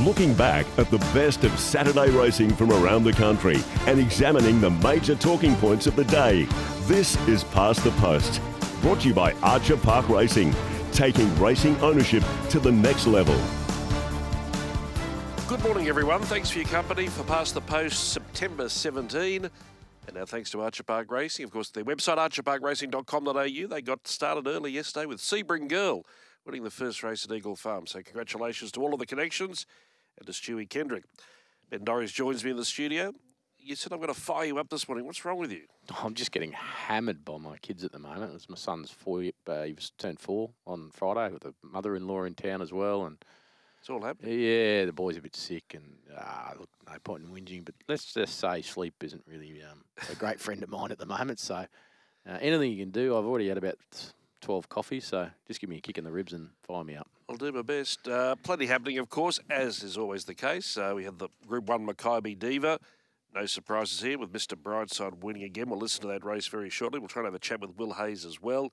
looking 0.00 0.34
back 0.34 0.66
at 0.76 0.90
the 0.90 0.98
best 1.14 1.44
of 1.44 1.58
Saturday 1.58 2.10
racing 2.10 2.50
from 2.54 2.72
around 2.72 3.04
the 3.04 3.12
country 3.12 3.56
and 3.86 4.00
examining 4.00 4.60
the 4.60 4.70
major 4.70 5.14
talking 5.14 5.54
points 5.56 5.86
of 5.86 5.94
the 5.96 6.04
day. 6.04 6.44
This 6.82 7.16
is 7.28 7.44
Past 7.44 7.84
the 7.84 7.92
Post, 7.92 8.40
brought 8.80 9.00
to 9.00 9.08
you 9.08 9.14
by 9.14 9.32
Archer 9.34 9.76
Park 9.76 10.08
Racing, 10.08 10.54
taking 10.92 11.34
racing 11.38 11.76
ownership 11.76 12.24
to 12.50 12.58
the 12.58 12.72
next 12.72 13.06
level. 13.06 13.38
Good 15.46 15.62
morning, 15.62 15.88
everyone. 15.88 16.22
Thanks 16.22 16.50
for 16.50 16.58
your 16.58 16.68
company 16.68 17.06
for 17.06 17.22
Past 17.24 17.54
the 17.54 17.60
Post 17.60 18.12
September 18.12 18.68
17. 18.68 19.48
And 20.06 20.16
now 20.16 20.24
thanks 20.24 20.50
to 20.50 20.60
Archer 20.60 20.82
Park 20.82 21.10
Racing. 21.10 21.44
Of 21.44 21.50
course, 21.50 21.70
their 21.70 21.84
website, 21.84 22.18
archerparkracing.com.au. 22.18 23.66
They 23.68 23.82
got 23.82 24.06
started 24.06 24.46
early 24.46 24.72
yesterday 24.72 25.06
with 25.06 25.20
Sebring 25.20 25.68
Girl 25.68 26.04
winning 26.44 26.62
the 26.64 26.70
first 26.70 27.02
race 27.02 27.24
at 27.24 27.32
Eagle 27.34 27.56
Farm. 27.56 27.86
So 27.86 28.02
congratulations 28.02 28.70
to 28.72 28.80
all 28.82 28.92
of 28.92 28.98
the 29.00 29.06
connections 29.06 29.66
and 30.18 30.26
to 30.26 30.32
Stewie 30.32 30.68
Kendrick. 30.68 31.04
Ben 31.70 31.80
Dorries 31.80 32.12
joins 32.12 32.44
me 32.44 32.50
in 32.50 32.56
the 32.56 32.64
studio. 32.64 33.12
You 33.58 33.74
said 33.76 33.92
I'm 33.92 33.98
going 33.98 34.12
to 34.12 34.20
fire 34.20 34.44
you 34.44 34.58
up 34.58 34.68
this 34.68 34.86
morning. 34.88 35.06
What's 35.06 35.24
wrong 35.24 35.38
with 35.38 35.50
you? 35.50 35.62
I'm 36.02 36.14
just 36.14 36.32
getting 36.32 36.52
hammered 36.52 37.24
by 37.24 37.38
my 37.38 37.56
kids 37.58 37.82
at 37.82 37.92
the 37.92 37.98
moment. 37.98 38.34
It's 38.34 38.48
my 38.48 38.56
son's 38.56 38.90
four. 38.90 39.22
Uh, 39.46 39.62
he 39.62 39.72
was 39.72 39.90
turned 39.98 40.20
four 40.20 40.50
on 40.66 40.90
Friday 40.92 41.32
with 41.32 41.44
a 41.46 41.54
mother-in-law 41.62 42.24
in 42.24 42.34
town 42.34 42.60
as 42.60 42.72
well, 42.74 43.06
and 43.06 43.16
It's 43.80 43.88
all 43.88 44.02
happening. 44.02 44.38
yeah, 44.38 44.84
the 44.84 44.92
boy's 44.92 45.16
a 45.16 45.22
bit 45.22 45.34
sick, 45.34 45.72
and 45.74 45.84
ah, 46.18 46.52
look, 46.58 46.68
no 46.86 46.98
point 47.02 47.24
in 47.24 47.30
whinging. 47.30 47.64
But 47.64 47.74
let's 47.88 48.12
just 48.12 48.38
say 48.38 48.60
sleep 48.60 49.02
isn't 49.02 49.24
really 49.26 49.62
um, 49.62 49.82
a 50.10 50.14
great 50.14 50.40
friend 50.40 50.62
of 50.62 50.68
mine 50.68 50.92
at 50.92 50.98
the 50.98 51.06
moment. 51.06 51.40
So 51.40 51.54
uh, 51.54 51.66
anything 52.42 52.70
you 52.70 52.78
can 52.84 52.90
do, 52.90 53.16
I've 53.16 53.24
already 53.24 53.48
had 53.48 53.56
about 53.56 53.78
twelve 54.44 54.68
coffees. 54.68 55.06
So 55.06 55.28
just 55.48 55.60
give 55.60 55.70
me 55.70 55.78
a 55.78 55.80
kick 55.80 55.96
in 55.96 56.04
the 56.04 56.12
ribs 56.12 56.34
and 56.34 56.50
fire 56.62 56.84
me 56.84 56.96
up. 56.96 57.08
I'll 57.28 57.36
do 57.36 57.50
my 57.50 57.62
best. 57.62 58.06
Uh, 58.06 58.36
plenty 58.36 58.66
happening, 58.66 58.98
of 58.98 59.08
course, 59.08 59.40
as 59.48 59.82
is 59.82 59.96
always 59.96 60.24
the 60.24 60.34
case. 60.34 60.76
Uh, 60.76 60.92
we 60.94 61.04
had 61.04 61.18
the 61.18 61.28
Group 61.48 61.66
1 61.66 61.86
Makybe 61.86 62.38
Diva. 62.38 62.78
No 63.34 63.46
surprises 63.46 64.00
here 64.02 64.18
with 64.18 64.32
Mr. 64.32 64.54
Brightside 64.54 65.24
winning 65.24 65.42
again. 65.42 65.70
We'll 65.70 65.78
listen 65.78 66.02
to 66.02 66.08
that 66.08 66.24
race 66.24 66.46
very 66.46 66.68
shortly. 66.68 66.98
We'll 67.00 67.08
try 67.08 67.20
and 67.20 67.26
have 67.26 67.34
a 67.34 67.38
chat 67.38 67.60
with 67.60 67.76
Will 67.78 67.94
Hayes 67.94 68.26
as 68.26 68.40
well. 68.42 68.70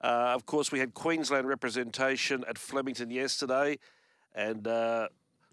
Uh, 0.00 0.32
of 0.34 0.46
course, 0.46 0.72
we 0.72 0.78
had 0.78 0.94
Queensland 0.94 1.46
representation 1.46 2.42
at 2.48 2.56
Flemington 2.56 3.10
yesterday, 3.10 3.78
and 4.34 4.66
uh, 4.66 5.08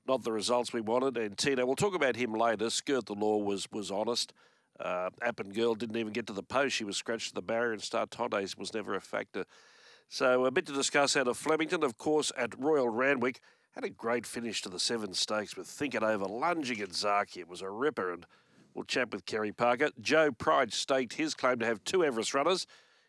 not 0.07 0.23
the 0.23 0.31
results 0.31 0.71
we 0.71 0.81
wanted. 0.81 1.17
Antino, 1.17 1.65
we'll 1.65 1.75
talk 1.75 1.93
about 1.93 2.15
him 2.15 2.33
later. 2.33 2.69
Skirt 2.69 3.05
the 3.05 3.13
Law 3.13 3.37
was 3.37 3.69
was 3.71 3.91
honest. 3.91 4.33
Uh, 4.79 5.09
Appen 5.21 5.51
Girl 5.51 5.75
didn't 5.75 5.97
even 5.97 6.13
get 6.13 6.27
to 6.27 6.33
the 6.33 6.43
post. 6.43 6.75
She 6.75 6.83
was 6.83 6.97
scratched 6.97 7.29
at 7.29 7.35
the 7.35 7.41
barrier, 7.41 7.73
and 7.73 7.81
Star 7.81 8.05
Tondes 8.05 8.57
was 8.57 8.73
never 8.73 8.95
a 8.95 9.01
factor. 9.01 9.45
So 10.07 10.45
a 10.45 10.51
bit 10.51 10.65
to 10.67 10.73
discuss 10.73 11.15
out 11.15 11.27
of 11.27 11.37
Flemington, 11.37 11.83
of 11.83 11.97
course, 11.97 12.31
at 12.37 12.57
Royal 12.59 12.89
Randwick. 12.89 13.41
Had 13.75 13.83
a 13.83 13.89
great 13.89 14.25
finish 14.25 14.61
to 14.63 14.69
the 14.69 14.79
Seven 14.79 15.13
Stakes 15.13 15.55
with 15.55 15.67
Think 15.67 15.93
It 15.93 16.01
Over 16.01 16.25
lunging 16.25 16.81
at 16.81 16.89
Zaaki. 16.89 17.37
It 17.37 17.47
was 17.47 17.61
a 17.61 17.69
ripper, 17.69 18.11
and 18.11 18.25
we'll 18.73 18.85
chat 18.85 19.11
with 19.11 19.25
Kerry 19.25 19.51
Parker. 19.51 19.89
Joe 20.01 20.31
Pride 20.31 20.73
staked 20.73 21.13
his 21.13 21.35
claim 21.35 21.59
to 21.59 21.65
have 21.65 21.83
two 21.83 22.03
Everest 22.03 22.33
runners. 22.33 22.65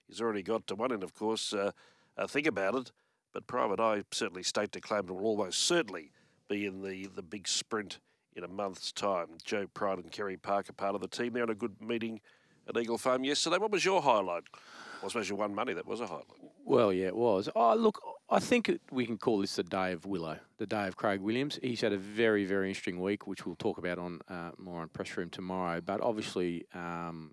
He's 0.07 0.21
already 0.21 0.43
got 0.43 0.67
to 0.67 0.75
one, 0.75 0.93
and 0.93 1.03
of 1.03 1.15
course, 1.15 1.55
uh, 1.55 1.71
uh, 2.19 2.27
think 2.27 2.47
about 2.47 2.75
it. 2.75 2.93
But 3.33 3.47
Private 3.47 3.81
Eye 3.81 4.03
certainly 4.11 4.43
staked 4.43 4.77
a 4.77 4.81
claim 4.81 5.09
and 5.09 5.11
will 5.11 5.27
almost 5.27 5.61
certainly 5.61 6.11
be 6.49 6.67
in 6.67 6.83
the, 6.83 7.07
the 7.07 7.23
big 7.23 7.47
sprint 7.47 8.01
in 8.37 8.45
a 8.45 8.49
month's 8.49 8.93
time. 8.93 9.29
Joe 9.45 9.67
Pride 9.73 9.99
and 9.99 10.11
Kerry 10.11 10.37
Parker 10.37 10.73
part 10.73 10.95
of 10.95 11.01
the 11.01 11.09
team. 11.09 11.33
They're 11.33 11.43
on 11.43 11.51
a 11.51 11.55
good 11.55 11.81
meeting 11.81 12.21
at 12.69 12.77
Eagle 12.77 12.99
Farm 12.99 13.25
yesterday. 13.25 13.59
What 13.59 13.71
was 13.71 13.85
your 13.85 14.03
highlight? 14.03 14.45
Well, 15.01 15.07
I 15.07 15.09
suppose 15.09 15.29
you 15.29 15.37
won 15.37 15.55
money. 15.55 15.73
That 15.73 15.87
was 15.87 16.01
a 16.01 16.07
highlight. 16.07 16.27
Well, 16.65 16.93
yeah, 16.93 17.07
it 17.07 17.17
was. 17.17 17.49
Oh, 17.57 17.75
look, 17.75 18.01
I 18.29 18.39
think 18.39 18.71
we 18.91 19.07
can 19.07 19.19
call 19.19 19.39
this 19.39 19.57
the 19.57 19.63
day 19.63 19.93
of 19.93 20.05
Willow, 20.05 20.39
the 20.59 20.67
day 20.67 20.87
of 20.87 20.97
Craig 20.97 21.21
Williams. 21.21 21.59
He's 21.63 21.81
had 21.81 21.93
a 21.93 21.99
very, 21.99 22.45
very 22.45 22.69
interesting 22.69 23.01
week, 23.01 23.27
which 23.27 23.47
we'll 23.47 23.57
talk 23.57 23.79
about 23.79 23.99
on 23.99 24.21
uh, 24.29 24.51
more 24.59 24.83
on 24.83 24.89
press 24.89 25.17
room 25.17 25.31
tomorrow. 25.31 25.81
But 25.81 26.01
obviously, 26.01 26.67
um, 26.75 27.33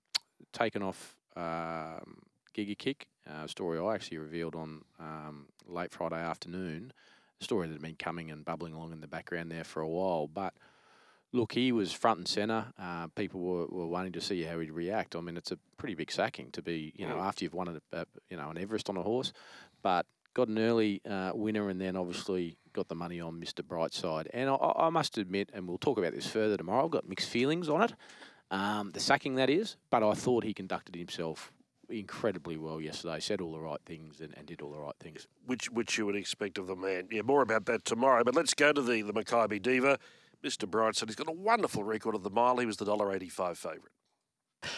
taken 0.54 0.82
off 0.82 1.16
um, 1.36 2.18
Giga 2.56 2.78
Kick, 2.78 3.08
uh, 3.30 3.48
story 3.48 3.80
I 3.80 3.94
actually 3.94 4.18
revealed 4.18 4.56
on 4.56 4.82
um, 5.00 5.48
late 5.68 5.92
Friday 5.92 6.22
afternoon, 6.22 6.94
a 7.40 7.44
story 7.44 7.68
that 7.68 7.74
had 7.74 7.82
been 7.82 7.96
coming 7.96 8.32
and 8.32 8.44
bubbling 8.44 8.74
along 8.74 8.94
in 8.94 9.02
the 9.02 9.08
background 9.08 9.52
there 9.52 9.66
for 9.66 9.82
a 9.82 9.88
while. 9.88 10.28
But 10.28 10.54
look, 11.34 11.54
he 11.54 11.72
was 11.72 11.92
front 11.92 12.20
and 12.20 12.28
centre. 12.28 12.66
Uh, 12.80 13.08
people 13.16 13.42
were, 13.42 13.66
were 13.68 13.88
wanting 13.88 14.14
to 14.14 14.22
see 14.22 14.44
how 14.44 14.60
he'd 14.60 14.72
react. 14.72 15.16
I 15.16 15.22
mean, 15.22 15.38
it's 15.38 15.52
a 15.52 15.58
pretty 15.78 15.96
big 15.96 16.12
sacking 16.12 16.52
to 16.52 16.62
be, 16.62 16.94
you 16.96 17.08
know, 17.08 17.16
Mm. 17.16 17.22
after 17.28 17.44
you've 17.46 17.54
won 17.54 17.68
a, 17.68 17.82
a, 17.98 18.06
you 18.30 18.38
know 18.38 18.50
an 18.50 18.58
Everest 18.58 18.90
on 18.90 18.98
a 18.98 19.04
horse, 19.04 19.34
but 19.82 20.06
got 20.34 20.48
an 20.48 20.60
early 20.60 21.02
uh, 21.10 21.32
winner 21.34 21.70
and 21.70 21.82
then 21.82 21.96
obviously 21.96 22.58
got 22.74 22.88
the 22.88 22.96
money 22.96 23.20
on 23.20 23.40
Mr. 23.42 23.62
Brightside. 23.64 24.28
And 24.34 24.50
I, 24.50 24.54
I 24.56 24.88
I 24.88 24.90
must 24.90 25.18
admit, 25.18 25.50
and 25.54 25.68
we'll 25.68 25.78
talk 25.80 25.98
about 25.98 26.14
this 26.14 26.28
further 26.28 26.58
tomorrow. 26.58 26.86
I've 26.86 26.92
got 26.92 27.08
mixed 27.10 27.30
feelings 27.30 27.68
on 27.70 27.82
it, 27.84 27.94
um, 28.52 28.92
the 28.94 29.00
sacking 29.00 29.36
that 29.36 29.50
is, 29.50 29.78
but 29.90 30.04
I 30.04 30.14
thought 30.14 30.44
he 30.44 30.54
conducted 30.54 30.96
himself 30.96 31.52
incredibly 31.90 32.58
well 32.58 32.80
yesterday. 32.82 33.20
Said 33.20 33.42
all 33.42 33.52
the 33.54 33.60
right 33.60 33.80
things 33.86 34.20
and, 34.22 34.34
and 34.38 34.46
did 34.46 34.62
all 34.62 34.72
the 34.72 34.80
right 34.80 34.96
things. 35.00 35.28
which 35.46 35.72
which 35.72 35.98
you 35.98 36.06
would 36.06 36.16
expect 36.16 36.58
of 36.58 36.68
the 36.68 36.76
man. 36.76 37.08
Yeah, 37.12 37.22
more 37.24 37.42
about 37.42 37.66
that 37.66 37.86
tomorrow. 37.86 38.24
But 38.24 38.36
let's 38.36 38.54
go 38.54 38.72
to 38.74 38.82
the 38.82 39.02
the 39.02 39.14
Makybe 39.14 39.62
Diva. 39.62 39.98
Mr. 40.44 40.70
Brightside, 40.70 41.08
he's 41.08 41.16
got 41.16 41.30
a 41.30 41.32
wonderful 41.32 41.84
record 41.84 42.16
of 42.16 42.24
the 42.24 42.30
mile. 42.30 42.58
He 42.58 42.66
was 42.66 42.78
the 42.78 42.86
dollar 42.86 43.14
eighty-five 43.14 43.58
favourite. 43.58 43.92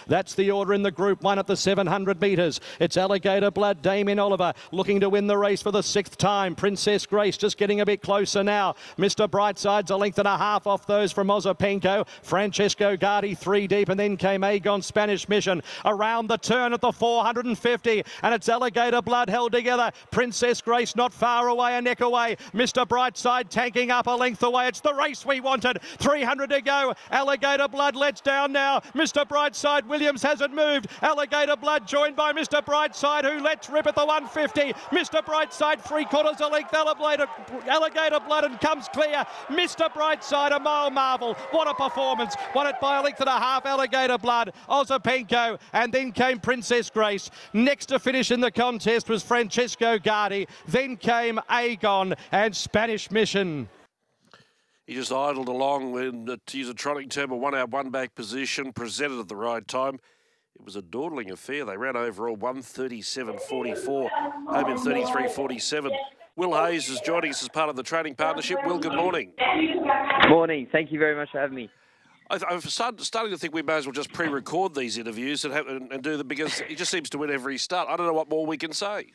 That's 0.08 0.36
the 0.36 0.52
order 0.52 0.74
in 0.74 0.84
the 0.84 0.92
Group 0.92 1.24
1 1.24 1.40
at 1.40 1.48
the 1.48 1.56
700 1.56 2.22
metres. 2.22 2.60
It's 2.80 2.98
Alligator 2.98 3.52
Blood, 3.52 3.82
Damien 3.82 4.20
Oliver 4.20 4.54
looking 4.72 5.00
to 5.00 5.10
win 5.10 5.28
the 5.28 5.38
race 5.38 5.62
for 5.62 5.72
the 5.72 5.82
sixth 5.82 6.18
time. 6.18 6.56
Princess 6.56 7.06
Grace 7.06 7.38
just 7.38 7.58
getting 7.58 7.82
a 7.82 7.86
bit 7.86 8.02
closer 8.02 8.44
now. 8.44 8.76
Mr. 8.98 9.28
Brightside's 9.28 9.92
a 9.92 9.98
length 9.98 10.20
and 10.20 10.28
a 10.28 10.38
half 10.38 10.68
off 10.68 10.86
those 10.86 11.12
from 11.12 11.28
Ozapenko. 11.28 12.08
Francesco 12.24 12.96
Guardi 12.96 13.38
three 13.38 13.68
deep 13.68 13.90
and 13.90 14.00
then 14.00 14.18
came 14.18 14.44
Agon 14.44 14.82
Spanish 14.82 15.28
Mission 15.30 15.62
around 15.86 16.28
the 16.28 16.38
turn 16.38 16.74
at 16.74 16.82
the 16.82 16.92
450 16.92 18.04
and 18.24 18.34
it's 18.34 18.50
Alligator 18.50 19.02
Blood 19.02 19.30
held 19.30 19.52
together. 19.52 19.92
Princess 20.12 20.62
Grace 20.62 20.96
not 20.96 21.14
far 21.14 21.48
away, 21.48 21.78
a 21.78 21.82
neck 21.82 22.02
away. 22.02 22.38
Mr. 22.54 22.88
Brightside 22.88 23.50
tanking 23.50 23.92
up 23.92 24.08
a 24.08 24.12
length 24.12 24.44
away. 24.44 24.68
It's 24.68 24.82
the 24.82 24.94
race 24.94 25.26
we 25.26 25.40
wanted. 25.40 25.82
300 26.00 26.50
to 26.50 26.62
go. 26.62 26.94
Alligator 27.12 27.68
Blood 27.68 27.96
lets 27.96 28.22
down 28.22 28.52
now. 28.52 28.80
Mr. 28.94 29.28
Brightside 29.28 29.79
Williams 29.88 30.22
hasn't 30.22 30.54
moved. 30.54 30.88
Alligator 31.02 31.56
Blood 31.56 31.88
joined 31.88 32.16
by 32.16 32.34
Mr. 32.34 32.64
Brightside 32.64 33.24
who 33.24 33.44
lets 33.44 33.70
rip 33.70 33.88
at 33.88 33.96
the 33.96 34.06
150. 34.06 34.74
Mr. 34.96 35.24
Brightside 35.24 35.82
three 35.82 36.06
quarters 36.06 36.40
a 36.42 36.48
length. 36.48 36.74
Alligator, 36.74 38.20
Blood 38.20 38.44
and 38.44 38.60
comes 38.60 38.88
clear. 38.94 39.26
Mr. 39.48 39.92
Brightside 39.92 40.56
a 40.56 40.60
mile 40.60 40.90
marvel. 40.90 41.34
What 41.52 41.68
a 41.68 41.74
performance. 41.74 42.36
Won 42.54 42.68
it 42.68 42.76
by 42.82 42.98
a 43.00 43.02
length 43.04 43.20
and 43.20 43.30
a 43.30 43.40
half. 43.40 43.66
Alligator 43.66 44.18
Blood, 44.18 44.54
Ozapenko, 44.70 45.60
and 45.74 45.94
then 45.94 46.12
came 46.12 46.40
Princess 46.40 46.90
Grace. 46.90 47.30
Next 47.54 47.88
to 47.88 48.00
finish 48.00 48.32
in 48.32 48.40
the 48.40 48.52
contest 48.52 49.10
was 49.10 49.24
Francesco 49.24 49.98
Guardi. 49.98 50.48
Then 50.68 50.98
came 50.98 51.40
Agon 51.50 52.16
and 52.32 52.56
Spanish 52.56 53.12
Mission. 53.12 53.70
He 54.90 54.96
just 54.96 55.12
idled 55.12 55.48
along 55.50 55.96
in, 56.00 56.40
to 56.48 56.58
use 56.58 56.68
a 56.68 56.74
trotting 56.74 57.10
term, 57.10 57.30
a 57.30 57.38
one 57.38 57.54
out, 57.54 57.70
one 57.70 57.92
back 57.92 58.16
position, 58.16 58.74
presented 58.74 59.20
at 59.20 59.28
the 59.28 59.36
right 59.36 59.68
time. 59.68 60.00
It 60.56 60.66
was 60.66 60.76
a 60.76 60.82
dawdling 60.82 61.30
affair. 61.30 61.64
They 61.64 61.78
ran 61.78 61.96
overall 61.96 62.36
137.44, 62.36 64.10
home 64.10 64.72
in 64.72 64.78
33.47. 64.78 65.92
Will 66.36 66.56
Hayes 66.56 66.90
is 66.90 67.00
joining 67.02 67.30
us 67.30 67.44
as 67.44 67.50
part 67.50 67.70
of 67.70 67.76
the 67.76 67.84
training 67.84 68.16
partnership. 68.16 68.58
Will, 68.66 68.80
good 68.80 68.96
morning. 68.96 69.34
Morning. 70.28 70.68
Thank 70.72 70.92
you 70.92 70.98
very 70.98 71.16
much 71.16 71.30
for 71.32 71.40
having 71.40 71.56
me. 71.56 71.70
I- 72.32 72.40
I'm 72.50 72.60
starting 72.60 72.98
to 73.32 73.38
think 73.38 73.54
we 73.54 73.62
may 73.62 73.76
as 73.76 73.86
well 73.86 73.94
just 73.94 74.12
pre-record 74.12 74.74
these 74.74 74.98
interviews 74.98 75.46
and, 75.46 75.54
have, 75.54 75.68
and, 75.68 75.94
and 75.94 76.02
do 76.02 76.18
them 76.18 76.28
because 76.28 76.62
he 76.62 76.74
just 76.74 76.90
seems 76.90 77.12
to 77.12 77.20
win 77.20 77.30
every 77.30 77.60
start. 77.60 77.90
I 77.90 77.96
don't 77.96 78.08
know 78.08 78.14
what 78.14 78.28
more 78.28 78.44
we 78.44 78.58
can 78.58 78.74
say. 78.74 79.12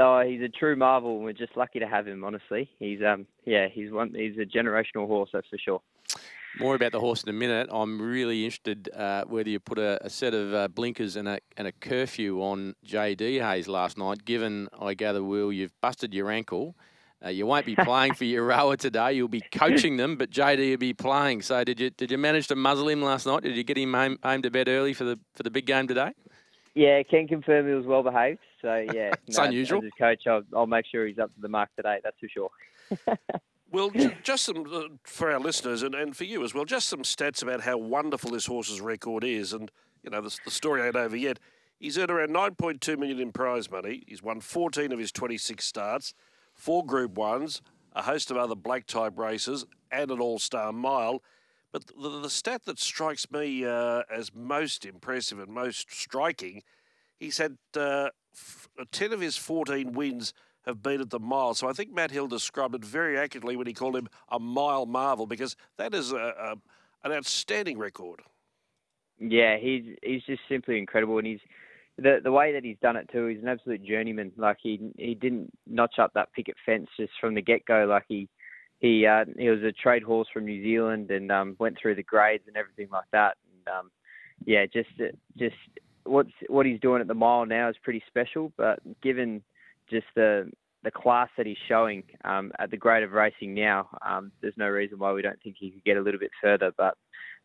No, 0.00 0.26
he's 0.26 0.40
a 0.40 0.48
true 0.48 0.76
marvel. 0.76 1.16
and 1.16 1.24
We're 1.24 1.34
just 1.34 1.58
lucky 1.58 1.78
to 1.78 1.86
have 1.86 2.08
him. 2.08 2.24
Honestly, 2.24 2.70
he's 2.78 3.00
um 3.02 3.26
yeah 3.44 3.68
he's 3.70 3.92
one 3.92 4.14
he's 4.14 4.38
a 4.38 4.46
generational 4.46 5.06
horse 5.06 5.28
that's 5.30 5.46
for 5.48 5.58
sure. 5.58 5.82
More 6.58 6.74
about 6.74 6.92
the 6.92 7.00
horse 7.00 7.22
in 7.22 7.28
a 7.28 7.34
minute. 7.34 7.68
I'm 7.70 8.00
really 8.00 8.46
interested 8.46 8.88
uh, 8.96 9.24
whether 9.26 9.50
you 9.50 9.60
put 9.60 9.78
a, 9.78 10.04
a 10.04 10.08
set 10.08 10.32
of 10.32 10.54
uh, 10.54 10.68
blinkers 10.68 11.16
and 11.16 11.28
a, 11.28 11.38
and 11.56 11.68
a 11.68 11.72
curfew 11.72 12.42
on 12.42 12.74
JD 12.84 13.40
Hayes 13.40 13.68
last 13.68 13.96
night, 13.96 14.24
given, 14.24 14.68
I 14.80 14.94
gather, 14.94 15.22
Will, 15.22 15.52
you've 15.52 15.78
busted 15.80 16.12
your 16.12 16.28
ankle. 16.28 16.74
Uh, 17.24 17.28
you 17.28 17.46
won't 17.46 17.66
be 17.66 17.76
playing 17.84 18.14
for 18.14 18.24
your 18.24 18.44
rower 18.44 18.76
today. 18.76 19.12
You'll 19.12 19.28
be 19.28 19.42
coaching 19.52 19.96
them, 19.96 20.16
but 20.16 20.30
JD 20.30 20.70
will 20.70 20.76
be 20.78 20.94
playing. 20.94 21.42
So 21.42 21.62
did 21.62 21.78
you 21.78 21.90
did 21.90 22.10
you 22.10 22.18
manage 22.18 22.48
to 22.48 22.56
muzzle 22.56 22.88
him 22.88 23.02
last 23.02 23.26
night? 23.26 23.42
Did 23.42 23.54
you 23.54 23.64
get 23.64 23.76
him 23.76 23.92
home, 23.92 24.18
home 24.24 24.42
to 24.42 24.50
bed 24.50 24.68
early 24.68 24.94
for 24.94 25.04
the 25.04 25.20
for 25.34 25.42
the 25.42 25.50
big 25.50 25.66
game 25.66 25.86
today? 25.86 26.12
Yeah, 26.74 27.02
can 27.02 27.28
confirm 27.28 27.68
he 27.68 27.74
was 27.74 27.84
well 27.84 28.02
behaved. 28.02 28.40
So 28.62 28.86
yeah, 28.92 29.12
It's 29.26 29.38
no, 29.38 29.44
unusual. 29.44 29.78
As 29.78 29.84
his 29.84 29.92
coach, 29.98 30.26
I'll, 30.26 30.42
I'll 30.54 30.66
make 30.66 30.86
sure 30.86 31.06
he's 31.06 31.18
up 31.18 31.34
to 31.34 31.40
the 31.40 31.48
mark 31.48 31.70
today. 31.76 31.98
That's 32.02 32.16
for 32.18 32.28
sure. 32.28 33.16
Well, 33.72 33.92
just 34.24 34.46
some 34.46 34.64
uh, 34.72 34.96
for 35.04 35.30
our 35.30 35.38
listeners 35.38 35.84
and, 35.84 35.94
and 35.94 36.16
for 36.16 36.24
you 36.24 36.42
as 36.42 36.52
well, 36.52 36.64
just 36.64 36.88
some 36.88 37.02
stats 37.02 37.40
about 37.40 37.60
how 37.60 37.78
wonderful 37.78 38.32
this 38.32 38.46
horse's 38.46 38.80
record 38.80 39.22
is. 39.22 39.52
And, 39.52 39.70
you 40.02 40.10
know, 40.10 40.20
the, 40.20 40.36
the 40.44 40.50
story 40.50 40.82
ain't 40.82 40.96
over 40.96 41.16
yet. 41.16 41.38
He's 41.78 41.96
earned 41.96 42.10
around 42.10 42.30
9.2 42.30 42.98
million 42.98 43.20
in 43.20 43.30
prize 43.30 43.70
money. 43.70 44.02
He's 44.08 44.24
won 44.24 44.40
14 44.40 44.90
of 44.90 44.98
his 44.98 45.12
26 45.12 45.64
starts, 45.64 46.14
four 46.52 46.84
Group 46.84 47.16
Ones, 47.16 47.62
a 47.94 48.02
host 48.02 48.32
of 48.32 48.36
other 48.36 48.56
black 48.56 48.86
type 48.86 49.16
races, 49.16 49.64
and 49.92 50.10
an 50.10 50.18
all 50.18 50.40
star 50.40 50.72
mile. 50.72 51.22
But 51.72 51.86
the, 51.86 52.20
the 52.20 52.30
stat 52.30 52.64
that 52.64 52.80
strikes 52.80 53.30
me 53.30 53.64
uh, 53.64 54.02
as 54.12 54.34
most 54.34 54.84
impressive 54.84 55.38
and 55.38 55.48
most 55.48 55.92
striking, 55.92 56.64
he's 57.20 57.38
had 57.38 57.56
uh, 57.76 58.08
f- 58.34 58.68
10 58.90 59.12
of 59.12 59.20
his 59.20 59.36
14 59.36 59.92
wins 59.92 60.32
have 60.66 60.82
been 60.82 61.00
at 61.00 61.10
the 61.10 61.20
mile. 61.20 61.54
So 61.54 61.68
I 61.68 61.72
think 61.72 61.92
Matt 61.92 62.10
Hill 62.10 62.26
described 62.26 62.74
it 62.74 62.84
very 62.84 63.16
accurately 63.16 63.56
when 63.56 63.66
he 63.66 63.72
called 63.72 63.96
him 63.96 64.08
a 64.28 64.40
mile 64.40 64.86
marvel 64.86 65.26
because 65.26 65.54
that 65.76 65.94
is 65.94 66.12
a, 66.12 66.16
a, 66.16 66.56
an 67.04 67.12
outstanding 67.12 67.78
record. 67.78 68.22
Yeah, 69.18 69.58
he's 69.58 69.84
he's 70.02 70.22
just 70.22 70.40
simply 70.48 70.78
incredible, 70.78 71.18
and 71.18 71.26
he's 71.26 71.40
the 71.98 72.20
the 72.24 72.32
way 72.32 72.54
that 72.54 72.64
he's 72.64 72.78
done 72.80 72.96
it 72.96 73.08
too. 73.12 73.26
He's 73.26 73.42
an 73.42 73.48
absolute 73.48 73.84
journeyman. 73.84 74.32
Like 74.38 74.56
he 74.62 74.80
he 74.96 75.14
didn't 75.14 75.50
notch 75.66 75.98
up 75.98 76.12
that 76.14 76.32
picket 76.32 76.56
fence 76.64 76.88
just 76.98 77.12
from 77.20 77.34
the 77.34 77.42
get 77.42 77.66
go. 77.66 77.84
Like 77.84 78.04
he 78.08 78.28
he 78.78 79.06
uh, 79.06 79.26
he 79.38 79.50
was 79.50 79.62
a 79.62 79.72
trade 79.72 80.02
horse 80.02 80.28
from 80.32 80.46
New 80.46 80.62
Zealand 80.62 81.10
and 81.10 81.30
um, 81.30 81.54
went 81.58 81.76
through 81.80 81.96
the 81.96 82.02
grades 82.02 82.44
and 82.46 82.56
everything 82.56 82.88
like 82.90 83.04
that. 83.12 83.36
And 83.52 83.76
um, 83.76 83.90
yeah, 84.46 84.64
just 84.64 84.88
just 85.36 85.54
what's 86.04 86.30
what 86.48 86.66
he's 86.66 86.80
doing 86.80 87.00
at 87.00 87.06
the 87.06 87.14
mile 87.14 87.46
now 87.46 87.68
is 87.68 87.76
pretty 87.82 88.02
special. 88.06 88.52
But 88.56 88.80
given 89.02 89.42
just 89.88 90.06
the 90.14 90.50
the 90.82 90.90
class 90.90 91.28
that 91.36 91.46
he's 91.46 91.58
showing 91.68 92.02
um, 92.24 92.52
at 92.58 92.70
the 92.70 92.76
grade 92.76 93.02
of 93.02 93.12
racing 93.12 93.54
now, 93.54 93.88
um, 94.06 94.32
there's 94.40 94.56
no 94.56 94.68
reason 94.68 94.98
why 94.98 95.12
we 95.12 95.22
don't 95.22 95.40
think 95.42 95.56
he 95.58 95.70
could 95.70 95.84
get 95.84 95.96
a 95.98 96.00
little 96.00 96.20
bit 96.20 96.30
further. 96.42 96.72
But 96.76 96.96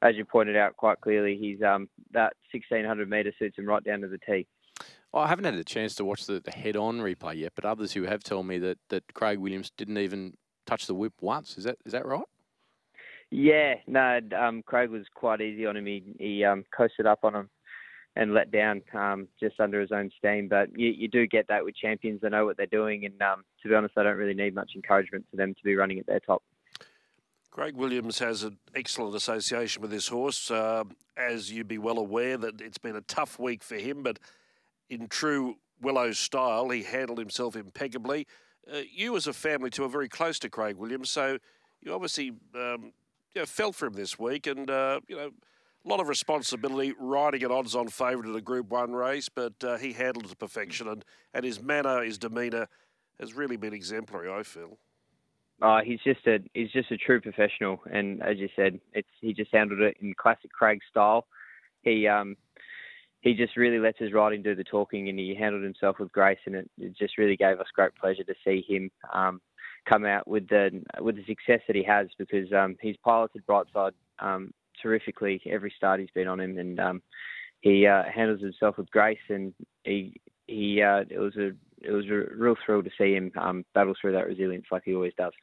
as 0.01 0.15
you 0.15 0.23
pointed 0.23 0.55
out 0.55 0.77
quite 0.77 1.01
clearly, 1.01 1.37
he's 1.37 1.61
um, 1.61 1.89
that 2.13 2.33
1600 2.51 3.09
metre 3.09 3.33
suits 3.37 3.57
him 3.57 3.65
right 3.65 3.83
down 3.83 4.01
to 4.01 4.07
the 4.07 4.19
tee. 4.19 4.47
Well, 5.11 5.23
I 5.23 5.27
haven't 5.27 5.45
had 5.45 5.55
a 5.55 5.63
chance 5.63 5.95
to 5.95 6.05
watch 6.05 6.25
the, 6.25 6.39
the 6.39 6.51
head-on 6.51 6.99
replay 6.99 7.37
yet, 7.37 7.53
but 7.55 7.65
others 7.65 7.93
who 7.93 8.03
have 8.03 8.23
told 8.23 8.47
me 8.47 8.57
that, 8.59 8.77
that 8.89 9.13
Craig 9.13 9.39
Williams 9.39 9.71
didn't 9.77 9.97
even 9.97 10.35
touch 10.65 10.87
the 10.87 10.95
whip 10.95 11.13
once. 11.21 11.57
Is 11.57 11.63
that 11.65 11.77
is 11.85 11.91
that 11.91 12.05
right? 12.05 12.25
Yeah, 13.31 13.75
no, 13.87 14.19
um, 14.37 14.61
Craig 14.65 14.89
was 14.89 15.05
quite 15.13 15.41
easy 15.41 15.65
on 15.65 15.75
him. 15.75 15.85
He, 15.85 16.03
he 16.19 16.43
um, 16.45 16.63
coasted 16.75 17.05
up 17.05 17.19
on 17.23 17.35
him 17.35 17.49
and 18.15 18.33
let 18.33 18.51
down 18.51 18.81
um, 18.93 19.27
just 19.39 19.59
under 19.59 19.81
his 19.81 19.91
own 19.91 20.09
steam. 20.17 20.47
But 20.47 20.69
you, 20.77 20.89
you 20.89 21.07
do 21.07 21.27
get 21.27 21.47
that 21.49 21.65
with 21.65 21.75
champions. 21.75 22.21
They 22.21 22.29
know 22.29 22.45
what 22.45 22.57
they're 22.57 22.65
doing, 22.65 23.05
and 23.05 23.21
um, 23.21 23.43
to 23.61 23.69
be 23.69 23.75
honest, 23.75 23.97
I 23.97 24.03
don't 24.03 24.17
really 24.17 24.33
need 24.33 24.55
much 24.55 24.71
encouragement 24.75 25.25
for 25.29 25.37
them 25.37 25.53
to 25.53 25.63
be 25.63 25.75
running 25.75 25.99
at 25.99 26.05
their 26.05 26.19
top. 26.19 26.43
Craig 27.51 27.75
Williams 27.75 28.19
has 28.19 28.43
an 28.43 28.57
excellent 28.75 29.15
association 29.15 29.81
with 29.81 29.91
this 29.91 30.09
horse. 30.09 30.51
Uh, 30.51 30.83
as 31.15 31.51
you'd 31.51 31.69
be 31.69 31.77
well 31.77 31.97
aware, 31.97 32.37
that 32.37 32.59
it's 32.59 32.77
been 32.77 32.97
a 32.97 33.01
tough 33.01 33.39
week 33.39 33.63
for 33.63 33.75
him, 33.75 34.03
but 34.03 34.19
in 34.89 35.07
true 35.07 35.55
Willow 35.81 36.11
style, 36.11 36.69
he 36.69 36.83
handled 36.83 37.19
himself 37.19 37.55
impeccably. 37.55 38.27
Uh, 38.71 38.79
you, 38.91 39.15
as 39.15 39.27
a 39.27 39.33
family, 39.33 39.69
too, 39.69 39.83
are 39.83 39.89
very 39.89 40.09
close 40.09 40.39
to 40.39 40.49
Craig 40.49 40.75
Williams, 40.75 41.09
so 41.09 41.37
you 41.81 41.93
obviously 41.93 42.29
um, 42.55 42.91
you 43.33 43.41
know, 43.41 43.45
felt 43.45 43.75
for 43.75 43.85
him 43.85 43.93
this 43.93 44.17
week, 44.17 44.47
and 44.47 44.69
uh, 44.69 44.99
you 45.07 45.15
know 45.15 45.31
a 45.85 45.89
lot 45.89 45.99
of 45.99 46.07
responsibility 46.07 46.93
riding 46.99 47.43
an 47.43 47.51
odds-on 47.51 47.87
favourite 47.89 48.27
in 48.27 48.35
a 48.35 48.41
Group 48.41 48.69
One 48.69 48.93
race, 48.93 49.29
but 49.29 49.53
uh, 49.63 49.77
he 49.77 49.93
handled 49.93 50.25
it 50.25 50.29
to 50.29 50.35
perfection, 50.35 50.87
and, 50.87 51.05
and 51.33 51.45
his 51.45 51.61
manner, 51.61 52.03
his 52.03 52.17
demeanour, 52.17 52.67
has 53.19 53.33
really 53.33 53.57
been 53.57 53.73
exemplary. 53.73 54.31
I 54.31 54.43
feel. 54.43 54.77
Oh, 55.61 55.79
he's 55.83 56.01
just 56.03 56.25
a 56.27 56.39
he's 56.53 56.71
just 56.71 56.91
a 56.91 56.97
true 56.97 57.21
professional, 57.21 57.81
and 57.91 58.21
as 58.21 58.37
you 58.37 58.49
said, 58.55 58.79
it's 58.93 59.07
he 59.21 59.33
just 59.33 59.53
handled 59.53 59.81
it 59.81 59.97
in 60.01 60.13
classic 60.17 60.51
Craig 60.51 60.79
style. 60.89 61.27
He 61.81 62.07
um 62.07 62.35
he 63.21 63.33
just 63.33 63.55
really 63.55 63.79
lets 63.79 63.97
his 63.97 64.11
riding 64.11 64.41
do 64.41 64.55
the 64.55 64.63
talking, 64.63 65.07
and 65.07 65.17
he 65.17 65.33
handled 65.33 65.63
himself 65.63 65.97
with 65.99 66.11
grace, 66.11 66.39
and 66.45 66.55
it, 66.55 66.69
it 66.77 66.97
just 66.97 67.17
really 67.17 67.37
gave 67.37 67.59
us 67.59 67.67
great 67.73 67.95
pleasure 67.95 68.23
to 68.23 68.35
see 68.43 68.65
him 68.67 68.91
um, 69.13 69.39
come 69.87 70.05
out 70.05 70.27
with 70.27 70.47
the 70.49 70.83
with 70.99 71.15
the 71.15 71.25
success 71.25 71.61
that 71.67 71.75
he 71.75 71.83
has 71.83 72.07
because 72.17 72.51
um, 72.51 72.75
he's 72.81 72.97
piloted 72.97 73.45
Brightside 73.47 73.93
um, 74.19 74.51
terrifically 74.81 75.41
every 75.45 75.73
start 75.75 75.99
he's 75.99 76.09
been 76.11 76.27
on 76.27 76.39
him, 76.39 76.57
and 76.57 76.79
um, 76.79 77.01
he 77.61 77.87
uh, 77.87 78.03
handles 78.03 78.41
himself 78.41 78.77
with 78.77 78.89
grace, 78.91 79.17
and 79.29 79.53
he 79.83 80.19
he 80.47 80.81
uh, 80.81 81.03
it 81.09 81.19
was 81.19 81.35
a 81.35 81.51
it 81.81 81.91
was 81.91 82.05
a 82.07 82.35
real 82.35 82.55
thrill 82.65 82.83
to 82.83 82.89
see 82.97 83.13
him 83.13 83.31
um, 83.37 83.65
battle 83.73 83.93
through 83.99 84.13
that 84.13 84.27
resilience 84.27 84.65
like 84.71 84.83
he 84.85 84.95
always 84.95 85.13
does. 85.17 85.33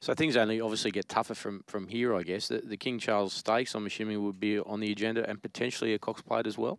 So 0.00 0.14
things 0.14 0.36
only 0.36 0.60
obviously 0.60 0.90
get 0.90 1.08
tougher 1.08 1.34
from, 1.34 1.64
from 1.66 1.88
here, 1.88 2.14
I 2.14 2.22
guess. 2.22 2.48
The, 2.48 2.58
the 2.58 2.76
King 2.76 2.98
Charles 2.98 3.32
Stakes, 3.32 3.74
I'm 3.74 3.86
assuming, 3.86 4.22
would 4.24 4.38
be 4.38 4.58
on 4.58 4.80
the 4.80 4.92
agenda 4.92 5.28
and 5.28 5.40
potentially 5.40 5.94
a 5.94 5.98
Cox 5.98 6.20
Plate 6.22 6.46
as 6.46 6.58
well. 6.58 6.78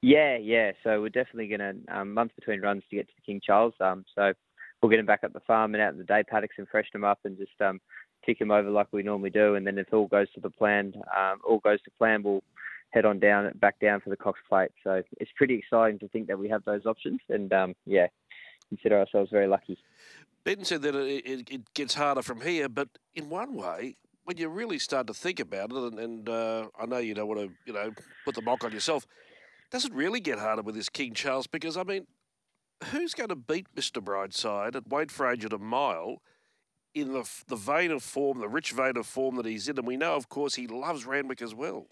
Yeah, 0.00 0.36
yeah. 0.36 0.72
So 0.82 1.00
we're 1.00 1.08
definitely 1.08 1.48
going 1.48 1.60
to 1.86 1.98
um, 1.98 2.14
month 2.14 2.32
between 2.36 2.60
runs 2.60 2.82
to 2.90 2.96
get 2.96 3.08
to 3.08 3.14
the 3.16 3.22
King 3.22 3.40
Charles. 3.44 3.74
Um, 3.80 4.04
so 4.14 4.32
we'll 4.80 4.90
get 4.90 5.00
him 5.00 5.06
back 5.06 5.24
up 5.24 5.32
the 5.32 5.40
farm 5.40 5.74
and 5.74 5.82
out 5.82 5.92
in 5.92 5.98
the 5.98 6.04
day 6.04 6.22
paddocks 6.22 6.56
and 6.58 6.68
freshen 6.68 6.96
him 6.96 7.04
up 7.04 7.20
and 7.24 7.38
just 7.38 7.60
um, 7.60 7.80
tick 8.24 8.40
him 8.40 8.50
over 8.50 8.70
like 8.70 8.88
we 8.92 9.02
normally 9.02 9.30
do. 9.30 9.54
And 9.54 9.66
then 9.66 9.78
if 9.78 9.92
all 9.92 10.06
goes 10.06 10.30
to 10.32 10.40
the 10.40 10.50
plan, 10.50 10.94
um, 11.16 11.38
all 11.44 11.58
goes 11.58 11.82
to 11.82 11.90
plan, 11.98 12.22
we'll 12.22 12.42
head 12.90 13.04
on 13.04 13.18
down, 13.18 13.50
back 13.56 13.78
down 13.80 14.00
for 14.00 14.10
the 14.10 14.16
Cox 14.16 14.38
Plate. 14.48 14.70
So 14.82 15.02
it's 15.18 15.30
pretty 15.36 15.54
exciting 15.54 15.98
to 16.00 16.08
think 16.08 16.28
that 16.28 16.38
we 16.38 16.48
have 16.48 16.64
those 16.64 16.86
options. 16.86 17.20
And 17.28 17.52
um, 17.52 17.74
yeah, 17.86 18.06
consider 18.68 18.98
ourselves 18.98 19.30
very 19.30 19.46
lucky. 19.46 19.78
Ben 20.44 20.64
said 20.64 20.82
that 20.82 20.94
it, 20.94 21.26
it, 21.26 21.50
it, 21.50 21.74
gets 21.74 21.94
harder 21.94 22.20
from 22.20 22.42
here, 22.42 22.68
but 22.68 22.88
in 23.14 23.30
one 23.30 23.54
way, 23.54 23.96
when 24.24 24.36
you 24.36 24.48
really 24.48 24.78
start 24.78 25.06
to 25.06 25.14
think 25.14 25.40
about 25.40 25.70
it, 25.72 25.76
and, 25.76 25.98
and 25.98 26.28
uh, 26.28 26.66
I 26.78 26.86
know 26.86 26.98
you 26.98 27.14
don't 27.14 27.28
want 27.28 27.40
to, 27.40 27.50
you 27.64 27.72
know, 27.72 27.92
put 28.24 28.34
the 28.34 28.42
mock 28.42 28.62
on 28.62 28.72
yourself, 28.72 29.06
does 29.70 29.86
it 29.86 29.94
really 29.94 30.20
get 30.20 30.38
harder 30.38 30.62
with 30.62 30.74
this 30.74 30.90
King 30.90 31.14
Charles? 31.14 31.46
Because 31.46 31.76
I 31.78 31.82
mean, 31.82 32.06
who's 32.86 33.14
going 33.14 33.30
to 33.30 33.36
beat 33.36 33.74
Mr. 33.74 34.02
Brightside 34.02 34.76
at 34.76 35.10
for 35.10 35.26
at 35.28 35.52
a 35.52 35.58
mile? 35.58 36.20
In 36.94 37.12
the 37.12 37.28
the 37.48 37.56
vein 37.56 37.90
of 37.90 38.02
form, 38.02 38.40
the 38.40 38.48
rich 38.48 38.72
vein 38.72 38.96
of 38.96 39.06
form 39.06 39.36
that 39.36 39.46
he's 39.46 39.68
in, 39.68 39.78
and 39.78 39.86
we 39.86 39.96
know, 39.96 40.14
of 40.14 40.28
course, 40.28 40.54
he 40.54 40.66
loves 40.66 41.06
Randwick 41.06 41.42
as 41.42 41.54
well. 41.54 41.86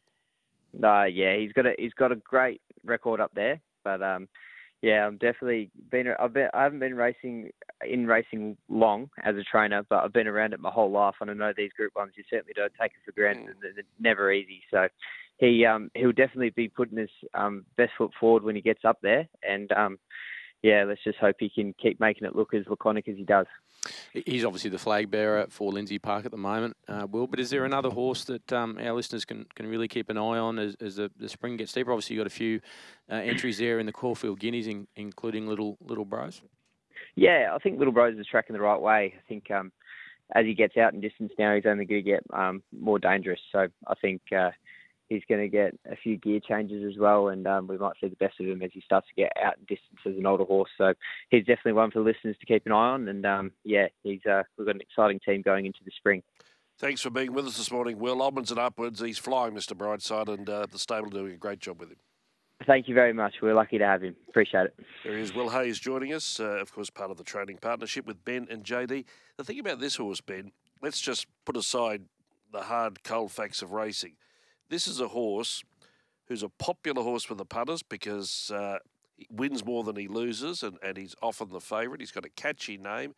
No, 0.72 0.88
uh, 0.88 1.04
yeah, 1.04 1.36
he's 1.36 1.52
got 1.52 1.66
a 1.66 1.74
he's 1.78 1.92
got 1.92 2.12
a 2.12 2.16
great 2.16 2.60
record 2.84 3.20
up 3.20 3.32
there, 3.34 3.60
but 3.84 4.02
um, 4.02 4.28
yeah, 4.80 5.06
I'm 5.06 5.18
definitely 5.18 5.70
been 5.90 6.08
I've 6.18 6.32
been 6.32 6.48
I 6.54 6.62
haven't 6.62 6.78
been 6.78 6.96
racing 6.96 7.50
in 7.86 8.06
racing 8.06 8.56
long 8.68 9.10
as 9.22 9.36
a 9.36 9.42
trainer, 9.42 9.84
but 9.88 10.04
I've 10.04 10.12
been 10.12 10.26
around 10.26 10.54
it 10.54 10.60
my 10.60 10.70
whole 10.70 10.90
life, 10.90 11.14
and 11.20 11.30
I 11.30 11.34
know 11.34 11.52
these 11.56 11.72
Group 11.72 11.94
Ones 11.96 12.12
you 12.16 12.24
certainly 12.30 12.54
don't 12.54 12.72
take 12.80 12.92
it 12.92 13.04
for 13.04 13.12
granted, 13.12 13.46
mm. 13.46 13.50
and 13.50 13.76
they're 13.76 13.84
never 14.00 14.32
easy. 14.32 14.62
So 14.70 14.88
he 15.38 15.66
um 15.66 15.90
he'll 15.94 16.12
definitely 16.12 16.50
be 16.50 16.68
putting 16.68 16.98
his 16.98 17.10
um 17.34 17.64
best 17.76 17.92
foot 17.98 18.12
forward 18.18 18.44
when 18.44 18.56
he 18.56 18.62
gets 18.62 18.84
up 18.84 18.98
there, 19.02 19.28
and 19.42 19.70
um 19.72 19.98
yeah, 20.62 20.84
let's 20.86 21.02
just 21.02 21.18
hope 21.18 21.36
he 21.38 21.50
can 21.50 21.74
keep 21.80 22.00
making 22.00 22.26
it 22.26 22.36
look 22.36 22.54
as 22.54 22.66
laconic 22.68 23.08
as 23.08 23.16
he 23.16 23.24
does. 23.24 23.46
He's 24.12 24.44
obviously 24.44 24.70
the 24.70 24.78
flag 24.78 25.10
bearer 25.10 25.46
for 25.48 25.72
Lindsay 25.72 25.98
Park 25.98 26.24
at 26.24 26.30
the 26.30 26.36
moment, 26.36 26.76
uh, 26.88 27.06
Will. 27.10 27.26
But 27.26 27.40
is 27.40 27.50
there 27.50 27.64
another 27.64 27.90
horse 27.90 28.22
that 28.24 28.52
um, 28.52 28.78
our 28.80 28.92
listeners 28.92 29.24
can, 29.24 29.44
can 29.56 29.66
really 29.66 29.88
keep 29.88 30.08
an 30.08 30.16
eye 30.16 30.38
on 30.38 30.60
as, 30.60 30.76
as 30.80 30.96
the, 30.96 31.10
the 31.16 31.28
spring 31.28 31.56
gets 31.56 31.72
deeper? 31.72 31.90
Obviously, 31.90 32.14
you've 32.14 32.20
got 32.24 32.30
a 32.30 32.34
few 32.34 32.60
uh, 33.10 33.16
entries 33.16 33.58
there 33.58 33.80
in 33.80 33.86
the 33.86 33.92
Caulfield 33.92 34.38
Guineas, 34.38 34.68
in, 34.68 34.86
including 34.94 35.48
Little 35.48 35.78
Little 35.80 36.04
Bros. 36.04 36.42
Yeah, 37.16 37.50
I 37.52 37.58
think 37.58 37.78
Little 37.78 37.92
Bros 37.92 38.16
is 38.16 38.26
tracking 38.26 38.54
the 38.54 38.62
right 38.62 38.80
way. 38.80 39.14
I 39.16 39.28
think 39.28 39.50
um, 39.50 39.72
as 40.32 40.46
he 40.46 40.54
gets 40.54 40.76
out 40.76 40.94
in 40.94 41.00
distance 41.00 41.32
now, 41.36 41.54
he's 41.54 41.66
only 41.66 41.84
going 41.84 42.04
to 42.04 42.10
get 42.10 42.22
um, 42.32 42.62
more 42.78 43.00
dangerous. 43.00 43.40
So 43.50 43.66
I 43.86 43.94
think 44.00 44.22
uh, 44.36 44.50
he's 45.08 45.22
going 45.28 45.40
to 45.40 45.48
get 45.48 45.78
a 45.90 45.96
few 45.96 46.16
gear 46.16 46.40
changes 46.40 46.84
as 46.90 46.98
well, 46.98 47.28
and 47.28 47.46
um, 47.46 47.66
we 47.66 47.78
might 47.78 47.96
see 48.00 48.08
the 48.08 48.16
best 48.16 48.40
of 48.40 48.46
him 48.46 48.62
as 48.62 48.70
he 48.72 48.80
starts 48.80 49.06
to 49.08 49.14
get 49.14 49.32
out 49.42 49.54
in 49.58 49.64
distance 49.64 50.00
as 50.06 50.16
an 50.16 50.26
older 50.26 50.44
horse. 50.44 50.70
So 50.78 50.94
he's 51.30 51.44
definitely 51.44 51.74
one 51.74 51.90
for 51.90 52.00
listeners 52.00 52.36
to 52.40 52.46
keep 52.46 52.66
an 52.66 52.72
eye 52.72 52.92
on, 52.92 53.08
and 53.08 53.24
um, 53.26 53.52
yeah, 53.64 53.86
he's 54.02 54.24
uh, 54.26 54.42
we've 54.56 54.66
got 54.66 54.76
an 54.76 54.80
exciting 54.80 55.20
team 55.20 55.42
going 55.42 55.66
into 55.66 55.80
the 55.84 55.92
spring. 55.96 56.22
Thanks 56.78 57.00
for 57.00 57.10
being 57.10 57.32
with 57.32 57.46
us 57.46 57.58
this 57.58 57.70
morning, 57.70 57.98
Will. 57.98 58.22
Onwards 58.22 58.50
and 58.50 58.58
upwards, 58.58 59.00
he's 59.00 59.18
flying, 59.18 59.54
Mr. 59.54 59.76
Brightside, 59.76 60.28
and 60.28 60.48
uh, 60.48 60.66
the 60.70 60.78
stable 60.78 61.10
doing 61.10 61.32
a 61.32 61.36
great 61.36 61.60
job 61.60 61.78
with 61.78 61.90
him. 61.90 61.98
Thank 62.66 62.88
you 62.88 62.94
very 62.94 63.12
much. 63.12 63.34
We're 63.42 63.54
lucky 63.54 63.78
to 63.78 63.86
have 63.86 64.02
him. 64.02 64.16
Appreciate 64.28 64.66
it. 64.66 64.74
There 65.04 65.18
is 65.18 65.34
Will 65.34 65.48
Hayes, 65.50 65.78
joining 65.78 66.12
us, 66.12 66.38
uh, 66.38 66.60
of 66.60 66.72
course, 66.72 66.90
part 66.90 67.10
of 67.10 67.16
the 67.16 67.24
training 67.24 67.58
partnership 67.58 68.06
with 68.06 68.24
Ben 68.24 68.46
and 68.50 68.64
JD. 68.64 69.04
The 69.36 69.44
thing 69.44 69.58
about 69.58 69.80
this 69.80 69.96
horse, 69.96 70.20
Ben, 70.20 70.52
let's 70.80 71.00
just 71.00 71.26
put 71.44 71.56
aside 71.56 72.02
the 72.52 72.62
hard, 72.62 73.02
cold 73.02 73.32
facts 73.32 73.62
of 73.62 73.72
racing. 73.72 74.14
This 74.68 74.86
is 74.86 75.00
a 75.00 75.08
horse 75.08 75.62
who's 76.26 76.42
a 76.42 76.48
popular 76.48 77.02
horse 77.02 77.28
with 77.28 77.38
the 77.38 77.44
punters 77.44 77.82
because 77.82 78.50
uh, 78.54 78.78
he 79.16 79.26
wins 79.30 79.64
more 79.64 79.84
than 79.84 79.96
he 79.96 80.08
loses, 80.08 80.62
and, 80.62 80.78
and 80.82 80.96
he's 80.96 81.14
often 81.22 81.50
the 81.50 81.60
favourite. 81.60 82.00
He's 82.00 82.12
got 82.12 82.24
a 82.24 82.30
catchy 82.30 82.78
name. 82.78 83.14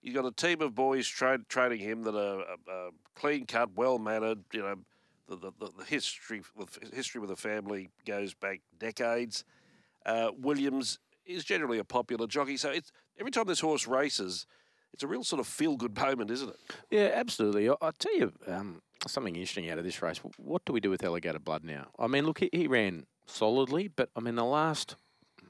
He's 0.00 0.14
got 0.14 0.24
a 0.24 0.32
team 0.32 0.60
of 0.60 0.74
boys 0.74 1.06
tra- 1.06 1.44
training 1.48 1.80
him 1.80 2.02
that 2.02 2.14
are 2.14 2.40
uh, 2.40 2.70
uh, 2.70 2.90
clean 3.14 3.46
cut, 3.46 3.70
well 3.74 3.98
mannered. 3.98 4.40
You 4.52 4.62
know, 4.62 4.76
the, 5.28 5.52
the, 5.58 5.70
the 5.78 5.84
history 5.84 6.42
with 6.56 6.78
history 6.92 7.20
with 7.20 7.30
the 7.30 7.36
family 7.36 7.90
goes 8.06 8.34
back 8.34 8.60
decades. 8.78 9.44
Uh, 10.04 10.30
Williams 10.38 10.98
is 11.26 11.44
generally 11.44 11.78
a 11.78 11.84
popular 11.84 12.26
jockey, 12.26 12.56
so 12.56 12.70
it's 12.70 12.92
every 13.18 13.30
time 13.30 13.46
this 13.46 13.60
horse 13.60 13.86
races, 13.86 14.46
it's 14.92 15.02
a 15.02 15.06
real 15.06 15.22
sort 15.22 15.40
of 15.40 15.46
feel 15.46 15.76
good 15.76 15.96
moment, 15.96 16.30
isn't 16.30 16.48
it? 16.48 16.56
Yeah, 16.90 17.10
absolutely. 17.14 17.68
I, 17.68 17.74
will 17.80 17.92
tell 17.92 18.16
you, 18.16 18.32
um, 18.46 18.80
something 19.06 19.34
interesting 19.36 19.70
out 19.70 19.78
of 19.78 19.84
this 19.84 20.02
race. 20.02 20.18
What 20.36 20.64
do 20.64 20.72
we 20.72 20.80
do 20.80 20.90
with 20.90 21.02
Alligator 21.04 21.38
Blood 21.38 21.64
now? 21.64 21.88
I 21.98 22.06
mean, 22.06 22.26
look, 22.26 22.40
he, 22.40 22.50
he 22.52 22.66
ran 22.66 23.06
solidly, 23.26 23.88
but 23.88 24.10
I 24.16 24.20
mean, 24.20 24.34
the 24.34 24.44
last, 24.44 24.96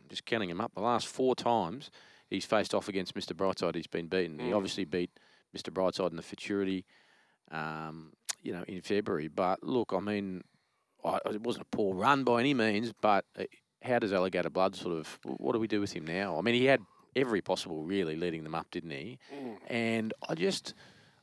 just 0.08 0.24
counting 0.26 0.50
him 0.50 0.60
up, 0.60 0.72
the 0.74 0.80
last 0.80 1.06
four 1.06 1.34
times, 1.34 1.90
he's 2.28 2.44
faced 2.44 2.74
off 2.74 2.88
against 2.88 3.14
Mr. 3.14 3.32
Brightside. 3.34 3.74
He's 3.74 3.86
been 3.86 4.06
beaten. 4.06 4.38
He 4.38 4.50
Mm. 4.50 4.56
obviously 4.56 4.84
beat 4.84 5.10
Mr. 5.56 5.72
Brightside 5.72 6.10
in 6.10 6.16
the 6.16 6.22
Futurity, 6.22 6.84
um, 7.50 8.12
you 8.42 8.52
know, 8.52 8.62
in 8.68 8.80
February. 8.82 9.28
But 9.28 9.62
look, 9.62 9.92
I 9.92 10.00
mean, 10.00 10.42
I, 11.04 11.18
it 11.30 11.40
wasn't 11.42 11.66
a 11.66 11.76
poor 11.76 11.94
run 11.94 12.24
by 12.24 12.40
any 12.40 12.54
means. 12.54 12.92
But 13.00 13.24
uh, 13.38 13.44
how 13.82 13.98
does 13.98 14.12
Alligator 14.12 14.50
Blood 14.50 14.76
sort 14.76 14.96
of? 14.96 15.18
What 15.24 15.52
do 15.52 15.58
we 15.58 15.66
do 15.66 15.80
with 15.80 15.92
him 15.92 16.06
now? 16.06 16.38
I 16.38 16.42
mean, 16.42 16.54
he 16.54 16.66
had 16.66 16.80
every 17.16 17.40
possible 17.40 17.82
really 17.82 18.14
leading 18.16 18.44
them 18.44 18.54
up, 18.54 18.70
didn't 18.70 18.90
he? 18.90 19.18
Mm. 19.34 19.56
And 19.68 20.14
I 20.28 20.34
just, 20.36 20.74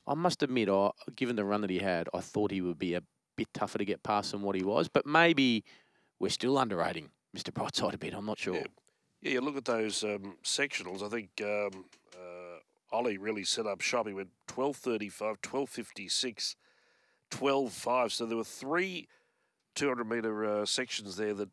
I 0.07 0.13
must 0.13 0.41
admit, 0.41 0.69
I, 0.69 0.91
given 1.15 1.35
the 1.35 1.43
run 1.43 1.61
that 1.61 1.69
he 1.69 1.79
had, 1.79 2.07
I 2.13 2.21
thought 2.21 2.51
he 2.51 2.61
would 2.61 2.79
be 2.79 2.93
a 2.93 3.03
bit 3.35 3.47
tougher 3.53 3.77
to 3.77 3.85
get 3.85 4.03
past 4.03 4.31
than 4.31 4.41
what 4.41 4.55
he 4.55 4.63
was. 4.63 4.87
But 4.87 5.05
maybe 5.05 5.63
we're 6.19 6.29
still 6.29 6.57
underrating 6.57 7.09
Mr. 7.35 7.51
Brightside 7.51 7.93
a 7.93 7.97
bit. 7.97 8.13
I'm 8.13 8.25
not 8.25 8.39
sure. 8.39 8.55
Yeah. 8.55 8.63
Yeah, 9.21 9.31
you 9.31 9.41
look 9.41 9.57
at 9.57 9.65
those 9.65 10.03
um, 10.03 10.37
sectionals. 10.43 11.01
I 11.01 11.09
think 11.09 11.29
um, 11.41 11.85
uh, 12.13 12.59
Ollie 12.95 13.17
really 13.17 13.43
set 13.43 13.65
up 13.65 13.81
shop. 13.81 14.07
He 14.07 14.13
went 14.13 14.29
12.35, 14.47 15.39
12.56, 15.39 16.55
12.5. 17.31 18.11
So 18.11 18.25
there 18.25 18.37
were 18.37 18.43
three 18.43 19.07
200 19.75 20.05
metre 20.05 20.45
uh, 20.45 20.65
sections 20.65 21.17
there 21.17 21.33
that 21.33 21.49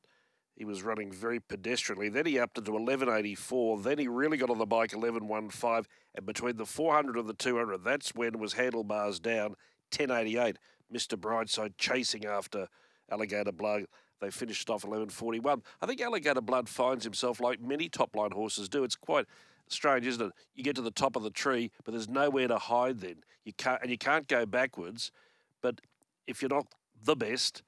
he 0.56 0.64
was 0.64 0.82
running 0.82 1.10
very 1.10 1.40
pedestrianly. 1.40 2.12
Then 2.12 2.26
he 2.26 2.38
upped 2.38 2.58
it 2.58 2.64
to 2.66 2.72
11.84. 2.72 3.82
Then 3.82 3.98
he 3.98 4.06
really 4.06 4.36
got 4.36 4.50
on 4.50 4.58
the 4.58 4.66
bike 4.66 4.92
11.15. 4.92 5.84
And 6.14 6.26
between 6.26 6.56
the 6.56 6.66
400 6.66 7.16
and 7.16 7.28
the 7.28 7.34
200, 7.34 7.82
that's 7.82 8.14
when 8.14 8.38
was 8.38 8.52
handlebars 8.52 9.18
down 9.18 9.56
10.88. 9.90 10.56
Mr. 10.92 11.18
Brightside 11.18 11.74
chasing 11.76 12.24
after 12.24 12.68
Alligator 13.10 13.52
Blood. 13.52 13.86
They 14.20 14.30
finished 14.30 14.70
off 14.70 14.82
11.41. 14.82 15.62
I 15.82 15.86
think 15.86 16.00
Alligator 16.00 16.40
Blood 16.40 16.68
finds 16.68 17.04
himself 17.04 17.40
like 17.40 17.60
many 17.60 17.88
top 17.88 18.14
line 18.14 18.30
horses 18.30 18.68
do. 18.68 18.84
It's 18.84 18.96
quite 18.96 19.26
strange, 19.68 20.06
isn't 20.06 20.24
it? 20.24 20.32
You 20.54 20.62
get 20.62 20.76
to 20.76 20.82
the 20.82 20.90
top 20.92 21.16
of 21.16 21.24
the 21.24 21.30
tree, 21.30 21.72
but 21.84 21.92
there's 21.92 22.08
nowhere 22.08 22.46
to 22.48 22.58
hide. 22.58 23.00
Then 23.00 23.16
you 23.44 23.52
can't, 23.52 23.82
and 23.82 23.90
you 23.90 23.98
can't 23.98 24.28
go 24.28 24.46
backwards. 24.46 25.10
But 25.60 25.80
if 26.26 26.40
you're 26.40 26.48
not 26.48 26.66
the 27.02 27.16
best, 27.16 27.62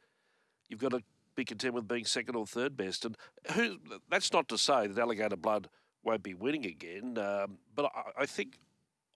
you've 0.69 0.81
got 0.81 0.93
to 0.93 1.03
be 1.37 1.45
content 1.45 1.75
with 1.75 1.87
being 1.87 2.05
second 2.05 2.35
or 2.35 2.47
third 2.47 2.77
best. 2.77 3.05
And 3.05 3.17
who? 3.53 3.79
That's 4.11 4.33
not 4.33 4.49
to 4.49 4.59
say 4.59 4.87
that 4.87 4.99
Alligator 4.99 5.37
Blood 5.37 5.69
won't 6.03 6.23
be 6.23 6.35
winning 6.35 6.67
again. 6.67 7.19
Um, 7.19 7.59
but 7.75 7.87
I, 7.95 8.23
I 8.23 8.27
think 8.27 8.59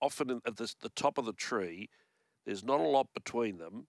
often 0.00 0.30
in, 0.30 0.40
at 0.46 0.56
this, 0.56 0.74
the 0.74 0.90
top 0.90 1.18
of 1.18 1.24
the 1.24 1.32
tree, 1.32 1.88
there's 2.46 2.64
not 2.64 2.80
a 2.80 2.84
lot 2.84 3.08
between 3.14 3.58
them. 3.58 3.86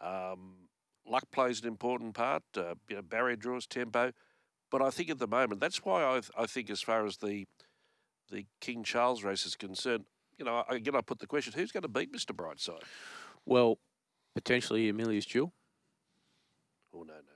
Um, 0.00 0.68
luck 1.06 1.24
plays 1.32 1.60
an 1.60 1.68
important 1.68 2.14
part. 2.14 2.42
Uh, 2.56 2.74
you 2.88 2.96
know, 2.96 3.02
barrier 3.02 3.36
draws, 3.36 3.66
tempo. 3.66 4.12
But 4.70 4.82
I 4.82 4.90
think 4.90 5.10
at 5.10 5.18
the 5.18 5.26
moment, 5.26 5.60
that's 5.60 5.84
why 5.84 6.02
I, 6.02 6.20
I 6.38 6.46
think 6.46 6.70
as 6.70 6.80
far 6.80 7.04
as 7.04 7.16
the 7.16 7.46
the 8.30 8.46
King 8.60 8.84
Charles 8.84 9.24
race 9.24 9.44
is 9.44 9.56
concerned, 9.56 10.04
you 10.38 10.44
know, 10.44 10.62
again, 10.68 10.94
I 10.94 11.00
put 11.00 11.18
the 11.18 11.26
question: 11.26 11.52
Who's 11.54 11.72
going 11.72 11.82
to 11.82 11.88
beat 11.88 12.12
Mister 12.12 12.32
Brightside? 12.32 12.82
Well, 13.44 13.78
potentially 14.34 14.88
Amelia's 14.88 15.26
Jewel. 15.26 15.52
Oh 16.94 17.02
no, 17.02 17.14
no, 17.14 17.20
no, 17.20 17.29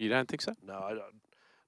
You 0.00 0.08
don't 0.08 0.28
think 0.28 0.40
so? 0.40 0.54
no, 0.66 0.74
I 0.82 0.90
don't. 0.94 1.14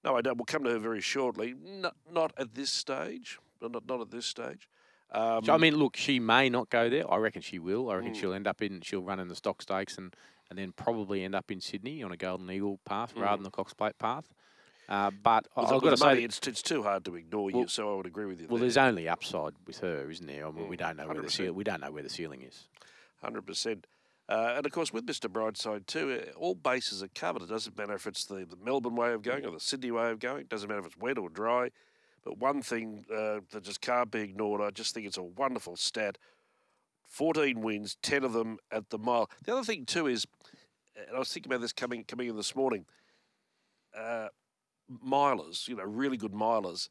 No, 0.05 0.17
I 0.17 0.21
don't. 0.23 0.37
We'll 0.37 0.47
come 0.47 0.65
to 0.65 0.71
her 0.71 0.79
very 0.79 1.01
shortly. 1.01 1.55
Not, 1.63 1.95
not 2.11 2.33
at 2.37 2.55
this 2.55 2.71
stage. 2.73 3.39
Not, 3.61 3.87
not 3.87 4.01
at 4.01 4.11
this 4.11 4.27
stage. 4.27 4.69
Um, 5.13 5.45
So, 5.45 5.53
I 5.53 5.59
mean, 5.59 5.77
look, 5.77 5.97
she 5.97 6.19
may 6.19 6.49
not 6.49 6.71
go 6.71 6.89
there. 6.89 7.09
I 7.13 7.19
reckon 7.19 7.43
she 7.43 7.59
will. 7.61 7.91
I 7.91 7.97
reckon 7.97 8.13
Mm. 8.13 8.17
she'll 8.17 8.33
end 8.33 8.49
up 8.49 8.63
in. 8.63 8.81
She'll 8.81 9.03
run 9.03 9.21
in 9.21 9.29
the 9.29 9.37
stock 9.37 9.61
stakes 9.63 9.99
and 9.99 10.17
and 10.51 10.59
then 10.59 10.73
probably 10.73 11.25
end 11.25 11.35
up 11.35 11.51
in 11.51 11.61
Sydney 11.63 12.03
on 12.03 12.13
a 12.13 12.17
Golden 12.17 12.51
Eagle 12.51 12.79
path 12.85 13.15
rather 13.17 13.37
than 13.37 13.45
the 13.45 13.51
Cox 13.51 13.73
Plate 13.73 13.97
path. 13.99 14.35
Uh, 14.89 15.11
but 15.11 15.47
with 15.57 15.67
I've 15.67 15.71
the- 15.71 15.81
got 15.81 15.91
to 15.91 15.97
say, 15.97 16.25
it's 16.25 16.41
it's 16.49 16.63
too 16.63 16.83
hard 16.83 17.05
to 17.05 17.15
ignore 17.17 17.51
you. 17.51 17.69
So 17.69 17.93
I 17.93 17.97
would 17.97 18.07
agree 18.07 18.27
with 18.27 18.41
you. 18.41 18.49
well, 18.49 18.57
there. 18.57 18.63
there's 18.65 18.77
only 18.77 19.09
upside 19.09 19.53
with 19.67 19.79
her, 19.79 20.11
isn't 20.11 20.27
there? 20.27 20.47
I 20.47 20.51
mean, 20.51 20.69
we 20.69 20.77
Mm, 20.77 20.81
don't 20.81 20.97
know 20.97 21.07
where 21.07 21.15
the 21.15 21.23
100%. 21.29 21.49
ceil- 21.51 21.55
we 21.55 21.65
don't 21.65 21.81
know 21.81 21.91
where 21.93 22.03
the 22.03 22.09
ceiling 22.11 22.43
is. 22.43 22.67
Hundred 23.23 23.47
percent. 23.47 23.87
Uh, 24.29 24.55
and 24.57 24.67
of 24.67 24.73
course, 24.73 24.93
with 24.93 25.07
Mr. 25.07 25.29
Brightside 25.29 25.87
too, 25.87 26.21
uh, 26.21 26.39
all 26.39 26.55
bases 26.55 27.03
are 27.03 27.09
covered. 27.09 27.43
It 27.43 27.49
doesn't 27.49 27.77
matter 27.77 27.95
if 27.95 28.07
it's 28.07 28.25
the, 28.25 28.47
the 28.47 28.57
Melbourne 28.65 28.95
way 28.95 29.13
of 29.13 29.23
going 29.23 29.45
or 29.45 29.51
the 29.51 29.61
Sydney 29.61 29.91
way 29.91 30.11
of 30.11 30.21
going. 30.21 30.43
It 30.43 30.49
doesn't 30.49 30.69
matter 30.69 30.81
if 30.81 30.87
it's 30.87 30.97
wet 30.97 31.19
or 31.19 31.29
dry. 31.29 31.71
But 32.25 32.39
one 32.39 32.63
thing 32.63 33.05
uh, 33.13 33.41
that 33.51 33.65
just 33.65 33.81
can't 33.81 34.11
be 34.11 34.21
ignored, 34.21 34.61
I 34.61 34.71
just 34.71 34.95
think 34.95 35.07
it's 35.07 35.19
a 35.19 35.23
wonderful 35.23 35.77
stat. 35.77 36.19
14 37.09 37.61
wins, 37.61 37.97
10 38.03 38.25
of 38.25 38.33
them 38.33 38.59
at 38.71 38.91
the 38.91 38.99
mile. 38.99 39.29
The 39.45 39.53
other 39.53 39.65
thing 39.65 39.85
too 39.85 40.07
is, 40.07 40.27
and 40.97 41.15
I 41.15 41.19
was 41.19 41.33
thinking 41.33 41.53
about 41.53 41.61
this 41.61 41.73
coming 41.73 42.05
coming 42.05 42.29
in 42.29 42.37
this 42.37 42.55
morning. 42.55 42.87
Uh, 43.97 44.29
milers, 45.05 45.69
you 45.69 45.77
know, 45.77 45.85
really 45.85 46.17
good 46.17 46.33
milers. 46.33 46.89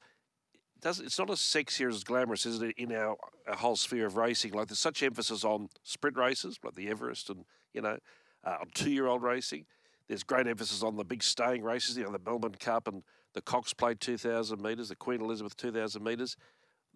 It's 0.83 1.19
not 1.19 1.29
as 1.29 1.39
sexy 1.39 1.85
or 1.85 1.89
as 1.89 2.03
glamorous, 2.03 2.45
is 2.45 2.61
it, 2.61 2.75
in 2.77 2.91
our, 2.91 3.15
our 3.47 3.55
whole 3.55 3.75
sphere 3.75 4.07
of 4.07 4.15
racing? 4.15 4.53
Like 4.53 4.67
there's 4.67 4.79
such 4.79 5.03
emphasis 5.03 5.43
on 5.43 5.69
sprint 5.83 6.17
races, 6.17 6.59
like 6.63 6.75
the 6.75 6.89
Everest, 6.89 7.29
and 7.29 7.45
you 7.73 7.81
know, 7.81 7.97
uh, 8.43 8.57
on 8.61 8.67
two-year-old 8.73 9.21
racing. 9.21 9.65
There's 10.07 10.23
great 10.23 10.47
emphasis 10.47 10.83
on 10.83 10.97
the 10.97 11.03
big 11.03 11.23
staying 11.23 11.63
races, 11.63 11.97
you 11.97 12.03
know, 12.03 12.11
the 12.11 12.19
Melbourne 12.19 12.55
Cup 12.59 12.87
and 12.87 13.03
the 13.33 13.41
Cox 13.41 13.73
Plate 13.73 13.99
2,000 13.99 14.61
metres, 14.61 14.89
the 14.89 14.95
Queen 14.95 15.21
Elizabeth 15.21 15.55
2,000 15.55 16.03
metres. 16.03 16.35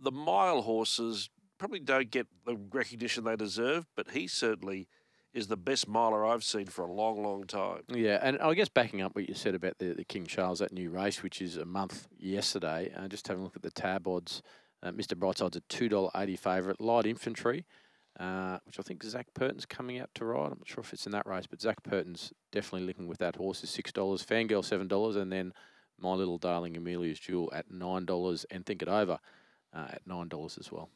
The 0.01 0.11
mile 0.11 0.63
horses 0.63 1.29
probably 1.57 1.79
don't 1.79 2.11
get 2.11 2.27
the 2.45 2.57
recognition 2.73 3.23
they 3.23 3.35
deserve, 3.35 3.85
but 3.95 4.11
he 4.11 4.27
certainly 4.27 4.87
is 5.35 5.47
the 5.47 5.57
best 5.57 5.87
miler 5.87 6.25
I've 6.25 6.45
seen 6.45 6.65
for 6.67 6.85
a 6.85 6.91
long, 6.91 7.21
long 7.21 7.43
time. 7.43 7.81
Yeah, 7.89 8.19
and 8.21 8.39
I 8.39 8.53
guess 8.53 8.69
backing 8.69 9.01
up 9.01 9.15
what 9.15 9.27
you 9.27 9.35
said 9.35 9.53
about 9.53 9.77
the, 9.79 9.93
the 9.93 10.05
King 10.05 10.25
Charles, 10.25 10.59
that 10.59 10.71
new 10.71 10.89
race, 10.89 11.21
which 11.21 11.41
is 11.41 11.57
a 11.57 11.65
month 11.65 12.07
yesterday, 12.17 12.91
uh, 12.95 13.09
just 13.09 13.27
having 13.27 13.41
a 13.41 13.43
look 13.43 13.57
at 13.57 13.61
the 13.61 13.69
tab 13.69 14.07
odds. 14.07 14.41
Uh, 14.81 14.91
Mr. 14.91 15.13
Brightside's 15.13 15.57
a 15.57 15.61
$2.80 15.61 16.39
favourite. 16.39 16.79
Light 16.79 17.05
Infantry, 17.05 17.65
uh, 18.17 18.59
which 18.65 18.79
I 18.79 18.83
think 18.83 19.03
Zac 19.03 19.27
Purton's 19.33 19.65
coming 19.65 19.99
out 19.99 20.09
to 20.15 20.25
ride. 20.25 20.53
I'm 20.53 20.59
not 20.59 20.67
sure 20.67 20.81
if 20.81 20.93
it's 20.93 21.05
in 21.05 21.11
that 21.11 21.27
race, 21.27 21.47
but 21.47 21.61
Zac 21.61 21.83
Purton's 21.83 22.31
definitely 22.53 22.87
linking 22.87 23.07
with 23.07 23.17
that 23.17 23.35
horse 23.35 23.61
is 23.61 23.71
$6. 23.71 23.93
Fangirl, 23.93 24.89
$7. 24.89 25.17
And 25.17 25.31
then 25.31 25.51
My 25.99 26.13
Little 26.13 26.37
Darling 26.37 26.77
Amelia's 26.77 27.19
Jewel 27.19 27.51
at 27.53 27.69
$9. 27.69 28.45
And 28.51 28.65
Think 28.65 28.81
It 28.81 28.87
Over 28.87 29.19
uh, 29.73 29.87
at 29.89 30.07
$9 30.07 30.59
as 30.59 30.71
well. 30.71 30.89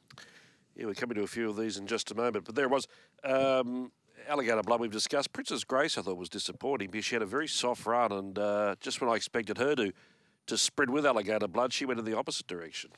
Yeah, 0.78 0.86
we're 0.86 0.94
coming 0.94 1.16
to 1.16 1.24
a 1.24 1.28
few 1.28 1.50
of 1.50 1.58
these 1.58 1.76
in 1.76 1.88
just 1.88 2.10
a 2.12 2.16
moment. 2.16 2.46
But 2.46 2.56
there 2.56 2.70
was. 2.70 2.88
Um, 3.26 3.92
Alligator 4.28 4.62
Blood, 4.62 4.80
we've 4.80 4.92
discussed. 4.92 5.34
Princess 5.34 5.64
Grace, 5.64 5.98
I 5.98 6.02
thought, 6.02 6.18
was 6.18 6.30
disappointing 6.30 6.90
because 6.92 7.06
she 7.06 7.16
had 7.16 7.22
a 7.22 7.26
very 7.28 7.48
soft 7.48 7.86
run. 7.86 8.12
And 8.12 8.38
uh, 8.38 8.76
just 8.80 9.02
when 9.02 9.10
I 9.10 9.14
expected 9.16 9.58
her 9.58 9.76
to, 9.76 9.92
to 10.48 10.58
spread 10.58 10.90
with 10.90 11.06
Alligator 11.06 11.48
Blood, 11.48 11.74
she 11.74 11.86
went 11.86 12.00
in 12.00 12.06
the 12.06 12.18
opposite 12.18 12.48
direction. 12.48 12.92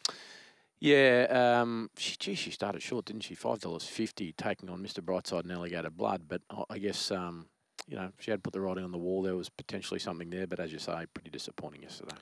Yeah, 0.80 1.28
um, 1.62 1.90
she, 1.98 2.16
gee, 2.18 2.34
she 2.36 2.50
started 2.52 2.82
short, 2.82 3.06
didn't 3.06 3.22
she? 3.22 3.36
Five 3.36 3.60
dollars 3.60 3.84
fifty, 3.86 4.34
taking 4.34 4.68
on 4.68 4.82
Mr. 4.84 5.00
Brightside 5.00 5.42
and 5.44 5.52
Alligator 5.52 5.92
Blood. 5.92 6.24
But 6.28 6.42
I- 6.50 6.64
I 6.72 6.78
guess 6.80 7.12
um, 7.12 7.46
you 7.88 7.96
know 7.96 8.12
she 8.20 8.32
had 8.32 8.42
put 8.44 8.52
the 8.54 8.62
writing 8.62 8.84
on 8.84 8.92
the 8.92 8.98
wall. 8.98 9.22
There 9.22 9.36
was 9.36 9.48
potentially 9.48 10.00
something 10.00 10.32
there, 10.32 10.48
but 10.48 10.60
as 10.60 10.74
you 10.74 10.80
say, 10.80 11.06
pretty 11.14 11.30
disappointing 11.30 11.84
yesterday. 11.84 12.16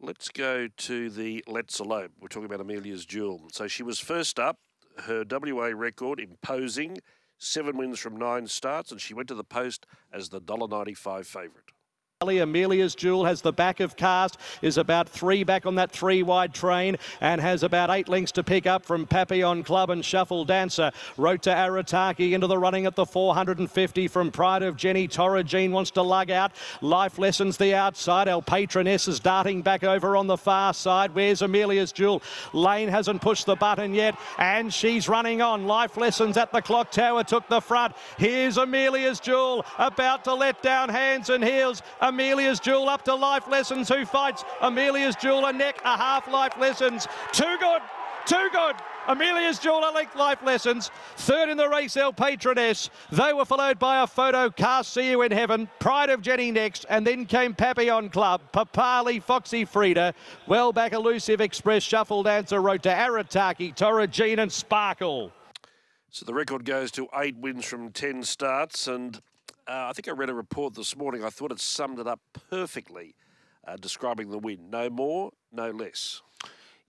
Let's 0.00 0.28
go 0.28 0.68
to 0.68 1.08
the 1.10 1.42
Let's 1.46 1.80
Elope. 1.80 2.10
We're 2.20 2.28
talking 2.28 2.44
about 2.44 2.60
Amelia's 2.60 3.06
Jewel. 3.06 3.48
So 3.52 3.68
she 3.68 3.82
was 3.82 3.98
first 3.98 4.38
up. 4.38 4.58
Her 5.04 5.24
WA 5.30 5.68
record 5.74 6.20
imposing, 6.20 6.98
seven 7.42 7.76
wins 7.76 7.98
from 7.98 8.16
nine 8.16 8.46
starts, 8.46 8.92
and 8.92 9.00
she 9.00 9.14
went 9.14 9.28
to 9.28 9.34
the 9.34 9.44
post 9.44 9.86
as 10.12 10.28
the 10.28 10.40
$1.95 10.40 11.26
favourite. 11.26 11.72
Amelia's 12.30 12.94
Jewel 12.94 13.24
has 13.24 13.42
the 13.42 13.52
back 13.52 13.80
of 13.80 13.96
cast, 13.96 14.38
is 14.62 14.78
about 14.78 15.08
three 15.08 15.44
back 15.44 15.66
on 15.66 15.74
that 15.74 15.90
three 15.90 16.22
wide 16.22 16.54
train, 16.54 16.96
and 17.20 17.40
has 17.40 17.62
about 17.62 17.90
eight 17.90 18.08
lengths 18.08 18.32
to 18.32 18.44
pick 18.44 18.66
up 18.66 18.84
from 18.84 19.06
Papillon 19.06 19.62
Club 19.64 19.90
and 19.90 20.04
Shuffle 20.04 20.44
Dancer. 20.44 20.92
Road 21.16 21.42
to 21.42 21.50
Arataki 21.50 22.32
into 22.32 22.46
the 22.46 22.58
running 22.58 22.86
at 22.86 22.96
the 22.96 23.06
450 23.06 24.08
from 24.08 24.30
Pride 24.30 24.62
of 24.62 24.76
Jenny. 24.76 25.08
Toragine 25.08 25.70
wants 25.70 25.90
to 25.92 26.02
lug 26.02 26.30
out. 26.30 26.52
Life 26.80 27.18
Lessons 27.18 27.56
the 27.56 27.74
outside. 27.74 28.28
El 28.28 28.42
Patroness 28.42 29.08
is 29.08 29.20
darting 29.20 29.62
back 29.62 29.84
over 29.84 30.16
on 30.16 30.26
the 30.26 30.36
far 30.36 30.74
side. 30.74 31.14
Where's 31.14 31.42
Amelia's 31.42 31.92
Jewel? 31.92 32.22
Lane 32.52 32.88
hasn't 32.88 33.22
pushed 33.22 33.46
the 33.46 33.56
button 33.56 33.94
yet, 33.94 34.16
and 34.38 34.72
she's 34.72 35.08
running 35.08 35.42
on. 35.42 35.66
Life 35.66 35.96
Lessons 35.96 36.36
at 36.36 36.52
the 36.52 36.62
clock 36.62 36.90
tower 36.90 37.24
took 37.24 37.48
the 37.48 37.60
front. 37.60 37.94
Here's 38.18 38.56
Amelia's 38.56 39.20
Jewel 39.20 39.64
about 39.78 40.24
to 40.24 40.34
let 40.34 40.62
down 40.62 40.88
hands 40.88 41.30
and 41.30 41.42
heels. 41.42 41.82
Amelia's 42.12 42.60
Jewel 42.60 42.90
up 42.90 43.02
to 43.06 43.14
Life 43.14 43.48
Lessons, 43.48 43.88
who 43.88 44.04
fights 44.04 44.44
Amelia's 44.60 45.16
Jewel 45.16 45.46
a 45.46 45.52
neck, 45.52 45.80
a 45.82 45.96
half 45.96 46.28
Life 46.28 46.58
Lessons. 46.58 47.08
Too 47.32 47.56
good, 47.58 47.80
too 48.26 48.50
good. 48.52 48.76
Amelia's 49.08 49.58
Jewel 49.58 49.78
a 49.78 49.90
length 49.94 50.14
Life 50.14 50.42
Lessons. 50.42 50.90
Third 51.16 51.48
in 51.48 51.56
the 51.56 51.70
race, 51.70 51.96
El 51.96 52.12
Patroness. 52.12 52.90
They 53.10 53.32
were 53.32 53.46
followed 53.46 53.78
by 53.78 54.02
a 54.02 54.06
photo 54.06 54.50
cast, 54.50 54.92
See 54.92 55.10
You 55.10 55.22
in 55.22 55.32
Heaven. 55.32 55.70
Pride 55.78 56.10
of 56.10 56.20
Jenny 56.20 56.50
next, 56.50 56.84
and 56.90 57.06
then 57.06 57.24
came 57.24 57.54
Papillon 57.54 58.10
Club, 58.10 58.42
Papali, 58.52 59.22
Foxy 59.22 59.64
Frida. 59.64 60.12
Well 60.46 60.74
back, 60.74 60.92
Elusive 60.92 61.40
Express, 61.40 61.82
Shuffle 61.82 62.22
Dancer, 62.22 62.60
Road 62.60 62.82
to 62.82 62.90
Arataki, 62.90 63.74
Toragine 63.74 64.38
and 64.38 64.52
Sparkle. 64.52 65.32
So 66.10 66.26
the 66.26 66.34
record 66.34 66.66
goes 66.66 66.90
to 66.90 67.08
eight 67.16 67.38
wins 67.38 67.64
from 67.64 67.90
10 67.90 68.22
starts. 68.24 68.86
And 68.86 69.22
uh, 69.72 69.88
I 69.88 69.92
think 69.94 70.06
I 70.06 70.10
read 70.10 70.28
a 70.28 70.34
report 70.34 70.74
this 70.74 70.94
morning. 70.96 71.24
I 71.24 71.30
thought 71.30 71.50
it 71.50 71.58
summed 71.58 71.98
it 71.98 72.06
up 72.06 72.20
perfectly, 72.50 73.14
uh, 73.66 73.76
describing 73.76 74.30
the 74.30 74.38
win. 74.38 74.68
No 74.68 74.90
more, 74.90 75.30
no 75.50 75.70
less. 75.70 76.20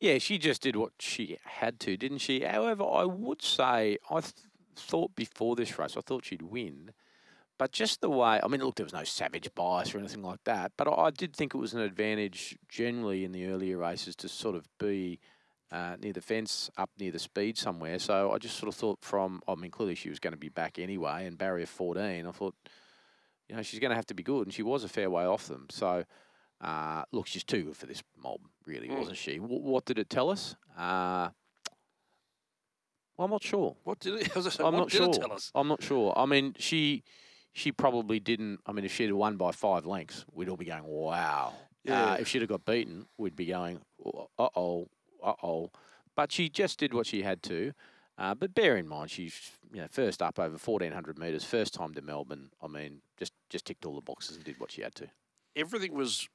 Yeah, 0.02 0.18
she 0.18 0.38
just 0.38 0.62
did 0.62 0.76
what 0.76 0.92
she 1.00 1.38
had 1.46 1.80
to, 1.82 1.96
didn't 1.96 2.18
she? 2.18 2.42
However, 2.42 2.84
I 2.84 3.06
would 3.06 3.42
say 3.42 3.98
I 4.10 4.20
th- 4.20 4.34
thought 4.76 5.16
before 5.16 5.56
this 5.56 5.80
race, 5.80 5.96
I 5.96 6.02
thought 6.02 6.26
she'd 6.26 6.42
win. 6.42 6.92
But 7.58 7.72
just 7.72 8.02
the 8.02 8.10
way, 8.10 8.42
I 8.44 8.48
mean, 8.50 8.60
look, 8.60 8.76
there 8.76 8.86
was 8.86 8.92
no 8.92 9.06
savage 9.06 9.48
bias 9.56 9.96
or 9.96 10.00
anything 10.00 10.24
like 10.24 10.44
that. 10.44 10.74
But 10.76 10.90
I, 10.90 11.04
I 11.04 11.10
did 11.12 11.34
think 11.34 11.56
it 11.56 11.60
was 11.60 11.74
an 11.74 11.80
advantage 11.80 12.58
generally 12.68 13.24
in 13.24 13.32
the 13.32 13.48
earlier 13.48 13.78
races 13.78 14.14
to 14.18 14.28
sort 14.28 14.58
of 14.58 14.68
be 14.78 15.22
uh, 15.74 15.96
near 16.00 16.14
the 16.14 16.22
fence, 16.22 16.70
up 16.78 16.92
near 17.00 17.12
the 17.12 17.18
speed 17.20 17.58
somewhere. 17.58 17.98
So 18.00 18.32
I 18.32 18.38
just 18.38 18.58
sort 18.58 18.68
of 18.70 18.76
thought 18.76 19.00
from, 19.02 19.42
I 19.48 19.56
mean, 19.56 19.72
clearly 19.72 19.96
she 19.96 20.10
was 20.10 20.20
going 20.20 20.34
to 20.34 20.38
be 20.40 20.50
back 20.50 20.78
anyway, 20.78 21.26
and 21.26 21.38
barrier 21.38 21.66
14, 21.66 22.28
I 22.28 22.32
thought, 22.32 22.56
you 23.50 23.56
know, 23.56 23.62
she's 23.64 23.80
going 23.80 23.90
to 23.90 23.96
have 23.96 24.06
to 24.06 24.14
be 24.14 24.24
good. 24.24 24.46
And 24.48 24.54
she 24.54 24.62
was 24.64 24.84
a 24.84 24.88
fair 24.88 25.10
way 25.10 25.26
off 25.26 25.48
them. 25.48 25.66
So, 25.72 26.06
uh, 26.62 27.04
look, 27.12 27.26
she's 27.28 27.44
too 27.44 27.64
good 27.64 27.76
for 27.78 27.88
this 27.88 28.04
mob, 28.22 28.40
really, 28.68 28.88
Mm. 28.88 29.00
wasn't 29.00 29.18
she? 29.18 29.38
W- 29.40 29.62
what 29.62 29.86
did 29.86 29.98
it 29.98 30.10
tell 30.10 30.30
us? 30.30 30.56
Uh, 30.78 31.30
well, 33.18 33.26
I'm 33.26 33.32
not 33.32 33.44
sure. 33.44 33.76
What 33.84 34.00
did 34.00 34.16
it, 34.16 34.30
I 34.36 34.40
was 34.40 34.46
gonna 34.46 34.52
say, 34.52 34.64
I'm 34.64 34.76
not 34.76 34.92
sure. 34.92 35.12
tell 35.14 35.34
us? 35.34 35.52
I'm 35.56 35.68
not 35.68 35.84
sure. 35.84 36.14
I 36.16 36.26
mean, 36.26 36.56
she 36.58 37.04
she 37.52 37.72
probably 37.72 38.20
didn't. 38.20 38.60
I 38.66 38.72
mean, 38.72 38.86
if 38.86 38.94
she'd 38.94 39.08
have 39.10 39.16
won 39.16 39.38
by 39.38 39.52
five 39.52 39.86
lengths, 39.86 40.26
we'd 40.32 40.50
all 40.50 40.58
be 40.58 40.66
going, 40.66 40.84
"Wow." 40.84 41.54
Yeah. 41.84 42.14
Uh, 42.14 42.16
if 42.16 42.28
she'd 42.28 42.42
have 42.42 42.50
got 42.50 42.66
beaten, 42.66 43.06
we'd 43.18 43.36
be 43.36 43.46
going, 43.48 43.82
"Uh 44.40 44.48
oh, 44.56 44.88
uh 45.24 45.34
oh." 45.44 45.72
But 46.16 46.32
she 46.32 46.50
just 46.50 46.78
did 46.80 46.94
what 46.94 47.08
she 47.08 47.24
had 47.24 47.42
to. 47.44 47.74
Uh, 48.18 48.36
but 48.36 48.54
bear 48.54 48.78
in 48.78 48.88
mind, 48.88 49.10
she's 49.10 49.52
you 49.74 49.82
know 49.82 49.88
first 49.90 50.22
up 50.22 50.38
over 50.40 50.58
1400 50.58 51.18
metres, 51.18 51.44
first 51.44 51.74
time 51.74 51.94
to 51.96 52.02
Melbourne. 52.02 52.50
I 52.62 52.68
mean, 52.68 53.02
just 53.18 53.34
just 53.50 53.66
ticked 53.66 53.86
all 53.86 53.96
the 53.96 54.02
boxes 54.02 54.36
and 54.36 54.46
did 54.46 54.60
what 54.60 54.72
she 54.72 54.82
had 54.82 54.96
to. 54.96 55.08
everything 55.56 55.94
was 55.94 56.28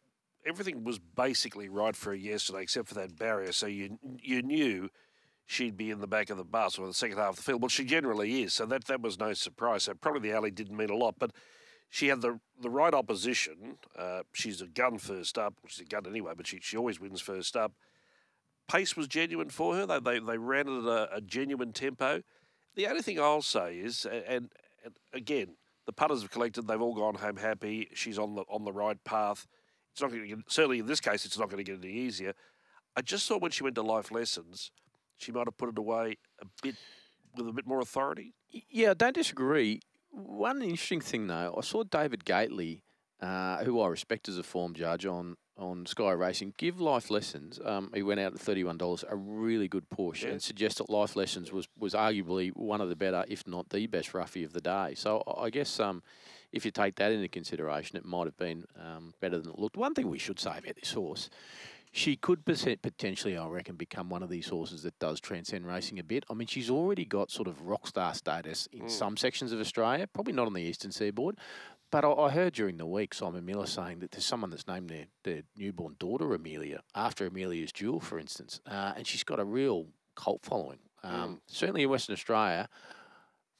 everything 0.46 0.84
was 0.84 0.98
basically 0.98 1.68
right 1.68 1.94
for 1.94 2.10
her 2.10 2.16
yesterday, 2.16 2.62
except 2.62 2.88
for 2.88 2.94
that 2.94 3.16
barrier. 3.16 3.52
So 3.52 3.66
you 3.66 3.98
you 4.20 4.42
knew 4.42 4.90
she'd 5.46 5.76
be 5.76 5.90
in 5.90 6.00
the 6.00 6.06
back 6.06 6.30
of 6.30 6.36
the 6.36 6.44
bus 6.44 6.78
or 6.78 6.86
the 6.86 6.94
second 6.94 7.18
half 7.18 7.30
of 7.30 7.36
the 7.36 7.42
field. 7.42 7.62
Well, 7.62 7.68
she 7.68 7.84
generally 7.84 8.42
is, 8.42 8.54
so 8.54 8.66
that 8.66 8.84
that 8.86 9.00
was 9.00 9.18
no 9.18 9.32
surprise. 9.34 9.84
So 9.84 9.94
probably 9.94 10.28
the 10.28 10.36
alley 10.36 10.50
didn't 10.50 10.76
mean 10.76 10.90
a 10.90 10.96
lot, 10.96 11.14
but 11.18 11.30
she 11.90 12.08
had 12.08 12.20
the 12.22 12.40
the 12.60 12.70
right 12.70 12.92
opposition. 12.94 13.78
Uh, 13.96 14.22
she's 14.32 14.60
a 14.60 14.66
gun 14.66 14.98
first 14.98 15.38
up. 15.38 15.54
She's 15.68 15.80
a 15.80 15.88
gun 15.88 16.06
anyway, 16.08 16.32
but 16.36 16.46
she 16.46 16.58
she 16.60 16.76
always 16.76 16.98
wins 16.98 17.20
first 17.20 17.56
up. 17.56 17.72
Pace 18.68 18.96
was 18.96 19.08
genuine 19.08 19.50
for 19.50 19.74
her. 19.74 19.86
They 19.86 19.98
they, 19.98 20.18
they 20.18 20.38
ran 20.38 20.68
it 20.68 20.78
at 20.78 20.84
a, 20.84 21.16
a 21.16 21.20
genuine 21.20 21.72
tempo. 21.72 22.22
The 22.76 22.86
only 22.86 23.02
thing 23.02 23.18
I'll 23.18 23.42
say 23.42 23.78
is, 23.78 24.06
and, 24.06 24.50
and 24.84 24.96
again, 25.12 25.56
the 25.86 25.92
putters 25.92 26.22
have 26.22 26.30
collected. 26.30 26.68
They've 26.68 26.80
all 26.80 26.94
gone 26.94 27.14
home 27.14 27.36
happy. 27.36 27.88
She's 27.94 28.18
on 28.18 28.34
the 28.34 28.42
on 28.42 28.64
the 28.64 28.72
right 28.72 29.02
path. 29.04 29.46
It's 29.92 30.02
not 30.02 30.10
going 30.10 30.22
to 30.22 30.28
get 30.28 30.38
certainly 30.48 30.78
in 30.78 30.86
this 30.86 31.00
case. 31.00 31.24
It's 31.24 31.38
not 31.38 31.50
going 31.50 31.64
to 31.64 31.70
get 31.70 31.82
any 31.82 31.92
easier. 31.92 32.34
I 32.94 33.00
just 33.00 33.26
thought 33.26 33.42
when 33.42 33.50
she 33.50 33.62
went 33.62 33.74
to 33.76 33.82
life 33.82 34.10
lessons, 34.10 34.70
she 35.16 35.32
might 35.32 35.46
have 35.46 35.56
put 35.56 35.70
it 35.70 35.78
away 35.78 36.18
a 36.40 36.46
bit 36.62 36.76
with 37.36 37.48
a 37.48 37.52
bit 37.52 37.66
more 37.66 37.80
authority. 37.80 38.34
Yeah, 38.50 38.90
I 38.90 38.94
don't 38.94 39.14
disagree. 39.14 39.80
One 40.10 40.62
interesting 40.62 41.00
thing 41.00 41.26
though, 41.26 41.54
I 41.56 41.62
saw 41.62 41.84
David 41.84 42.24
Gately, 42.24 42.82
uh, 43.20 43.64
who 43.64 43.80
I 43.80 43.88
respect 43.88 44.28
as 44.28 44.38
a 44.38 44.42
form 44.42 44.74
judge 44.74 45.06
on 45.06 45.36
on 45.58 45.84
Sky 45.86 46.12
Racing, 46.12 46.54
give 46.56 46.80
Life 46.80 47.10
Lessons. 47.10 47.58
Um, 47.64 47.90
he 47.94 48.02
went 48.02 48.20
out 48.20 48.34
at 48.34 48.40
thirty 48.40 48.64
one 48.64 48.78
dollars, 48.78 49.04
a 49.08 49.16
really 49.16 49.68
good 49.68 49.90
push, 49.90 50.22
Yeah. 50.22 50.30
and 50.30 50.42
suggest 50.42 50.78
that 50.78 50.88
Life 50.88 51.16
Lessons 51.16 51.52
was 51.52 51.68
was 51.78 51.94
arguably 51.94 52.50
one 52.54 52.80
of 52.80 52.88
the 52.88 52.96
better, 52.96 53.24
if 53.28 53.46
not 53.46 53.70
the 53.70 53.86
best, 53.86 54.14
roughie 54.14 54.44
of 54.44 54.52
the 54.52 54.60
day. 54.60 54.94
So 54.94 55.22
I- 55.26 55.50
guess 55.50 55.80
um, 55.80 56.02
if 56.52 56.64
you 56.64 56.70
take 56.70 56.96
that 56.96 57.10
into 57.12 57.28
consideration, 57.28 57.96
it 57.96 58.04
might 58.04 58.26
have 58.26 58.36
been 58.36 58.66
um, 58.78 59.14
better 59.20 59.38
than 59.38 59.50
it 59.52 59.58
looked. 59.58 59.76
One 59.76 59.94
thing 59.94 60.08
we 60.08 60.18
should 60.18 60.38
say 60.38 60.58
about 60.58 60.76
this 60.76 60.92
horse. 60.92 61.28
She 61.90 62.16
could 62.16 62.44
potentially, 62.44 63.34
I 63.38 63.48
reckon, 63.48 63.76
become 63.76 64.10
one 64.10 64.22
of 64.22 64.28
these 64.28 64.48
horses 64.48 64.82
that 64.82 64.98
does 64.98 65.20
transcend 65.20 65.66
racing 65.66 65.98
a 65.98 66.02
bit. 66.04 66.22
I 66.28 66.34
mean, 66.34 66.46
she's 66.46 66.68
already 66.68 67.06
got 67.06 67.30
sort 67.30 67.48
of 67.48 67.62
rock 67.62 67.86
star 67.86 68.12
status 68.12 68.68
in 68.70 68.90
some 68.90 69.16
sections 69.16 69.52
of 69.52 69.58
Australia, 69.58 70.06
probably 70.06 70.34
not 70.34 70.46
on 70.46 70.52
the 70.52 70.60
eastern 70.60 70.92
seaboard. 70.92 71.38
But 71.90 72.04
I, 72.04 72.10
I 72.10 72.30
heard 72.30 72.54
during 72.54 72.76
the 72.76 72.86
week 72.86 73.14
Simon 73.14 73.44
Miller 73.44 73.66
saying 73.66 74.00
that 74.00 74.10
there's 74.10 74.26
someone 74.26 74.50
that's 74.50 74.66
named 74.66 74.90
their, 74.90 75.06
their 75.24 75.42
newborn 75.56 75.96
daughter 75.98 76.34
Amelia 76.34 76.82
after 76.94 77.26
Amelia's 77.26 77.72
jewel, 77.72 78.00
for 78.00 78.18
instance, 78.18 78.60
uh, 78.66 78.92
and 78.96 79.06
she's 79.06 79.24
got 79.24 79.40
a 79.40 79.44
real 79.44 79.86
cult 80.16 80.42
following. 80.42 80.78
Um, 81.02 81.40
Certainly 81.46 81.84
in 81.84 81.90
Western 81.90 82.12
Australia, 82.12 82.68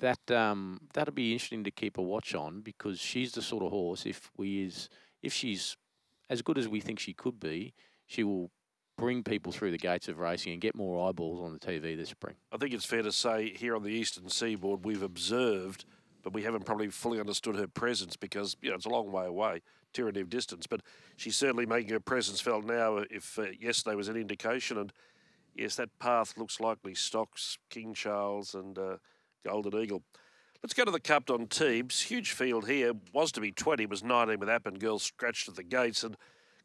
that 0.00 0.30
um, 0.30 0.80
that'll 0.92 1.14
be 1.14 1.32
interesting 1.32 1.64
to 1.64 1.70
keep 1.70 1.98
a 1.98 2.02
watch 2.02 2.34
on 2.34 2.60
because 2.60 3.00
she's 3.00 3.32
the 3.32 3.42
sort 3.42 3.62
of 3.62 3.70
horse. 3.70 4.06
If 4.06 4.30
we 4.36 4.64
is 4.64 4.88
if 5.22 5.32
she's 5.32 5.76
as 6.30 6.42
good 6.42 6.58
as 6.58 6.68
we 6.68 6.80
think 6.80 6.98
she 6.98 7.14
could 7.14 7.40
be, 7.40 7.74
she 8.06 8.22
will 8.22 8.50
bring 8.96 9.22
people 9.22 9.52
through 9.52 9.70
the 9.70 9.78
gates 9.78 10.08
of 10.08 10.18
racing 10.18 10.52
and 10.52 10.60
get 10.60 10.74
more 10.74 11.08
eyeballs 11.08 11.40
on 11.40 11.52
the 11.52 11.58
TV 11.58 11.96
this 11.96 12.10
spring. 12.10 12.34
I 12.52 12.56
think 12.56 12.74
it's 12.74 12.84
fair 12.84 13.02
to 13.02 13.12
say 13.12 13.50
here 13.50 13.76
on 13.76 13.84
the 13.84 13.90
eastern 13.90 14.28
seaboard 14.28 14.84
we've 14.84 15.02
observed, 15.02 15.84
but 16.22 16.32
we 16.32 16.42
haven't 16.42 16.64
probably 16.64 16.88
fully 16.88 17.20
understood 17.20 17.56
her 17.56 17.68
presence 17.68 18.16
because 18.16 18.56
you 18.60 18.70
know 18.70 18.76
it's 18.76 18.86
a 18.86 18.90
long 18.90 19.10
way 19.10 19.26
away, 19.26 19.62
tyranny 19.92 20.20
of 20.20 20.30
distance. 20.30 20.66
But 20.66 20.82
she's 21.16 21.36
certainly 21.36 21.66
making 21.66 21.90
her 21.90 22.00
presence 22.00 22.40
felt 22.40 22.64
now. 22.64 23.04
If 23.10 23.38
uh, 23.38 23.46
yesterday 23.58 23.96
was 23.96 24.08
an 24.08 24.16
indication, 24.16 24.78
and 24.78 24.92
yes, 25.54 25.76
that 25.76 25.98
path 25.98 26.36
looks 26.36 26.60
likely 26.60 26.94
stocks 26.94 27.58
King 27.70 27.94
Charles 27.94 28.54
and 28.54 28.78
uh, 28.78 28.96
Golden 29.44 29.80
Eagle. 29.80 30.02
Let's 30.62 30.74
go 30.74 30.84
to 30.84 30.90
the 30.90 31.00
Cup 31.00 31.30
on 31.30 31.46
Teebs. 31.46 32.02
Huge 32.02 32.32
field 32.32 32.68
here. 32.68 32.92
Was 33.12 33.30
to 33.32 33.40
be 33.40 33.52
20, 33.52 33.86
was 33.86 34.02
19 34.02 34.40
with 34.40 34.48
App 34.48 34.66
Girls 34.80 35.04
scratched 35.04 35.48
at 35.48 35.54
the 35.54 35.62
gates. 35.62 36.02
And 36.02 36.16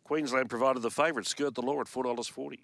Queensland 0.04 0.50
provided 0.50 0.82
the 0.82 0.90
favourite, 0.90 1.28
Skirt 1.28 1.54
the 1.54 1.62
Law 1.62 1.80
at 1.80 1.86
$4.40. 1.86 2.58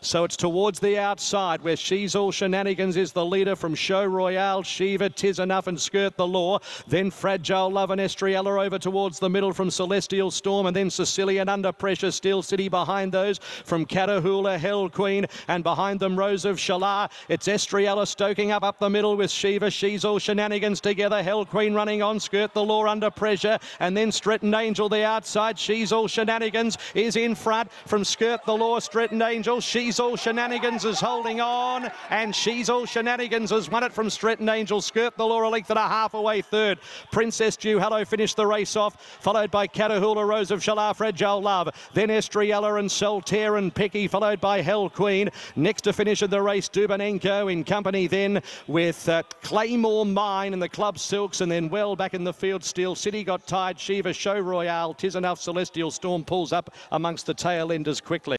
So 0.00 0.24
it's 0.24 0.36
towards 0.36 0.80
the 0.80 0.98
outside 0.98 1.62
where 1.62 1.76
She's 1.76 2.16
All 2.16 2.32
Shenanigans 2.32 2.96
is 2.96 3.12
the 3.12 3.24
leader 3.24 3.54
from 3.54 3.74
Show 3.74 4.04
Royale, 4.04 4.62
Shiva, 4.64 5.08
Tis 5.08 5.38
Enough 5.38 5.68
and 5.68 5.80
Skirt 5.80 6.16
the 6.16 6.26
Law. 6.26 6.58
Then 6.88 7.10
Fragile 7.10 7.70
Love 7.70 7.90
and 7.90 8.00
Estriella 8.00 8.64
over 8.66 8.80
towards 8.80 9.20
the 9.20 9.30
middle 9.30 9.52
from 9.52 9.70
Celestial 9.70 10.30
Storm 10.30 10.66
and 10.66 10.74
then 10.74 10.90
Sicilian 10.90 11.48
Under 11.48 11.70
Pressure, 11.70 12.10
Steel 12.10 12.42
City 12.42 12.68
behind 12.68 13.12
those 13.12 13.38
from 13.38 13.86
Catahoula, 13.86 14.58
Hell 14.58 14.88
Queen 14.88 15.24
and 15.46 15.62
behind 15.62 16.00
them 16.00 16.18
Rose 16.18 16.44
of 16.44 16.56
Shalar. 16.56 17.10
It's 17.28 17.46
Estriella 17.46 18.06
stoking 18.06 18.50
up 18.50 18.64
up 18.64 18.80
the 18.80 18.90
middle 18.90 19.16
with 19.16 19.30
Shiva, 19.30 19.70
She's 19.70 20.04
All 20.04 20.18
Shenanigans 20.18 20.80
together. 20.80 21.22
Hell 21.22 21.44
Queen 21.44 21.74
running 21.74 22.02
on, 22.02 22.18
Skirt 22.18 22.52
the 22.54 22.64
Law 22.64 22.86
under 22.86 23.10
pressure 23.10 23.58
and 23.78 23.96
then 23.96 24.10
Stretton 24.10 24.52
Angel 24.52 24.88
the 24.88 25.04
outside. 25.04 25.58
She's 25.58 25.92
All 25.92 26.08
Shenanigans 26.08 26.76
is 26.94 27.14
in 27.14 27.34
front 27.34 27.70
from 27.86 28.04
Skirt 28.04 28.44
the 28.46 28.56
Law, 28.56 28.78
Stretton 28.80 29.22
Angel. 29.22 29.60
She's 29.72 29.98
All 29.98 30.16
Shenanigans 30.16 30.84
is 30.84 31.00
holding 31.00 31.40
on, 31.40 31.90
and 32.10 32.36
She's 32.36 32.68
All 32.68 32.84
Shenanigans 32.84 33.48
has 33.48 33.70
won 33.70 33.82
it 33.82 33.90
from 33.90 34.10
Stretton 34.10 34.46
Angel. 34.50 34.82
Skirt 34.82 35.16
the 35.16 35.24
Law 35.24 35.48
a 35.48 35.48
length 35.48 35.70
and 35.70 35.78
a 35.78 35.88
half 35.88 36.12
away 36.12 36.42
third. 36.42 36.78
Princess 37.10 37.56
Dew 37.56 37.78
Hello 37.78 38.04
finished 38.04 38.36
the 38.36 38.46
race 38.46 38.76
off, 38.76 39.00
followed 39.22 39.50
by 39.50 39.66
Catahoula, 39.66 40.28
Rose 40.28 40.50
of 40.50 40.60
Shalar, 40.60 40.94
Fragile 40.94 41.40
Love. 41.40 41.70
Then 41.94 42.10
Estriella 42.10 42.78
and 42.80 42.90
Soltaire 42.90 43.56
and 43.56 43.74
Picky, 43.74 44.08
followed 44.08 44.42
by 44.42 44.60
Hell 44.60 44.90
Queen. 44.90 45.30
Next 45.56 45.84
to 45.84 45.94
finish 45.94 46.20
of 46.20 46.28
the 46.28 46.42
race, 46.42 46.68
Dubanenko 46.68 47.50
in 47.50 47.64
company 47.64 48.06
then 48.06 48.42
with 48.66 49.08
uh, 49.08 49.22
Claymore 49.40 50.04
Mine 50.04 50.52
and 50.52 50.60
the 50.60 50.68
Club 50.68 50.98
Silks, 50.98 51.40
and 51.40 51.50
then 51.50 51.70
well 51.70 51.96
back 51.96 52.12
in 52.12 52.24
the 52.24 52.34
field. 52.34 52.62
Steel 52.62 52.94
City 52.94 53.24
got 53.24 53.46
tied. 53.46 53.80
Shiva 53.80 54.12
Show 54.12 54.38
Royale, 54.38 54.92
Tis 54.92 55.16
Enough 55.16 55.40
Celestial 55.40 55.90
Storm 55.90 56.26
pulls 56.26 56.52
up 56.52 56.74
amongst 56.90 57.24
the 57.24 57.32
tail 57.32 57.72
enders 57.72 58.02
quickly. 58.02 58.36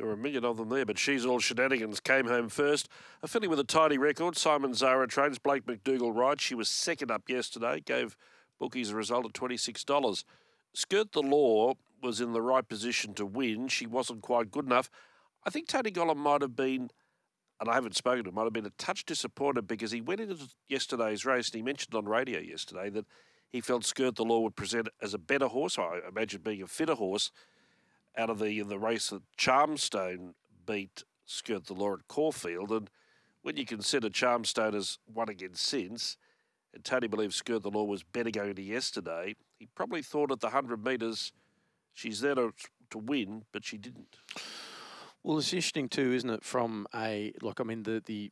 There 0.00 0.06
were 0.06 0.14
a 0.14 0.16
million 0.16 0.46
of 0.46 0.56
them 0.56 0.70
there, 0.70 0.86
but 0.86 0.98
she's 0.98 1.26
all 1.26 1.40
shenanigans. 1.40 2.00
Came 2.00 2.26
home 2.26 2.48
first. 2.48 2.88
A 3.22 3.28
filly 3.28 3.48
with 3.48 3.60
a 3.60 3.64
tidy 3.64 3.98
record. 3.98 4.34
Simon 4.34 4.72
Zahra 4.72 5.06
trains. 5.06 5.38
Blake 5.38 5.66
McDougall 5.66 6.16
rides. 6.16 6.40
She 6.40 6.54
was 6.54 6.70
second 6.70 7.10
up 7.10 7.28
yesterday. 7.28 7.82
Gave 7.84 8.16
bookies 8.58 8.88
a 8.88 8.96
result 8.96 9.26
of 9.26 9.34
$26. 9.34 10.24
Skirt 10.72 11.12
the 11.12 11.20
Law 11.20 11.74
was 12.02 12.22
in 12.22 12.32
the 12.32 12.40
right 12.40 12.66
position 12.66 13.12
to 13.12 13.26
win. 13.26 13.68
She 13.68 13.86
wasn't 13.86 14.22
quite 14.22 14.50
good 14.50 14.64
enough. 14.64 14.88
I 15.44 15.50
think 15.50 15.68
Tony 15.68 15.90
Gollan 15.90 16.16
might 16.16 16.40
have 16.40 16.56
been, 16.56 16.88
and 17.60 17.68
I 17.68 17.74
haven't 17.74 17.94
spoken 17.94 18.24
to 18.24 18.30
him, 18.30 18.36
might 18.36 18.44
have 18.44 18.54
been 18.54 18.64
a 18.64 18.72
touch 18.78 19.04
disappointed 19.04 19.66
because 19.66 19.90
he 19.90 20.00
went 20.00 20.22
into 20.22 20.48
yesterday's 20.66 21.26
race 21.26 21.48
and 21.48 21.56
he 21.56 21.62
mentioned 21.62 21.94
on 21.94 22.06
radio 22.06 22.40
yesterday 22.40 22.88
that 22.88 23.04
he 23.50 23.60
felt 23.60 23.84
Skirt 23.84 24.16
the 24.16 24.24
Law 24.24 24.40
would 24.40 24.56
present 24.56 24.88
as 25.02 25.12
a 25.12 25.18
better 25.18 25.48
horse. 25.48 25.78
I 25.78 25.98
imagine 26.08 26.40
being 26.40 26.62
a 26.62 26.66
fitter 26.66 26.94
horse 26.94 27.30
out 28.16 28.30
of 28.30 28.38
the 28.38 28.62
the 28.62 28.78
race 28.78 29.10
that 29.10 29.22
Charmstone 29.38 30.34
beat 30.66 31.04
Skirt 31.24 31.66
the 31.66 31.74
Law 31.74 31.94
at 31.94 32.08
Caulfield. 32.08 32.70
And 32.70 32.90
when 33.42 33.56
you 33.56 33.64
consider 33.64 34.08
Charmstone 34.08 34.74
has 34.74 34.98
won 35.06 35.28
again 35.28 35.54
since, 35.54 36.16
and 36.74 36.84
Tony 36.84 37.08
believes 37.08 37.36
Skirt 37.36 37.62
the 37.62 37.70
Law 37.70 37.84
was 37.84 38.02
better 38.02 38.30
going 38.30 38.54
to 38.54 38.62
yesterday, 38.62 39.34
he 39.58 39.66
probably 39.74 40.02
thought 40.02 40.30
at 40.30 40.40
the 40.40 40.48
100 40.48 40.84
metres 40.84 41.32
she's 41.92 42.20
there 42.20 42.34
to, 42.34 42.52
to 42.90 42.98
win, 42.98 43.44
but 43.52 43.64
she 43.64 43.78
didn't. 43.78 44.16
Well, 45.22 45.38
it's 45.38 45.52
interesting 45.52 45.88
too, 45.88 46.12
isn't 46.12 46.30
it? 46.30 46.44
From 46.44 46.86
a 46.94 47.32
like, 47.42 47.60
I 47.60 47.64
mean, 47.64 47.82
the 47.82 48.02
the 48.04 48.30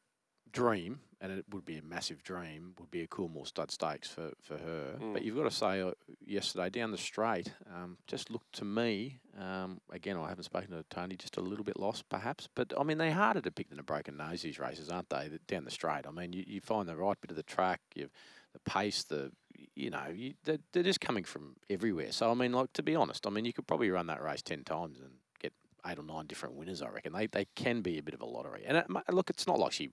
dream, 0.53 1.01
and 1.21 1.33
it 1.33 1.45
would 1.51 1.65
be 1.65 1.77
a 1.77 1.83
massive 1.83 2.23
dream, 2.23 2.75
would 2.79 2.91
be 2.91 3.03
a 3.03 3.07
Coolmore 3.07 3.47
Stud 3.47 3.71
Stakes 3.71 4.09
for, 4.09 4.33
for 4.41 4.57
her. 4.59 4.97
Mm. 5.01 5.13
But 5.13 5.23
you've 5.23 5.37
got 5.37 5.45
to 5.45 5.51
say, 5.51 5.81
uh, 5.81 5.93
yesterday 6.25 6.71
down 6.71 6.93
the 6.93 6.99
straight, 6.99 7.53
um, 7.75 7.99
just 8.07 8.31
looked 8.31 8.53
to 8.55 8.65
me, 8.65 9.19
um, 9.41 9.81
again, 9.91 10.17
I 10.17 10.29
haven't 10.29 10.45
spoken 10.45 10.71
to 10.71 10.85
Tony, 10.91 11.17
just 11.17 11.37
a 11.37 11.41
little 11.41 11.65
bit 11.65 11.79
lost 11.79 12.09
perhaps. 12.09 12.49
But 12.55 12.73
I 12.79 12.85
mean, 12.85 12.99
they're 12.99 13.13
harder 13.13 13.41
to 13.41 13.51
pick 13.51 13.71
than 13.71 13.81
a 13.81 13.83
broken 13.83 14.17
nose, 14.17 14.43
these 14.43 14.59
races, 14.59 14.91
aren't 14.91 15.11
they? 15.11 15.31
Down 15.47 15.65
the 15.65 15.71
straight. 15.71 16.07
I 16.07 16.11
mean, 16.11 16.33
you, 16.33 16.45
you 16.47 16.61
find 16.61 16.89
the 16.89 16.97
right 16.97 17.21
bit 17.21 17.31
of 17.31 17.37
the 17.37 17.43
track, 17.43 17.81
you 17.95 18.09
the 18.53 18.71
pace, 18.71 19.03
the 19.05 19.33
you 19.75 19.91
know, 19.91 20.07
you, 20.15 20.35
they're, 20.45 20.59
they're 20.73 20.83
just 20.83 21.01
coming 21.01 21.25
from 21.25 21.57
everywhere. 21.69 22.13
So 22.13 22.31
I 22.31 22.35
mean, 22.35 22.53
like 22.53 22.73
to 22.75 22.83
be 22.83 22.95
honest, 22.95 23.27
I 23.27 23.31
mean, 23.31 23.45
you 23.45 23.53
could 23.53 23.67
probably 23.67 23.91
run 23.91 24.07
that 24.07 24.23
race 24.23 24.43
ten 24.43 24.65
times 24.65 24.99
and 25.01 25.11
get 25.41 25.53
eight 25.87 25.99
or 25.99 26.05
nine 26.05 26.27
different 26.27 26.55
winners. 26.55 26.83
I 26.83 26.89
reckon 26.89 27.13
they 27.13 27.27
they 27.27 27.47
can 27.55 27.83
be 27.83 27.99
a 27.99 28.03
bit 28.03 28.15
of 28.15 28.23
a 28.23 28.27
lottery. 28.27 28.65
And 28.67 28.77
it, 28.77 28.87
look, 29.11 29.31
it's 29.31 29.47
not 29.47 29.59
like 29.59 29.73
she 29.73 29.91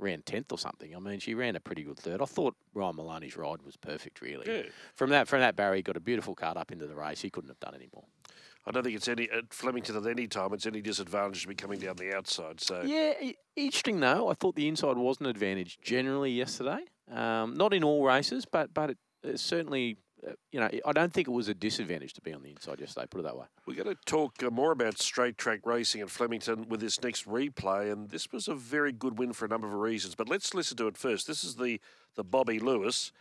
ran 0.00 0.22
tenth 0.22 0.50
or 0.52 0.58
something. 0.58 0.94
I 0.94 0.98
mean, 0.98 1.18
she 1.18 1.34
ran 1.34 1.56
a 1.56 1.60
pretty 1.60 1.82
good 1.82 1.98
third. 1.98 2.20
I 2.20 2.24
thought 2.24 2.56
Ryan 2.74 2.96
Maloney's 2.96 3.36
ride 3.36 3.62
was 3.62 3.76
perfect, 3.76 4.20
really. 4.20 4.46
Yeah. 4.46 4.62
From 4.94 5.10
that 5.10 5.28
from 5.28 5.40
that 5.40 5.56
Barry 5.56 5.82
got 5.82 5.96
a 5.96 6.00
beautiful 6.00 6.34
cut 6.34 6.56
up 6.56 6.72
into 6.72 6.86
the 6.86 6.94
race. 6.94 7.20
He 7.20 7.30
couldn't 7.30 7.50
have 7.50 7.60
done 7.60 7.74
any 7.74 7.88
more. 7.94 8.04
I 8.66 8.72
don't 8.72 8.82
think 8.82 8.96
it's 8.96 9.08
any 9.08 9.28
at 9.30 9.52
Flemington 9.52 9.96
at 9.96 10.06
any 10.06 10.26
time. 10.26 10.52
It's 10.52 10.66
any 10.66 10.82
disadvantage 10.82 11.42
to 11.42 11.48
be 11.48 11.54
coming 11.54 11.80
down 11.80 11.96
the 11.96 12.14
outside. 12.14 12.60
So 12.60 12.82
Yeah, 12.84 13.14
interesting 13.56 14.00
though. 14.00 14.28
I 14.28 14.34
thought 14.34 14.54
the 14.54 14.68
inside 14.68 14.96
was 14.96 15.20
an 15.20 15.26
advantage 15.26 15.78
generally 15.82 16.32
yesterday. 16.32 16.80
Um, 17.10 17.54
not 17.54 17.72
in 17.74 17.82
all 17.82 18.04
races, 18.04 18.44
but 18.44 18.72
but 18.74 18.90
it, 18.90 18.98
it 19.22 19.40
certainly, 19.40 19.96
you 20.50 20.60
know, 20.60 20.68
I 20.84 20.92
don't 20.92 21.12
think 21.12 21.28
it 21.28 21.32
was 21.32 21.48
a 21.48 21.54
disadvantage 21.54 22.12
to 22.14 22.20
be 22.20 22.32
on 22.32 22.42
the 22.42 22.50
inside 22.50 22.80
yesterday. 22.80 23.06
Put 23.10 23.20
it 23.20 23.24
that 23.24 23.36
way. 23.36 23.46
we're 23.66 23.82
going 23.82 23.94
to 23.94 24.00
talk 24.04 24.42
uh, 24.42 24.50
more 24.50 24.72
about 24.72 24.98
straight 24.98 25.38
track 25.38 25.60
racing 25.64 26.00
at 26.00 26.10
Flemington 26.10 26.68
with 26.68 26.80
this 26.80 27.02
next 27.02 27.26
replay, 27.26 27.90
and 27.90 28.10
this 28.10 28.30
was 28.32 28.48
a 28.48 28.54
very 28.54 28.92
good 28.92 29.18
win 29.18 29.32
for 29.32 29.44
a 29.44 29.48
number 29.48 29.66
of 29.66 29.74
reasons. 29.74 30.14
But 30.14 30.28
let's 30.28 30.54
listen 30.54 30.76
to 30.78 30.86
it 30.86 30.96
first. 30.96 31.26
This 31.26 31.44
is 31.44 31.56
the 31.56 31.80
the 32.16 32.24
Bobbie 32.24 32.58
Lewis, 32.58 33.12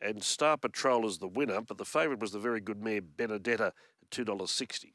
and 0.00 0.22
Star 0.22 0.56
Patrol 0.56 1.06
is 1.06 1.18
the 1.18 1.28
winner, 1.28 1.60
but 1.60 1.78
the 1.78 1.84
favourite 1.84 2.20
was 2.20 2.32
the 2.32 2.38
very 2.38 2.60
good 2.60 2.82
mare 2.82 3.02
Benedetta 3.02 3.66
at 3.66 4.10
two 4.10 4.24
dollars 4.24 4.50
sixty. 4.50 4.94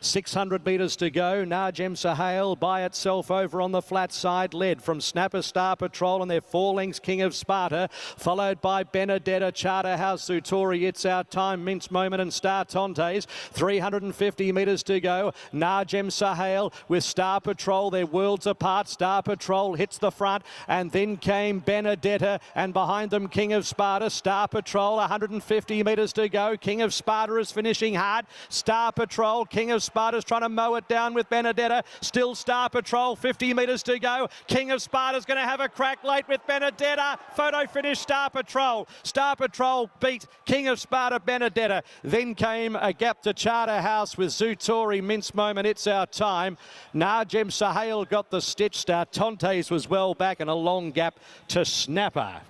600 0.00 0.64
metres 0.64 0.96
to 0.96 1.10
go. 1.10 1.44
Najem 1.44 1.92
Sahale 1.92 2.58
by 2.58 2.84
itself 2.84 3.30
over 3.30 3.60
on 3.60 3.72
the 3.72 3.82
flat 3.82 4.12
side, 4.12 4.54
led 4.54 4.82
from 4.82 5.00
Snapper 5.00 5.42
Star 5.42 5.76
Patrol 5.76 6.22
and 6.22 6.30
their 6.30 6.40
four 6.40 6.74
lengths 6.74 6.98
King 6.98 7.22
of 7.22 7.34
Sparta, 7.34 7.88
followed 8.16 8.60
by 8.60 8.84
Benedetta, 8.84 9.52
Charterhouse, 9.52 10.28
Zutori, 10.28 10.86
It's 10.86 11.04
Our 11.04 11.24
Time, 11.24 11.64
Mince 11.64 11.90
Moment 11.90 12.22
and 12.22 12.32
Star 12.32 12.64
Tontes. 12.64 13.26
350 13.52 14.52
metres 14.52 14.82
to 14.84 15.00
go. 15.00 15.32
Najem 15.52 16.06
Sahale 16.08 16.72
with 16.88 17.04
Star 17.04 17.40
Patrol, 17.40 17.90
they're 17.90 18.06
worlds 18.06 18.46
apart. 18.46 18.88
Star 18.88 19.22
Patrol 19.22 19.74
hits 19.74 19.98
the 19.98 20.10
front 20.10 20.44
and 20.68 20.90
then 20.90 21.16
came 21.16 21.58
Benedetta 21.58 22.40
and 22.54 22.72
behind 22.72 23.10
them 23.10 23.28
King 23.28 23.52
of 23.52 23.66
Sparta, 23.66 24.10
Star 24.10 24.48
Patrol, 24.48 24.96
150 24.96 25.82
metres 25.82 26.12
to 26.14 26.28
go. 26.28 26.56
King 26.56 26.82
of 26.82 26.94
Sparta 26.94 27.36
is 27.36 27.52
finishing 27.52 27.94
hard. 27.94 28.26
Star 28.48 28.92
Patrol, 28.92 29.44
King 29.44 29.59
of 29.68 29.82
Sparta's 29.82 30.24
trying 30.24 30.40
to 30.40 30.48
mow 30.48 30.76
it 30.76 30.88
down 30.88 31.12
with 31.12 31.28
Benedetta. 31.28 31.84
Still 32.00 32.34
Star 32.34 32.70
Patrol, 32.70 33.14
50 33.14 33.52
metres 33.52 33.82
to 33.82 33.98
go. 33.98 34.28
King 34.46 34.70
of 34.70 34.80
Sparta's 34.80 35.26
going 35.26 35.38
to 35.38 35.46
have 35.46 35.60
a 35.60 35.68
crack 35.68 36.02
late 36.02 36.26
with 36.26 36.40
Benedetta. 36.46 37.18
Photo 37.36 37.66
finish 37.66 37.98
Star 37.98 38.30
Patrol. 38.30 38.88
Star 39.02 39.36
Patrol 39.36 39.90
beat 40.00 40.26
King 40.46 40.68
of 40.68 40.80
Sparta, 40.80 41.20
Benedetta. 41.20 41.82
Then 42.02 42.34
came 42.34 42.76
a 42.76 42.94
gap 42.94 43.20
to 43.24 43.34
Charterhouse 43.34 44.16
with 44.16 44.30
Zutori, 44.30 45.02
Mince 45.02 45.34
Moment, 45.34 45.66
It's 45.66 45.86
Our 45.86 46.06
Time. 46.06 46.56
Najem 46.94 47.50
Sahale 47.50 48.08
got 48.08 48.30
the 48.30 48.40
stitch. 48.40 48.78
Star 48.78 49.04
Tontes 49.04 49.70
was 49.70 49.90
well 49.90 50.14
back 50.14 50.40
and 50.40 50.48
a 50.48 50.54
long 50.54 50.90
gap 50.90 51.20
to 51.48 51.64
Snapper. 51.64 52.40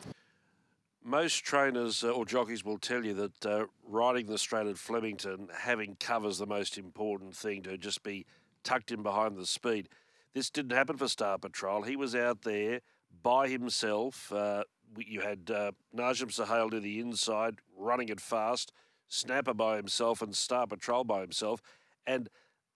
Most 1.03 1.45
trainers 1.45 2.05
uh, 2.05 2.11
or 2.11 2.27
jockeys 2.27 2.65
will 2.65 2.79
tell 2.79 3.05
you 3.05 3.15
that 3.15 3.47
uh, 3.47 3.65
riding 3.87 4.27
the 4.27 4.37
straight 4.37 4.67
at 4.67 4.77
Flemington, 4.77 5.49
having 5.57 5.97
covers 5.99 6.39
the 6.39 6.47
most 6.47 6.77
important 6.77 7.35
thing 7.35 7.63
to 7.63 7.79
just 7.79 8.03
be 8.03 8.27
tucked 8.63 8.91
in 8.91 9.03
behind 9.03 9.37
the 9.37 9.47
speed. 9.47 9.89
This 10.35 10.51
didn't 10.51 10.73
happen 10.73 10.99
for 10.99 11.09
Star 11.09 11.39
Patrol. 11.39 11.83
He 11.83 11.97
was 11.97 12.15
out 12.15 12.43
there 12.43 12.81
by 13.23 13.49
himself. 13.49 14.31
Uh, 14.31 14.65
you 14.99 15.23
had 15.23 15.51
uh, 15.51 15.73
Najim 15.97 16.31
Sahel 16.31 16.69
to 16.71 16.81
the 16.81 17.01
inside, 17.01 17.57
running 17.77 18.11
it 18.11 18.21
fast, 18.21 18.73
Snapper 19.09 19.55
by 19.55 19.77
himself, 19.77 20.21
and 20.21 20.37
Star 20.37 20.67
Patrol 20.67 21.05
by 21.05 21.23
himself. 21.23 21.63
And 22.07 22.29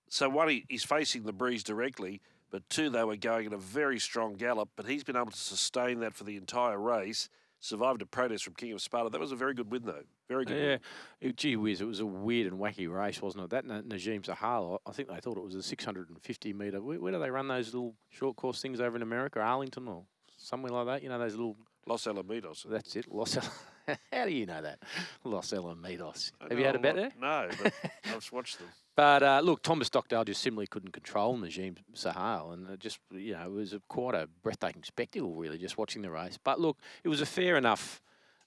so, 0.09 0.31
one, 0.31 0.49
he, 0.49 0.65
he's 0.69 0.85
facing 0.85 1.25
the 1.25 1.33
breeze 1.33 1.63
directly, 1.63 2.21
but 2.51 2.69
two, 2.71 2.89
they 2.89 3.05
were 3.05 3.17
going 3.17 3.47
at 3.47 3.53
a 3.53 3.59
very 3.59 3.99
strong 3.99 4.35
gallop. 4.35 4.71
But 4.77 4.87
he's 4.87 5.05
been 5.05 5.17
able 5.17 5.31
to 5.31 5.37
sustain 5.37 6.01
that 6.01 6.15
for 6.15 6.25
the 6.25 6.37
entire 6.37 6.79
race. 6.79 7.29
Survived 7.65 8.03
a 8.03 8.07
protest 8.07 8.45
from 8.45 8.53
King 8.53 8.73
of 8.73 8.83
Sparta. 8.83 9.09
That 9.09 9.23
was 9.23 9.33
a 9.33 9.37
very 9.37 9.55
good 9.55 9.71
win, 9.73 9.85
though. 9.87 10.03
Very 10.29 10.45
good. 10.45 10.57
Yeah, 10.59 10.69
Win. 10.73 10.81
it, 11.31 11.37
gee 11.39 11.57
whiz, 11.57 11.81
it 11.81 11.87
was 11.87 11.99
a 12.01 12.05
weird 12.05 12.53
and 12.53 12.61
wacky 12.61 12.93
race, 12.95 13.23
wasn't 13.23 13.45
it? 13.45 13.51
That 13.51 13.65
Najim 13.65 14.21
Sahal, 14.21 14.81
I 14.85 14.93
think 14.93 15.09
they 15.09 15.17
thought 15.19 15.39
it 15.39 15.43
was 15.45 15.55
a 15.55 15.63
650 15.63 16.53
metre. 16.53 16.83
Where, 16.83 17.01
where 17.01 17.13
do 17.13 17.19
they 17.19 17.31
run 17.31 17.49
those 17.49 17.73
little 17.73 17.95
short 18.11 18.37
course 18.37 18.61
things 18.61 18.83
over 18.83 18.97
in 18.97 19.03
America, 19.03 19.41
Arlington 19.41 19.89
or 19.89 20.05
somewhere 20.37 20.73
like 20.73 20.87
that? 20.89 21.03
You 21.03 21.09
know, 21.09 21.19
those 21.19 21.37
little. 21.37 21.57
Los 21.87 22.05
Alamitos. 22.05 22.69
That's 22.69 22.97
it, 22.97 23.11
Los. 23.11 23.39
Al- 23.39 23.43
How 24.13 24.25
do 24.25 24.33
you 24.33 24.47
know 24.47 24.63
that? 24.63 24.79
Los 25.25 25.53
Alamitos. 25.53 26.33
Have 26.49 26.59
you 26.59 26.65
had 26.65 26.77
a 26.77 26.79
bet 26.79 26.97
there? 26.97 27.11
No, 27.21 27.49
but 27.63 27.73
I've 28.07 28.33
watched 28.33 28.59
them. 28.59 28.69
But 28.97 29.23
uh, 29.23 29.41
look, 29.43 29.63
Thomas 29.63 29.89
Stockdale 29.89 30.25
just 30.25 30.43
simply 30.43 30.67
couldn't 30.67 30.93
control 30.93 31.37
Najim 31.37 31.77
Sahal, 31.95 32.53
and 32.53 32.71
it 32.71 32.81
just 32.81 32.99
you 33.11 33.33
know 33.33 33.47
it 33.47 33.53
was 33.53 33.73
a, 33.73 33.81
quite 33.89 34.15
a 34.15 34.29
breathtaking 34.43 34.85
spectacle, 34.85 35.35
really, 35.35 35.59
just 35.59 35.77
watching 35.77 36.03
the 36.03 36.11
race. 36.11 36.39
But 36.43 36.61
look, 36.61 36.79
it 37.03 37.09
was 37.09 37.21
a 37.21 37.27
fair 37.27 37.57
enough. 37.57 38.01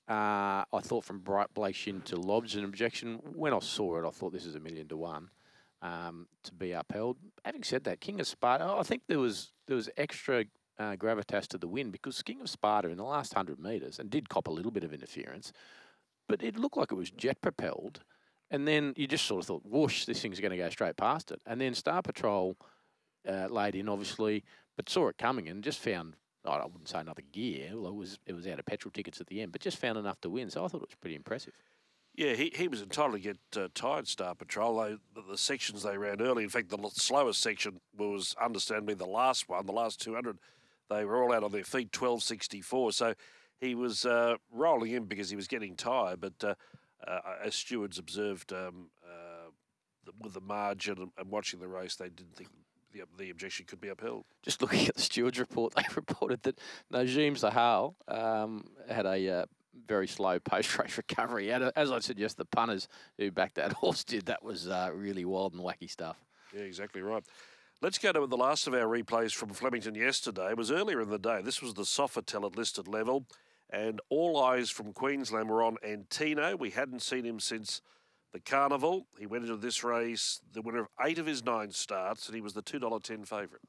Uh, 0.07 0.63
I 0.71 0.79
thought 0.81 1.03
from 1.03 1.19
Bright 1.19 1.53
Blake 1.53 1.75
Shinn 1.75 2.01
to 2.05 2.15
lodge 2.15 2.55
an 2.55 2.63
objection. 2.63 3.19
When 3.35 3.53
I 3.53 3.59
saw 3.59 3.97
it, 3.97 4.07
I 4.07 4.11
thought 4.11 4.31
this 4.31 4.45
is 4.45 4.55
a 4.55 4.59
million 4.59 4.87
to 4.87 4.97
one 4.97 5.29
um, 5.81 6.27
to 6.43 6.53
be 6.53 6.71
upheld. 6.71 7.17
Having 7.45 7.63
said 7.63 7.83
that, 7.85 7.99
King 7.99 8.19
of 8.19 8.27
Sparta, 8.27 8.65
I 8.65 8.83
think 8.83 9.03
there 9.07 9.19
was 9.19 9.51
there 9.67 9.75
was 9.75 9.89
extra 9.97 10.45
uh, 10.79 10.95
gravitas 10.95 11.47
to 11.47 11.57
the 11.57 11.67
win 11.67 11.91
because 11.91 12.21
King 12.21 12.41
of 12.41 12.49
Sparta 12.49 12.89
in 12.89 12.97
the 12.97 13.03
last 13.03 13.33
hundred 13.33 13.59
metres 13.59 13.99
and 13.99 14.09
did 14.09 14.29
cop 14.29 14.47
a 14.47 14.51
little 14.51 14.71
bit 14.71 14.83
of 14.83 14.93
interference, 14.93 15.51
but 16.27 16.43
it 16.43 16.57
looked 16.57 16.77
like 16.77 16.91
it 16.91 16.95
was 16.95 17.11
jet 17.11 17.41
propelled. 17.41 18.01
And 18.49 18.67
then 18.67 18.93
you 18.95 19.07
just 19.07 19.25
sort 19.25 19.41
of 19.41 19.47
thought, 19.47 19.65
whoosh, 19.65 20.05
this 20.05 20.21
thing's 20.21 20.39
going 20.39 20.51
to 20.51 20.57
go 20.57 20.69
straight 20.69 20.95
past 20.95 21.31
it. 21.31 21.41
And 21.45 21.59
then 21.59 21.73
Star 21.73 22.01
Patrol 22.01 22.55
uh, 23.27 23.47
laid 23.49 23.75
in, 23.75 23.89
obviously, 23.89 24.43
but 24.77 24.89
saw 24.89 25.09
it 25.09 25.17
coming 25.17 25.49
and 25.49 25.63
just 25.63 25.79
found, 25.79 26.15
I 26.45 26.63
wouldn't 26.63 26.87
say 26.87 26.99
another 26.99 27.23
gear. 27.33 27.71
Well, 27.73 27.91
it 27.91 27.95
was 27.95 28.19
it 28.25 28.33
was 28.33 28.47
out 28.47 28.59
of 28.59 28.65
petrol 28.65 28.91
tickets 28.91 29.19
at 29.19 29.27
the 29.27 29.41
end, 29.41 29.51
but 29.51 29.59
just 29.59 29.77
found 29.77 29.97
enough 29.97 30.21
to 30.21 30.29
win. 30.29 30.49
So 30.49 30.63
I 30.63 30.67
thought 30.69 30.81
it 30.81 30.87
was 30.87 30.95
pretty 31.01 31.15
impressive. 31.15 31.53
Yeah, 32.15 32.33
he, 32.33 32.51
he 32.55 32.67
was 32.67 32.81
entitled 32.81 33.13
to 33.13 33.19
get 33.19 33.37
uh, 33.55 33.67
tired, 33.75 34.07
Star 34.07 34.33
Patrol. 34.33 34.81
They, 34.81 34.97
the, 35.13 35.27
the 35.29 35.37
sections 35.37 35.83
they 35.83 35.97
ran 35.97 36.19
early, 36.19 36.43
in 36.43 36.49
fact, 36.49 36.69
the 36.69 36.89
slowest 36.93 37.41
section 37.41 37.79
was 37.95 38.35
understandably 38.41 38.95
the 38.95 39.05
last 39.05 39.47
one, 39.47 39.63
the 39.67 39.71
last 39.71 40.01
200. 40.01 40.39
They 40.89 41.05
were 41.05 41.21
all 41.21 41.33
out 41.33 41.43
on 41.43 41.51
their 41.51 41.63
feet, 41.63 41.91
12.64. 41.91 42.93
So 42.93 43.13
he 43.59 43.75
was 43.75 44.05
uh, 44.05 44.35
rolling 44.51 44.91
in 44.91 45.05
because 45.05 45.29
he 45.29 45.35
was 45.35 45.47
getting 45.47 45.75
tired. 45.75 46.21
But 46.21 46.33
uh, 46.43 46.55
uh, 47.05 47.19
as 47.43 47.55
stewards 47.55 47.97
observed 47.97 48.53
um, 48.53 48.89
uh, 49.03 49.51
with 50.21 50.33
the 50.33 50.41
margin 50.41 51.11
and, 51.17 51.31
watching 51.31 51.59
the 51.59 51.67
race, 51.67 51.95
they 51.95 52.09
didn't 52.09 52.35
think 52.35 52.49
the, 52.93 53.01
the 53.17 53.29
objection 53.29 53.65
could 53.65 53.81
be 53.81 53.89
upheld. 53.89 54.25
Just 54.43 54.61
looking 54.61 54.87
at 54.87 54.95
the 54.95 55.01
stewards 55.01 55.39
report, 55.39 55.73
they 55.75 55.83
reported 55.95 56.43
that 56.43 56.59
Najim 56.91 57.37
Sahal 57.39 57.95
um, 58.07 58.65
had 58.89 59.05
a 59.05 59.29
uh, 59.29 59.45
very 59.87 60.07
slow 60.07 60.39
post-race 60.39 60.97
recovery. 60.97 61.51
And, 61.51 61.71
as 61.75 61.91
I 61.91 61.99
said, 61.99 62.17
yes, 62.17 62.33
the 62.33 62.45
punters 62.45 62.87
who 63.17 63.31
backed 63.31 63.55
that 63.55 63.73
horse 63.73 64.03
did. 64.03 64.27
That 64.27 64.43
was 64.43 64.67
uh, 64.67 64.91
really 64.93 65.25
wild 65.25 65.53
and 65.53 65.63
wacky 65.63 65.89
stuff. 65.89 66.17
Yeah, 66.53 66.61
exactly 66.61 67.01
right. 67.01 67.23
Let's 67.79 67.99
go 67.99 68.11
to 68.11 68.25
the 68.25 68.35
last 68.35 68.65
of 68.65 68.73
our 68.73 68.87
replays 68.87 69.33
from 69.33 69.49
Flemington 69.49 69.93
yesterday. 69.93 70.49
It 70.49 70.57
was 70.57 70.71
earlier 70.71 70.99
in 70.99 71.11
the 71.11 71.19
day. 71.19 71.41
This 71.43 71.61
was 71.61 71.75
the 71.75 71.83
Sofitel 71.83 72.43
at 72.47 72.57
listed 72.57 72.87
level, 72.87 73.27
and 73.69 74.01
all 74.09 74.41
eyes 74.41 74.71
from 74.71 74.93
Queensland 74.93 75.47
were 75.47 75.61
on 75.61 75.77
Antino. 75.87 76.55
We 76.55 76.71
hadn't 76.71 77.03
seen 77.03 77.23
him 77.23 77.39
since 77.39 77.83
the 78.33 78.39
carnival. 78.39 79.05
He 79.19 79.27
went 79.27 79.43
into 79.43 79.57
this 79.57 79.83
race 79.83 80.41
the 80.53 80.63
winner 80.63 80.79
of 80.79 80.87
eight 81.05 81.19
of 81.19 81.27
his 81.27 81.45
nine 81.45 81.69
starts, 81.69 82.25
and 82.25 82.33
he 82.33 82.41
was 82.41 82.53
the 82.53 82.63
$2.10 82.63 83.27
favourite. 83.27 83.61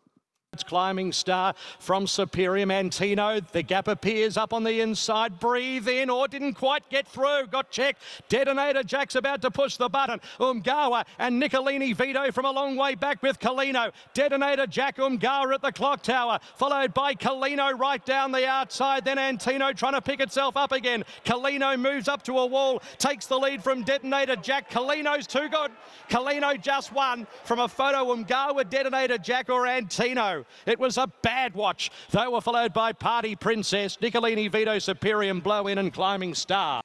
Climbing 0.64 1.12
star 1.12 1.54
from 1.78 2.06
Superior 2.06 2.66
Mantino. 2.66 3.46
The 3.52 3.62
gap 3.62 3.88
appears 3.88 4.36
up 4.36 4.52
on 4.52 4.64
the 4.64 4.80
inside. 4.80 5.38
Breathe 5.38 5.88
in, 5.88 6.10
or 6.10 6.28
didn't 6.28 6.54
quite 6.54 6.88
get 6.90 7.06
through. 7.06 7.46
Got 7.50 7.70
checked. 7.70 8.02
Detonator 8.28 8.82
Jack's 8.82 9.14
about 9.14 9.42
to 9.42 9.50
push 9.50 9.76
the 9.76 9.88
button. 9.88 10.20
Umgawa 10.40 11.04
and 11.18 11.38
Nicolini 11.38 11.92
Vito 11.92 12.30
from 12.32 12.44
a 12.44 12.50
long 12.50 12.76
way 12.76 12.94
back 12.94 13.22
with 13.22 13.38
Colino. 13.38 13.92
Detonator 14.14 14.66
Jack 14.66 14.96
Umgawa 14.96 15.54
at 15.54 15.62
the 15.62 15.72
clock 15.72 16.02
tower, 16.02 16.38
followed 16.56 16.94
by 16.94 17.14
Colino 17.14 17.78
right 17.78 18.04
down 18.04 18.32
the 18.32 18.46
outside. 18.46 19.04
Then 19.04 19.18
Antino 19.18 19.72
trying 19.72 19.94
to 19.94 20.02
pick 20.02 20.20
itself 20.20 20.56
up 20.56 20.72
again. 20.72 21.04
Colino 21.24 21.78
moves 21.78 22.08
up 22.08 22.22
to 22.24 22.38
a 22.38 22.46
wall, 22.46 22.82
takes 22.98 23.26
the 23.26 23.38
lead 23.38 23.62
from 23.62 23.82
Detonator 23.82 24.36
Jack. 24.36 24.70
Colino's 24.70 25.26
too 25.26 25.48
good. 25.48 25.70
Colino 26.08 26.60
just 26.60 26.92
won 26.92 27.26
from 27.44 27.60
a 27.60 27.68
photo 27.68 28.14
Umgawa, 28.14 28.68
Detonator 28.68 29.18
Jack 29.18 29.50
or 29.50 29.66
Antino. 29.66 30.44
It 30.66 30.78
was 30.78 30.96
a 30.96 31.06
bad 31.22 31.54
watch. 31.54 31.90
They 32.10 32.26
were 32.26 32.40
followed 32.40 32.72
by 32.72 32.92
Party 32.92 33.36
Princess, 33.36 33.98
Nicolini 34.00 34.48
Vito 34.48 34.76
Superium 34.76 35.42
Blow 35.42 35.66
In 35.66 35.78
and 35.78 35.92
Climbing 35.92 36.34
Star. 36.34 36.82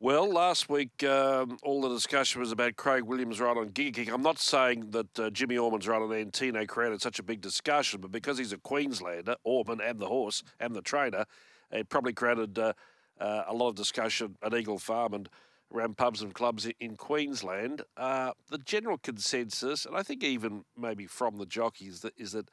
Well, 0.00 0.32
last 0.32 0.68
week 0.68 1.02
um, 1.02 1.58
all 1.64 1.80
the 1.80 1.88
discussion 1.88 2.40
was 2.40 2.52
about 2.52 2.76
Craig 2.76 3.02
Williams 3.02 3.40
right 3.40 3.56
on 3.56 3.70
Giga 3.70 3.94
Kick. 3.94 4.12
I'm 4.12 4.22
not 4.22 4.38
saying 4.38 4.90
that 4.90 5.18
uh, 5.18 5.30
Jimmy 5.30 5.58
Orman's 5.58 5.88
right 5.88 6.00
on 6.00 6.12
Antino 6.12 6.64
created 6.66 7.02
such 7.02 7.18
a 7.18 7.22
big 7.24 7.40
discussion, 7.40 8.00
but 8.00 8.12
because 8.12 8.38
he's 8.38 8.52
a 8.52 8.58
Queenslander, 8.58 9.34
Orman 9.42 9.80
and 9.80 9.98
the 9.98 10.06
horse 10.06 10.44
and 10.60 10.72
the 10.72 10.82
trainer, 10.82 11.24
it 11.72 11.88
probably 11.88 12.12
created 12.12 12.56
uh, 12.60 12.74
uh, 13.20 13.42
a 13.48 13.52
lot 13.52 13.70
of 13.70 13.74
discussion 13.74 14.36
at 14.40 14.54
Eagle 14.54 14.78
Farm 14.78 15.14
and 15.14 15.28
around 15.74 15.96
pubs 15.96 16.22
and 16.22 16.32
clubs 16.32 16.68
in 16.78 16.96
Queensland. 16.96 17.82
Uh, 17.96 18.30
the 18.50 18.58
general 18.58 18.98
consensus, 18.98 19.84
and 19.84 19.96
I 19.96 20.04
think 20.04 20.22
even 20.22 20.64
maybe 20.76 21.06
from 21.06 21.38
the 21.38 21.46
jockeys, 21.46 22.00
that 22.00 22.14
is 22.16 22.32
that 22.32 22.48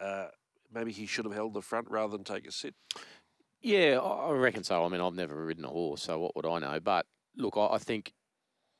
uh, 0.00 0.28
maybe 0.72 0.92
he 0.92 1.06
should 1.06 1.24
have 1.24 1.34
held 1.34 1.54
the 1.54 1.62
front 1.62 1.88
rather 1.90 2.16
than 2.16 2.24
take 2.24 2.46
a 2.46 2.52
sit. 2.52 2.74
Yeah, 3.62 3.98
I 3.98 4.32
reckon 4.32 4.64
so. 4.64 4.84
I 4.84 4.88
mean, 4.88 5.00
I've 5.00 5.14
never 5.14 5.44
ridden 5.44 5.64
a 5.64 5.68
horse, 5.68 6.02
so 6.02 6.18
what 6.18 6.34
would 6.34 6.46
I 6.46 6.58
know? 6.60 6.80
But 6.80 7.06
look, 7.36 7.56
I, 7.56 7.76
think 7.78 8.14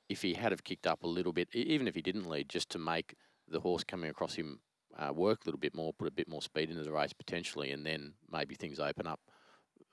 if 0.08 0.22
he 0.22 0.34
had 0.34 0.52
have 0.52 0.64
kicked 0.64 0.86
up 0.86 1.02
a 1.02 1.08
little 1.08 1.32
bit, 1.32 1.48
even 1.52 1.86
if 1.86 1.94
he 1.94 2.02
didn't 2.02 2.28
lead, 2.28 2.48
just 2.48 2.70
to 2.70 2.78
make 2.78 3.14
the 3.46 3.60
horse 3.60 3.84
coming 3.84 4.08
across 4.08 4.34
him 4.34 4.60
uh, 4.98 5.12
work 5.12 5.40
a 5.42 5.48
little 5.48 5.58
bit 5.58 5.74
more, 5.74 5.92
put 5.92 6.08
a 6.08 6.12
bit 6.12 6.28
more 6.28 6.40
speed 6.40 6.70
into 6.70 6.82
the 6.82 6.92
race 6.92 7.12
potentially, 7.12 7.72
and 7.72 7.84
then 7.84 8.14
maybe 8.30 8.54
things 8.54 8.80
open 8.80 9.06
up 9.06 9.20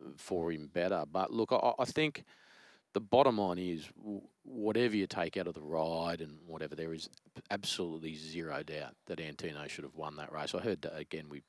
uh, 0.02 0.12
for 0.16 0.52
him 0.52 0.70
better. 0.74 1.04
But 1.12 1.32
look, 1.32 1.52
I, 1.52 1.74
I 1.78 1.86
think 1.86 2.24
the 2.94 3.00
bottom 3.02 3.38
line 3.38 3.58
is 3.58 3.88
w- 3.98 4.22
whatever 4.44 4.96
you 4.96 5.08
take 5.08 5.38
out 5.38 5.48
of 5.48 5.54
the 5.54 5.62
ride 5.62 6.22
and 6.22 6.38
whatever, 6.46 6.76
there 6.76 6.94
is 6.94 7.10
absolutely 7.52 8.16
zero 8.16 8.64
doubt 8.64 8.96
that 9.08 9.20
Antino 9.20 9.68
should 9.68 9.84
have 9.84 9.96
won 9.96 10.16
that 10.18 10.32
race. 10.32 10.54
I 10.56 10.60
heard 10.60 10.86
again 10.94 11.26
we. 11.30 11.44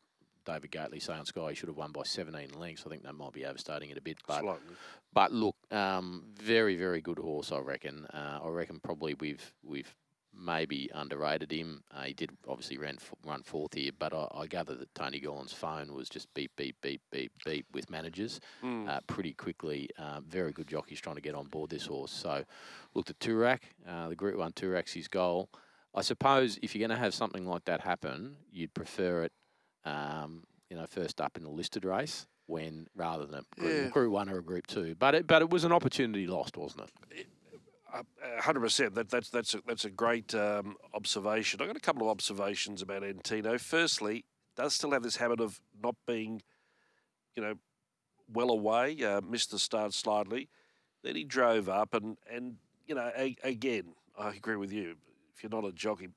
David 0.45 0.71
Gately 0.71 0.99
say 0.99 1.13
on 1.13 1.27
Sky 1.27 1.51
he 1.51 1.55
should 1.55 1.69
have 1.69 1.77
won 1.77 1.93
by 1.93 2.05
17 2.05 2.59
lengths. 2.59 2.85
I 2.87 2.89
think 2.89 3.03
that 3.03 3.13
might 3.15 3.35
be 3.35 3.45
overstating 3.45 3.91
it 3.91 3.99
a 3.99 4.01
bit, 4.01 4.17
but 4.27 4.41
Slightly. 4.41 4.61
but 5.13 5.31
look, 5.31 5.57
um, 5.71 6.25
very 6.41 6.75
very 6.75 7.03
good 7.03 7.19
horse. 7.19 7.53
I 7.53 7.59
reckon. 7.59 8.07
Uh, 8.07 8.41
I 8.43 8.49
reckon 8.49 8.81
probably 8.81 9.13
we've 9.13 9.53
we've 9.63 9.95
maybe 10.39 10.89
underrated 10.95 11.51
him. 11.51 11.83
Uh, 11.95 12.03
he 12.03 12.15
did 12.15 12.31
obviously 12.47 12.79
ran 12.79 12.97
f- 13.01 13.13
run 13.27 13.43
fourth 13.43 13.75
here, 13.75 13.91
but 13.99 14.13
I, 14.15 14.29
I 14.35 14.47
gather 14.47 14.75
that 14.77 14.95
Tony 14.95 15.21
Gollan's 15.21 15.53
phone 15.53 15.93
was 15.95 16.09
just 16.09 16.33
beep 16.35 16.53
beep 16.57 16.77
beep 16.81 17.03
beep 17.11 17.33
beep 17.45 17.67
with 17.73 17.91
managers 17.91 18.41
Mm. 18.63 18.89
uh, 18.89 19.01
pretty 19.07 19.33
quickly. 19.33 19.89
Uh, 19.99 20.21
very 20.21 20.53
good 20.53 20.69
jockeys 20.69 21.01
trying 21.01 21.17
to 21.17 21.23
get 21.23 21.35
on 21.35 21.47
board 21.47 21.71
this 21.71 21.87
horse. 21.87 22.13
So 22.13 22.45
looked 22.95 23.11
at 23.11 23.19
Toorak, 23.19 23.61
uh, 23.89 24.09
the 24.09 24.17
Group 24.17 24.37
One 24.39 24.53
Toorak's 24.53 24.93
his 24.93 25.09
goal. 25.09 25.51
I 25.95 26.03
suppose 26.03 26.59
if 26.63 26.75
you're 26.75 26.87
going 26.87 26.97
to 26.97 27.03
have 27.03 27.15
something 27.15 27.47
like 27.47 27.65
that 27.65 27.81
happen, 27.81 28.37
you'd 28.53 28.75
prefer 28.75 29.25
it, 29.25 29.33
um, 29.85 30.45
you 30.71 30.77
know, 30.77 30.87
first 30.87 31.21
up 31.21 31.37
in 31.37 31.43
the 31.45 31.51
listed 31.51 31.85
race 31.85 32.27
when 32.47 32.87
rather 32.95 33.27
than 33.27 33.41
a 33.57 33.61
group, 33.61 33.73
Yeah. 33.85 33.89
group 33.89 34.13
one 34.13 34.29
or 34.29 34.39
a 34.39 34.43
group 34.43 34.67
two. 34.67 34.95
But 34.95 35.15
it, 35.15 35.27
but 35.27 35.43
it 35.43 35.51
was 35.51 35.65
an 35.65 35.73
opportunity 35.73 36.27
lost, 36.27 36.57
wasn't 36.57 36.85
it? 37.11 37.27
Hundred 38.41 38.61
percent. 38.61 38.95
That 38.95 39.11
that's 39.11 39.31
that's 39.31 39.55
a, 39.55 39.61
that's 39.67 39.85
a 39.85 39.91
great 39.91 40.35
um, 40.35 40.77
observation. 40.95 41.61
I 41.61 41.65
have 41.65 41.71
got 41.75 41.77
a 41.77 41.81
couple 41.81 42.03
of 42.03 42.09
observations 42.09 42.83
about 42.83 43.03
Antino. 43.03 43.59
Firstly, 43.59 44.25
does 44.57 44.75
still 44.75 44.91
have 44.93 45.03
this 45.03 45.17
habit 45.17 45.41
of 45.41 45.61
not 45.83 45.95
being, 46.07 46.43
you 47.37 47.43
know, 47.43 47.55
well 48.33 48.51
away. 48.51 49.03
Uh, 49.03 49.21
missed 49.21 49.51
the 49.51 49.59
start 49.59 49.95
slightly. 49.95 50.49
Then 51.03 51.17
he 51.17 51.25
drove 51.25 51.69
up 51.69 51.95
and 51.95 52.17
and 52.31 52.57
you 52.87 52.95
know 52.95 53.11
a, 53.17 53.37
again. 53.43 53.95
I 54.19 54.31
agree 54.31 54.57
with 54.57 54.73
you. 54.73 54.97
If 55.35 55.43
you're 55.43 55.51
not 55.51 55.65
a 55.65 55.73
jockey, 55.73 56.09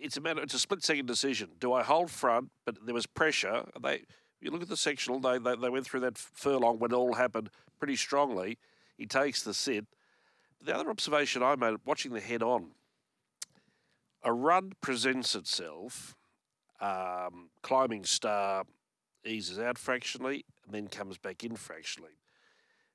it's 0.00 0.16
a 0.16 0.20
matter. 0.20 0.42
It's 0.42 0.54
a 0.54 0.58
split 0.58 0.82
second 0.82 1.06
decision. 1.06 1.50
Do 1.60 1.72
I 1.72 1.82
hold 1.82 2.10
front? 2.10 2.50
But 2.64 2.84
there 2.84 2.94
was 2.94 3.06
pressure. 3.06 3.64
They. 3.80 4.04
You 4.40 4.50
look 4.50 4.62
at 4.62 4.68
the 4.68 4.76
sectional. 4.76 5.20
They, 5.20 5.38
they 5.38 5.54
they 5.54 5.68
went 5.68 5.86
through 5.86 6.00
that 6.00 6.18
furlong 6.18 6.80
when 6.80 6.90
it 6.90 6.94
all 6.94 7.14
happened 7.14 7.50
pretty 7.78 7.94
strongly. 7.94 8.58
He 8.96 9.06
takes 9.06 9.42
the 9.42 9.54
sit. 9.54 9.86
The 10.64 10.74
other 10.74 10.90
observation 10.90 11.42
I 11.42 11.56
made 11.56 11.74
watching 11.84 12.12
the 12.12 12.20
head 12.20 12.42
on, 12.42 12.68
a 14.22 14.32
run 14.32 14.72
presents 14.80 15.34
itself. 15.34 16.14
Um, 16.80 17.50
climbing 17.62 18.04
star 18.04 18.64
eases 19.24 19.56
out 19.58 19.78
fractionally 19.78 20.44
and 20.64 20.74
then 20.74 20.88
comes 20.88 21.16
back 21.16 21.44
in 21.44 21.54
fractionally. 21.54 22.10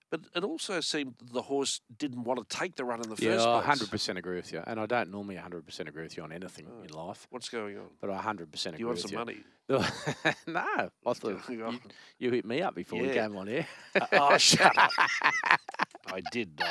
But 0.09 0.21
it 0.35 0.43
also 0.43 0.79
seemed 0.81 1.15
the 1.31 1.41
horse 1.43 1.79
didn't 1.97 2.23
want 2.23 2.39
to 2.49 2.57
take 2.57 2.75
the 2.75 2.83
run 2.85 3.01
in 3.01 3.09
the 3.09 3.15
Yeah, 3.21 3.31
first 3.35 3.47
I 3.47 3.53
place. 3.55 3.65
hundred 3.65 3.91
percent 3.91 4.17
agree 4.17 4.35
with 4.37 4.51
you, 4.53 4.61
and 4.65 4.79
I 4.79 4.85
don't 4.85 5.09
normally 5.11 5.35
hundred 5.35 5.65
percent 5.65 5.87
agree 5.89 6.03
with 6.03 6.15
you 6.17 6.23
on 6.23 6.31
anything 6.33 6.67
in 6.83 6.89
life, 6.93 7.27
What's 7.29 7.49
going 7.49 7.77
on? 7.77 7.87
but 8.01 8.09
I 8.09 8.17
hundred 8.17 8.49
percent 8.51 8.77
Do 8.77 8.83
agree 8.87 8.97
you 8.97 9.11
You 9.11 9.17
want 9.17 9.35
some 9.67 9.79
money? 9.79 9.93
you. 10.19 10.33
no, 10.53 10.89
I 11.05 11.13
thought 11.13 11.49
you, 11.49 11.79
you 12.19 12.31
hit 12.31 12.45
me 12.45 12.61
up 12.61 12.73
before 12.75 13.01
we 13.01 13.09
came 13.09 13.35
on 13.35 13.47
here. 13.47 13.67
oh, 14.13 14.37
shut 14.37 14.77
up. 14.77 14.91
I 16.07 16.21
did 16.31 16.57
not. 16.59 16.69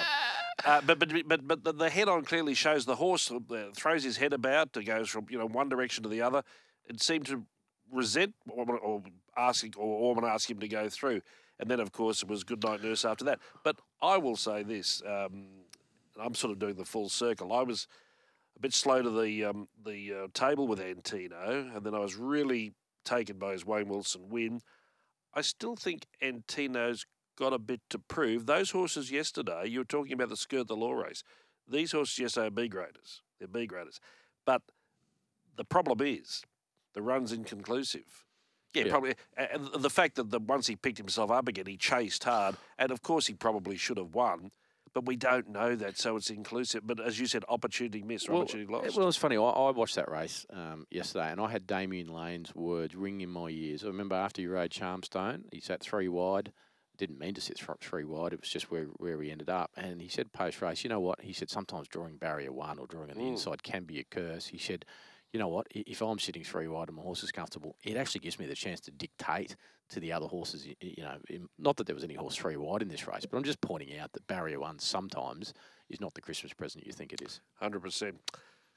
Uh, 0.65 0.81
but 0.81 0.99
but 0.99 1.11
but 1.29 1.47
but 1.65 1.79
the, 1.79 1.91
head 1.91 2.09
on 2.09 2.25
clearly 2.25 2.55
shows 2.55 2.87
the 2.87 2.97
horse 2.97 3.31
uh, 3.31 3.39
throws 3.75 4.03
his 4.03 4.17
head 4.17 4.33
about, 4.33 4.77
it 4.77 4.85
goes 4.85 5.09
from 5.09 5.27
you 5.29 5.39
know 5.39 5.47
one 5.47 5.69
direction 5.69 6.03
to 6.03 6.09
the 6.09 6.23
other. 6.23 6.43
It 6.87 7.03
seemed 7.03 7.27
to 7.27 7.45
resent 7.93 8.35
Orman, 8.49 8.79
or 8.83 9.03
asking 9.37 9.75
or 9.77 9.87
Orman 9.87 10.25
him 10.25 10.59
to 10.61 10.69
go 10.69 10.89
through, 10.89 11.21
and 11.59 11.71
then 11.71 11.81
of 11.81 11.93
course 11.93 12.23
it 12.23 12.29
was 12.29 12.43
good 12.43 12.63
night 12.65 12.83
nurse 12.83 13.05
after 13.05 13.25
that. 13.27 13.41
But 13.65 13.77
I 14.01 14.17
will 14.17 14.37
say 14.37 14.63
this: 14.63 15.03
um, 15.07 15.47
I'm 16.19 16.35
sort 16.35 16.53
of 16.53 16.59
doing 16.59 16.77
the 16.77 16.85
full 16.85 17.11
circle. 17.11 17.53
I 17.53 17.63
was 17.63 17.87
a 18.57 18.61
bit 18.61 18.73
slow 18.73 19.03
to 19.03 19.11
the 19.11 19.45
um, 19.45 19.69
the 19.85 20.15
uh, 20.15 20.27
table 20.33 20.67
with 20.67 20.81
Antino, 20.81 21.71
and 21.75 21.85
then 21.85 21.95
I 21.95 21.99
was 21.99 22.17
really 22.17 22.73
taken 23.05 23.39
by 23.39 23.53
his 23.53 23.67
Wayne 23.67 23.89
Wilson 23.89 24.29
win. 24.31 24.63
I 25.35 25.43
still 25.43 25.77
think 25.77 26.07
Antino's 26.23 27.05
got 27.37 27.53
a 27.53 27.59
bit 27.59 27.81
to 27.91 27.99
prove. 27.99 28.47
Those 28.47 28.71
horses 28.71 29.11
yesterday, 29.11 29.67
you 29.69 29.81
were 29.81 29.85
talking 29.85 30.13
about 30.13 30.29
the 30.31 30.37
skirt 30.37 30.69
the 30.69 30.77
law 30.77 30.93
race. 30.93 31.23
These 31.69 31.93
horses 31.93 32.19
yesterday 32.19 32.47
are 32.47 32.51
B 32.51 32.69
graders. 32.69 33.23
They're 33.39 33.49
B 33.49 33.67
graders. 33.67 34.01
But 34.45 34.63
the 35.57 35.65
problem 35.65 36.01
is 36.01 36.43
the 36.95 37.03
run's 37.03 37.33
inconclusive. 37.33 38.25
Yeah, 38.73 38.85
Yeah. 38.85 38.91
probably. 38.91 39.15
And 39.37 39.67
the 39.83 39.91
fact 39.91 40.17
that 40.17 40.31
the, 40.31 40.39
once 40.39 40.67
he 40.67 40.77
picked 40.77 40.99
himself 40.99 41.31
up 41.31 41.49
again, 41.49 41.67
he 41.67 41.77
chased 41.77 42.25
hard. 42.25 42.57
And 42.79 42.91
of 42.91 43.03
course, 43.03 43.27
he 43.27 43.35
probably 43.35 43.77
should 43.77 43.97
have 43.99 44.15
won. 44.15 44.51
But 44.95 45.05
we 45.05 45.17
don't 45.17 45.51
know 45.51 45.77
that, 45.77 45.99
so 45.99 46.17
it's 46.17 46.31
inclusive. 46.31 46.87
But 46.87 47.01
as 47.01 47.21
you 47.21 47.27
said, 47.27 47.45
opportunity 47.51 48.03
missed, 48.03 48.31
Well, 48.31 48.41
opportunity 48.43 48.73
lost. 48.73 48.97
Well, 48.97 49.09
it's 49.09 49.17
funny. 49.19 49.37
I, 49.37 49.43
I 49.43 49.71
watched 49.71 49.97
that 49.97 50.11
race 50.11 50.47
um, 50.49 50.87
yesterday, 50.91 51.31
and 51.31 51.39
I 51.39 51.51
had 51.51 51.67
Damian 51.67 52.09
Lane's 52.09 52.55
words 52.55 52.95
ringing 52.95 53.21
in 53.23 53.31
my 53.31 53.49
ears. 53.51 53.85
I 53.85 53.89
remember 53.89 54.15
after 54.15 54.41
he 54.41 54.49
rode 54.49 54.71
Charmstone, 54.71 55.43
he 55.53 55.61
sat 55.61 55.83
three 55.83 56.09
wide. 56.09 56.51
Didn't 56.97 57.19
mean 57.19 57.35
to 57.35 57.41
sit 57.41 57.61
three 57.81 58.05
wide. 58.05 58.33
It 58.33 58.41
was 58.41 58.49
just 58.49 58.71
where 58.71 58.85
where 58.97 59.21
he 59.21 59.31
ended 59.31 59.51
up. 59.51 59.71
And 59.77 60.01
he 60.01 60.09
said 60.09 60.33
post 60.33 60.63
race, 60.63 60.83
you 60.85 60.91
know 60.91 61.01
what? 61.01 61.21
He 61.21 61.33
said 61.33 61.51
sometimes 61.51 61.89
drawing 61.89 62.17
barrier 62.17 62.53
one 62.53 62.79
or 62.79 62.87
drawing 62.87 63.11
on 63.11 63.17
the 63.17 63.23
Mm. 63.25 63.33
inside 63.33 63.63
can 63.63 63.85
be 63.85 63.99
a 63.99 64.05
curse. 64.05 64.47
He 64.47 64.59
said, 64.59 64.85
you 65.33 65.39
know 65.41 65.49
what? 65.49 65.67
If 65.71 66.01
I'm 66.01 66.19
sitting 66.19 66.45
three 66.45 66.69
wide 66.69 66.89
and 66.89 66.97
my 66.97 67.03
horse 67.03 67.23
is 67.23 67.33
comfortable, 67.33 67.77
it 67.83 67.97
actually 67.97 68.21
gives 68.21 68.39
me 68.39 68.47
the 68.47 68.55
chance 68.55 68.81
to 68.83 68.91
dictate 68.91 69.57
to 69.91 70.01
the 70.01 70.13
other 70.13 70.27
horses. 70.27 70.67
You 70.81 71.03
know, 71.03 71.19
not 71.59 71.77
that 71.77 71.87
there 71.87 71.95
was 71.95 72.05
any 72.05 72.15
horse 72.15 72.37
three 72.37 72.57
wide 72.57 72.83
in 72.83 72.89
this 72.89 73.07
race, 73.07 73.27
but 73.27 73.37
I'm 73.37 73.45
just 73.45 73.61
pointing 73.61 73.99
out 73.99 74.13
that 74.15 74.27
barrier 74.27 74.59
one 74.61 74.79
sometimes 74.79 75.53
is 75.91 76.01
not 76.01 76.15
the 76.15 76.21
Christmas 76.23 76.53
present 76.53 76.87
you 76.87 76.93
think 76.93 77.13
it 77.13 77.21
is. 77.23 77.41
Hundred 77.57 77.81
percent. 77.81 78.17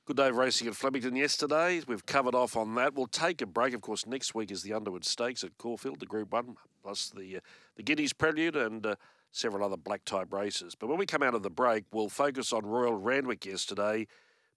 Good 0.10 0.18
day 0.18 0.30
of 0.30 0.38
racing 0.38 0.68
at 0.68 0.76
Flemington 0.76 1.16
yesterday. 1.16 1.84
We've 1.88 2.04
covered 2.04 2.34
off 2.34 2.58
on 2.58 2.74
that. 2.74 2.96
We'll 2.96 3.06
take 3.06 3.44
a 3.44 3.46
break. 3.46 3.76
Of 3.76 3.82
course, 3.82 4.08
next 4.08 4.34
week 4.34 4.50
is 4.50 4.64
the 4.64 4.74
Underwood 4.74 5.06
Stakes 5.06 5.44
at 5.44 5.56
Caulfield, 5.60 6.00
the 6.00 6.08
Group 6.08 6.34
One, 6.34 6.56
plus 6.82 7.12
the 7.12 7.38
uh, 7.38 7.40
the 7.76 7.84
Guineas 7.84 8.12
Prelude 8.12 8.56
and 8.56 8.84
uh, 8.84 8.96
several 9.32 9.64
other 9.64 9.78
black 9.78 10.04
type 10.06 10.34
races. 10.34 10.74
But 10.74 10.88
when 10.88 10.98
we 10.98 11.06
come 11.06 11.22
out 11.22 11.36
of 11.36 11.44
the 11.44 11.52
break, 11.52 11.84
we'll 11.92 12.10
focus 12.10 12.52
on 12.52 12.66
Royal 12.66 12.96
Randwick 12.96 13.46
yesterday, 13.46 14.08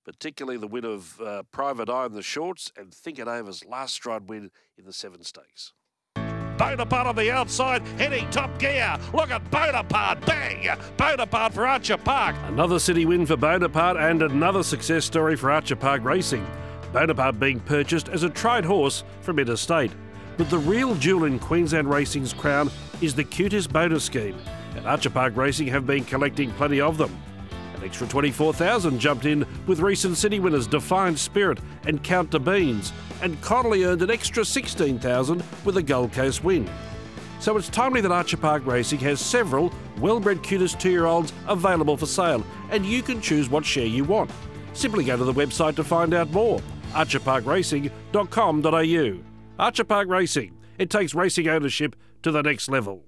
particularly 0.06 0.56
the 0.56 0.66
win 0.66 0.86
of 0.86 1.20
uh, 1.20 1.42
Private 1.52 1.90
Eye 1.90 2.06
in 2.06 2.12
the 2.14 2.22
shorts 2.22 2.72
and 2.74 2.90
Think 2.90 3.18
It 3.18 3.28
Over's 3.28 3.62
last 3.62 3.92
stride 3.92 4.30
win 4.30 4.50
in 4.78 4.86
the 4.86 4.92
Seven 4.94 5.22
Stakes. 5.22 5.74
Bonaparte 6.62 7.08
on 7.08 7.16
the 7.16 7.28
outside, 7.28 7.82
heading 7.98 8.30
top 8.30 8.56
gear. 8.60 8.96
Look 9.12 9.32
at 9.32 9.50
Bonaparte, 9.50 10.24
bang! 10.24 10.78
Bonaparte 10.96 11.52
for 11.52 11.66
Archer 11.66 11.96
Park. 11.96 12.36
Another 12.46 12.78
city 12.78 13.04
win 13.04 13.26
for 13.26 13.36
Bonaparte 13.36 13.96
and 13.96 14.22
another 14.22 14.62
success 14.62 15.04
story 15.04 15.34
for 15.34 15.50
Archer 15.50 15.74
Park 15.74 16.04
Racing. 16.04 16.46
Bonaparte 16.92 17.40
being 17.40 17.58
purchased 17.58 18.08
as 18.10 18.22
a 18.22 18.30
tried 18.30 18.64
horse 18.64 19.02
from 19.22 19.40
interstate. 19.40 19.90
But 20.36 20.50
the 20.50 20.58
real 20.58 20.94
jewel 20.94 21.24
in 21.24 21.40
Queensland 21.40 21.90
Racing's 21.90 22.32
crown 22.32 22.70
is 23.00 23.12
the 23.12 23.24
QTIS 23.24 23.68
bonus 23.68 24.04
scheme, 24.04 24.38
and 24.76 24.86
Archer 24.86 25.10
Park 25.10 25.36
Racing 25.36 25.66
have 25.66 25.84
been 25.84 26.04
collecting 26.04 26.52
plenty 26.52 26.80
of 26.80 26.96
them. 26.96 27.10
Extra 27.84 28.06
24,000 28.06 28.98
jumped 28.98 29.24
in 29.24 29.46
with 29.66 29.80
recent 29.80 30.16
city 30.16 30.40
winners 30.40 30.66
Defiant 30.66 31.18
Spirit 31.18 31.58
and 31.86 32.02
Count 32.02 32.30
to 32.30 32.38
Beans, 32.38 32.92
and 33.22 33.40
Connolly 33.40 33.84
earned 33.84 34.02
an 34.02 34.10
extra 34.10 34.44
16,000 34.44 35.42
with 35.64 35.76
a 35.76 35.82
Gold 35.82 36.12
Coast 36.12 36.44
win. 36.44 36.68
So 37.40 37.56
it's 37.56 37.68
timely 37.68 38.00
that 38.00 38.12
Archer 38.12 38.36
Park 38.36 38.64
Racing 38.66 39.00
has 39.00 39.20
several 39.20 39.72
well-bred 40.00 40.38
QTIS 40.38 40.78
two-year-olds 40.78 41.32
available 41.48 41.96
for 41.96 42.06
sale, 42.06 42.44
and 42.70 42.86
you 42.86 43.02
can 43.02 43.20
choose 43.20 43.50
what 43.50 43.64
share 43.64 43.86
you 43.86 44.04
want. 44.04 44.30
Simply 44.74 45.04
go 45.04 45.16
to 45.16 45.24
the 45.24 45.32
website 45.32 45.76
to 45.76 45.84
find 45.84 46.14
out 46.14 46.30
more. 46.30 46.60
archerparkracing.com.au 46.92 49.22
Archer 49.58 49.84
Park 49.84 50.08
Racing. 50.08 50.56
It 50.78 50.88
takes 50.88 51.14
racing 51.14 51.48
ownership 51.48 51.96
to 52.22 52.30
the 52.30 52.42
next 52.42 52.68
level. 52.68 53.04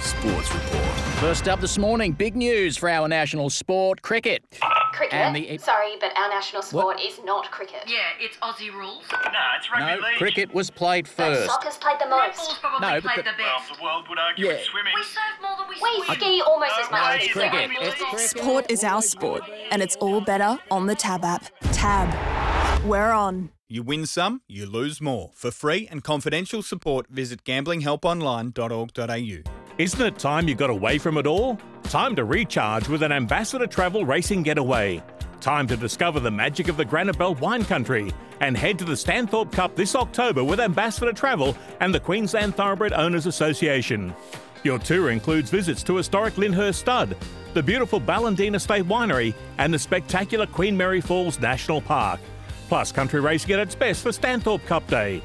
Sports 0.00 0.54
Report. 0.54 1.03
First 1.20 1.48
up 1.48 1.60
this 1.60 1.78
morning, 1.78 2.12
big 2.12 2.36
news 2.36 2.76
for 2.76 2.88
our 2.88 3.08
national 3.08 3.48
sport, 3.48 4.02
cricket. 4.02 4.44
Cricket? 4.92 5.14
And 5.14 5.34
the- 5.34 5.56
Sorry, 5.58 5.96
but 5.98 6.16
our 6.18 6.28
national 6.28 6.60
sport 6.62 7.00
is 7.00 7.18
not 7.24 7.50
cricket. 7.50 7.84
Yeah, 7.86 7.98
it's 8.20 8.36
Aussie 8.38 8.70
rules. 8.72 9.04
No, 9.10 9.18
it's 9.56 9.70
rugby 9.70 9.86
No, 9.86 9.94
league. 10.06 10.18
cricket 10.18 10.52
was 10.52 10.70
played 10.70 11.06
But 11.06 11.14
first. 11.34 11.50
soccer's 11.50 11.78
played 11.78 11.98
the 11.98 12.04
Netball's 12.04 12.36
most. 12.36 12.60
probably 12.60 12.88
No, 12.88 13.00
but 13.00 13.14
played 13.14 13.26
the- 13.26 13.30
the 13.32 13.42
Well, 13.42 13.62
the 13.76 13.82
world 13.82 14.08
would 14.10 14.18
argue 14.18 14.48
Yeah. 14.48 14.58
swimming. 14.64 14.92
We 14.94 15.02
surf 15.02 15.22
more 15.40 15.56
than 15.56 15.68
we 15.68 15.76
We 15.80 16.04
swim. 16.04 16.18
ski 16.18 16.42
almost 16.42 16.72
as 16.78 16.90
No, 16.90 16.98
much 16.98 17.16
it's 17.16 17.26
as 17.28 17.32
cricket. 17.32 17.54
anyone 17.54 17.86
It's 17.86 17.94
cricket. 18.02 18.20
Sport 18.30 18.70
is 18.70 18.84
our 18.84 19.02
sport, 19.02 19.42
and 19.70 19.82
it's 19.82 19.96
all 19.96 20.20
better 20.20 20.58
on 20.70 20.86
the 20.86 20.94
Tab 20.94 21.24
app. 21.24 21.44
Tab. 21.72 22.84
We're 22.84 23.12
on. 23.12 23.50
You 23.66 23.82
win 23.82 24.04
some, 24.06 24.42
you 24.46 24.66
lose 24.66 25.00
more. 25.00 25.30
For 25.34 25.50
free 25.50 25.88
and 25.90 26.04
confidential 26.04 26.62
support, 26.62 27.06
visit 27.08 27.44
gamblinghelponline.org.au. 27.44 29.63
Isn't 29.76 30.00
it 30.00 30.20
time 30.20 30.46
you 30.46 30.54
got 30.54 30.70
away 30.70 30.98
from 30.98 31.18
it 31.18 31.26
all? 31.26 31.58
Time 31.82 32.14
to 32.14 32.24
recharge 32.24 32.88
with 32.88 33.02
an 33.02 33.10
Ambassador 33.10 33.66
Travel 33.66 34.04
Racing 34.04 34.44
Getaway. 34.44 35.02
Time 35.40 35.66
to 35.66 35.76
discover 35.76 36.20
the 36.20 36.30
magic 36.30 36.68
of 36.68 36.76
the 36.76 36.84
Granite 36.84 37.18
Belt 37.18 37.40
wine 37.40 37.64
country 37.64 38.12
and 38.40 38.56
head 38.56 38.78
to 38.78 38.84
the 38.84 38.92
Stanthorpe 38.92 39.50
Cup 39.50 39.74
this 39.74 39.96
October 39.96 40.44
with 40.44 40.60
Ambassador 40.60 41.12
Travel 41.12 41.56
and 41.80 41.92
the 41.92 41.98
Queensland 41.98 42.54
Thoroughbred 42.54 42.92
Owners 42.92 43.26
Association. 43.26 44.14
Your 44.62 44.78
tour 44.78 45.10
includes 45.10 45.50
visits 45.50 45.82
to 45.82 45.96
historic 45.96 46.38
Lyndhurst 46.38 46.78
Stud, 46.78 47.16
the 47.52 47.62
beautiful 47.62 48.00
Ballandean 48.00 48.54
Estate 48.54 48.84
Winery, 48.84 49.34
and 49.58 49.74
the 49.74 49.78
spectacular 49.80 50.46
Queen 50.46 50.76
Mary 50.76 51.00
Falls 51.00 51.40
National 51.40 51.80
Park. 51.80 52.20
Plus, 52.68 52.92
country 52.92 53.20
racing 53.20 53.50
at 53.54 53.58
its 53.58 53.74
best 53.74 54.04
for 54.04 54.10
Stanthorpe 54.10 54.64
Cup 54.66 54.86
Day. 54.86 55.20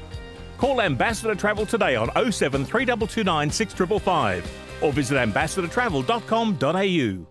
Call 0.60 0.80
Ambassador 0.82 1.34
Travel 1.34 1.64
today 1.64 1.96
on 1.96 2.10
07 2.10 2.66
3229 2.66 3.50
6555 3.50 4.82
or 4.82 4.92
visit 4.92 5.16
ambassadortravel.com.au. 5.16 7.26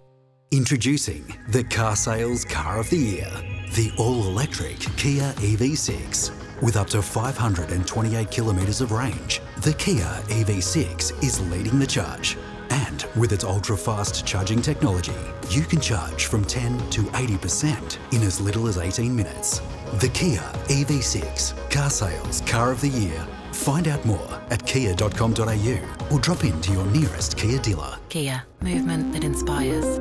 Introducing 0.51 1.37
the 1.49 1.63
car 1.65 1.95
sales 1.95 2.43
car 2.43 2.79
of 2.79 2.89
the 2.89 2.97
year, 2.97 3.29
the 3.75 3.91
all 3.99 4.25
electric 4.25 4.79
Kia 4.97 5.31
EV6. 5.33 6.31
With 6.63 6.75
up 6.75 6.87
to 6.87 7.03
528 7.03 8.31
kilometres 8.31 8.81
of 8.81 8.91
range, 8.91 9.41
the 9.59 9.73
Kia 9.73 10.09
EV6 10.29 11.23
is 11.23 11.39
leading 11.51 11.77
the 11.77 11.85
charge. 11.85 12.35
And 12.71 13.05
with 13.15 13.31
its 13.31 13.43
ultra 13.43 13.77
fast 13.77 14.25
charging 14.25 14.63
technology, 14.63 15.13
you 15.51 15.61
can 15.61 15.79
charge 15.79 16.25
from 16.25 16.43
10 16.43 16.79
to 16.89 17.03
80% 17.03 17.99
in 18.11 18.23
as 18.23 18.41
little 18.41 18.67
as 18.67 18.79
18 18.79 19.15
minutes. 19.15 19.61
The 19.93 20.09
Kia 20.09 20.39
EV6 20.67 21.71
car 21.71 21.89
sales 21.89 22.41
car 22.41 22.71
of 22.71 22.79
the 22.79 22.89
year. 22.89 23.27
Find 23.51 23.87
out 23.87 24.05
more 24.05 24.41
at 24.51 24.63
kia.com.au 24.65 25.79
or 26.11 26.19
drop 26.19 26.43
into 26.43 26.71
your 26.71 26.85
nearest 26.85 27.35
Kia 27.35 27.57
dealer. 27.57 27.97
Kia. 28.07 28.43
Movement 28.61 29.11
that 29.13 29.23
inspires. 29.23 29.99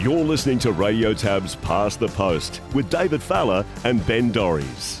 You're 0.00 0.24
listening 0.24 0.58
to 0.60 0.72
Radio 0.72 1.14
Tab's 1.14 1.54
Past 1.54 2.00
the 2.00 2.08
Post 2.08 2.60
with 2.74 2.90
David 2.90 3.22
Fowler 3.22 3.64
and 3.84 4.04
Ben 4.04 4.32
Dorries. 4.32 5.00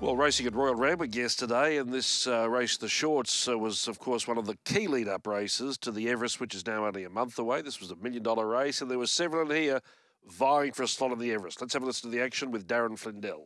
Well, 0.00 0.14
racing 0.14 0.46
at 0.46 0.54
Royal 0.54 0.74
Randwick 0.74 1.14
yesterday, 1.14 1.78
and 1.78 1.90
this 1.90 2.26
uh, 2.26 2.50
race, 2.50 2.76
the 2.76 2.88
Shorts, 2.88 3.48
uh, 3.48 3.58
was, 3.58 3.88
of 3.88 3.98
course, 3.98 4.28
one 4.28 4.36
of 4.36 4.44
the 4.44 4.58
key 4.66 4.88
lead 4.88 5.08
up 5.08 5.26
races 5.26 5.78
to 5.78 5.90
the 5.90 6.10
Everest, 6.10 6.38
which 6.38 6.54
is 6.54 6.66
now 6.66 6.86
only 6.86 7.04
a 7.04 7.10
month 7.10 7.38
away. 7.38 7.62
This 7.62 7.80
was 7.80 7.90
a 7.90 7.96
million 7.96 8.22
dollar 8.22 8.46
race, 8.46 8.82
and 8.82 8.90
there 8.90 8.98
were 8.98 9.06
several 9.06 9.50
in 9.50 9.62
here 9.62 9.80
vying 10.28 10.72
for 10.72 10.82
a 10.82 10.88
slot 10.88 11.12
on 11.12 11.18
the 11.18 11.32
Everest. 11.32 11.60
Let's 11.60 11.72
have 11.74 11.82
a 11.82 11.86
listen 11.86 12.10
to 12.10 12.16
the 12.16 12.22
action 12.22 12.50
with 12.50 12.66
Darren 12.66 12.98
Flindell. 12.98 13.44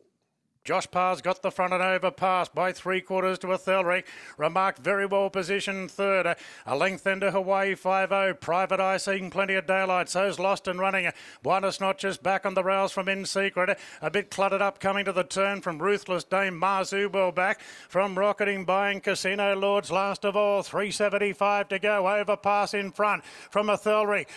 Josh 0.63 0.89
Parr's 0.91 1.21
got 1.21 1.41
the 1.41 1.49
front 1.49 1.73
and 1.73 1.81
overpass 1.81 2.47
by 2.47 2.71
three 2.71 3.01
quarters 3.01 3.39
to 3.39 3.51
a 3.51 3.57
Thelrick. 3.57 4.03
Remarked 4.37 4.77
very 4.77 5.07
well 5.07 5.31
positioned 5.31 5.89
third. 5.89 6.35
A 6.67 6.75
length 6.75 7.07
into 7.07 7.31
Hawaii 7.31 7.73
5-0. 7.73 8.39
Private 8.39 8.79
Eye 8.79 8.97
seeing 8.97 9.31
plenty 9.31 9.55
of 9.55 9.65
daylight. 9.65 10.07
So's 10.07 10.37
lost 10.37 10.67
and 10.67 10.79
running. 10.79 11.11
Buenos 11.41 11.81
Noches 11.81 12.19
back 12.19 12.45
on 12.45 12.53
the 12.53 12.63
rails 12.63 12.91
from 12.91 13.09
In 13.09 13.25
Secret. 13.25 13.75
A 14.03 14.11
bit 14.11 14.29
cluttered 14.29 14.61
up 14.61 14.79
coming 14.79 15.03
to 15.05 15.11
the 15.11 15.23
turn 15.23 15.61
from 15.61 15.81
Ruthless 15.81 16.25
Dame 16.25 16.61
Marzu 16.61 17.11
well 17.11 17.31
back. 17.31 17.61
From 17.89 18.19
Rocketing 18.19 18.63
Buying 18.63 19.01
Casino 19.01 19.55
Lords 19.55 19.89
last 19.89 20.23
of 20.23 20.35
all. 20.35 20.61
375 20.61 21.69
to 21.69 21.79
go. 21.79 22.07
Overpass 22.07 22.75
in 22.75 22.91
front 22.91 23.23
from 23.49 23.67
a. 23.67 23.81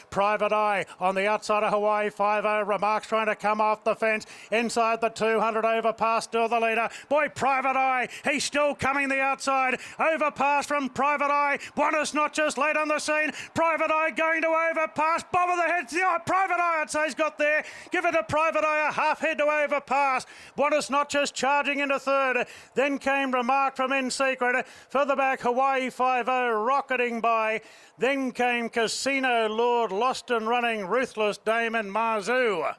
Private 0.09 0.53
Eye 0.53 0.87
on 0.99 1.15
the 1.15 1.27
outside 1.27 1.63
of 1.63 1.71
Hawaii 1.71 2.09
5-0. 2.09 2.67
Remarks 2.67 3.09
trying 3.09 3.27
to 3.27 3.37
come 3.37 3.61
off 3.61 3.85
the 3.85 3.95
fence. 3.95 4.25
Inside 4.51 5.03
the 5.03 5.11
200 5.11 5.67
overpass 5.67 6.14
still 6.21 6.49
the 6.49 6.61
leader. 6.61 6.89
Boy, 7.09 7.29
Private 7.29 7.77
Eye, 7.77 8.09
he's 8.25 8.45
still 8.45 8.75
coming 8.75 9.09
the 9.09 9.21
outside. 9.21 9.79
Overpass 9.99 10.67
from 10.67 10.89
Private 10.89 11.31
Eye. 11.31 11.59
Buenos 11.75 12.15
Noches 12.15 12.57
late 12.57 12.77
on 12.77 12.89
the 12.89 12.99
scene. 12.99 13.33
Private 13.55 13.91
Eye 13.91 14.11
going 14.11 14.43
to 14.43 14.49
overpass. 14.49 15.25
Bob 15.33 15.51
of 15.51 15.57
the 15.57 15.63
head. 15.63 15.85
Private 16.27 16.59
Eye, 16.59 16.81
I'd 16.83 16.91
say, 16.91 17.05
he's 17.05 17.15
got 17.15 17.39
there. 17.39 17.65
Give 17.91 18.05
it 18.05 18.13
to 18.13 18.23
Private 18.25 18.65
Eye, 18.65 18.89
a 18.89 18.93
half 18.93 19.21
head 19.21 19.39
to 19.39 19.45
overpass. 19.45 20.27
Buenos 20.57 20.91
Noches 20.91 21.31
charging 21.31 21.81
into 21.81 21.99
third. 21.99 22.47
Then 22.75 22.99
came 22.99 23.33
Remark 23.33 23.77
from 23.77 23.93
In 23.93 24.11
Secret. 24.11 24.67
Further 24.91 25.17
back, 25.17 25.41
Hawaii 25.41 25.89
5-0 25.89 26.67
rocketing 26.67 27.21
by. 27.21 27.61
Then 27.99 28.33
came 28.33 28.69
Casino 28.69 29.49
Lord, 29.49 29.93
lost 29.93 30.31
and 30.31 30.49
running, 30.49 30.87
Ruthless 30.87 31.39
Damon 31.39 31.91
Marzu. 31.91 32.75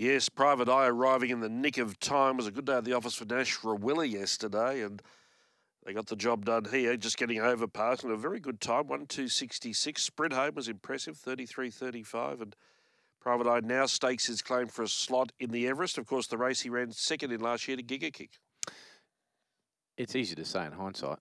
Yes, 0.00 0.30
Private 0.30 0.70
Eye 0.70 0.86
arriving 0.86 1.28
in 1.28 1.40
the 1.40 1.50
nick 1.50 1.76
of 1.76 2.00
time. 2.00 2.36
It 2.36 2.36
was 2.38 2.46
a 2.46 2.50
good 2.50 2.64
day 2.64 2.78
at 2.78 2.86
the 2.86 2.94
office 2.94 3.14
for 3.14 3.26
Nash 3.26 3.58
Rawiller 3.58 4.10
yesterday, 4.10 4.80
and 4.80 5.02
they 5.84 5.92
got 5.92 6.06
the 6.06 6.16
job 6.16 6.46
done 6.46 6.64
here, 6.64 6.96
just 6.96 7.18
getting 7.18 7.38
overpass 7.38 8.02
and 8.02 8.10
a 8.10 8.16
very 8.16 8.40
good 8.40 8.62
time, 8.62 8.86
1 8.86 9.08
2 9.08 9.28
66. 9.28 10.02
Sprint 10.02 10.32
home 10.32 10.54
was 10.54 10.68
impressive, 10.68 11.18
33 11.18 11.68
35. 11.68 12.40
And 12.40 12.56
Private 13.20 13.46
Eye 13.46 13.60
now 13.62 13.84
stakes 13.84 14.24
his 14.24 14.40
claim 14.40 14.68
for 14.68 14.84
a 14.84 14.88
slot 14.88 15.32
in 15.38 15.50
the 15.50 15.68
Everest. 15.68 15.98
Of 15.98 16.06
course, 16.06 16.28
the 16.28 16.38
race 16.38 16.62
he 16.62 16.70
ran 16.70 16.92
second 16.92 17.30
in 17.30 17.42
last 17.42 17.68
year 17.68 17.76
to 17.76 17.82
Giga 17.82 18.10
Kick. 18.10 18.38
It's 19.98 20.16
easy 20.16 20.34
to 20.34 20.46
say 20.46 20.64
in 20.64 20.72
hindsight, 20.72 21.18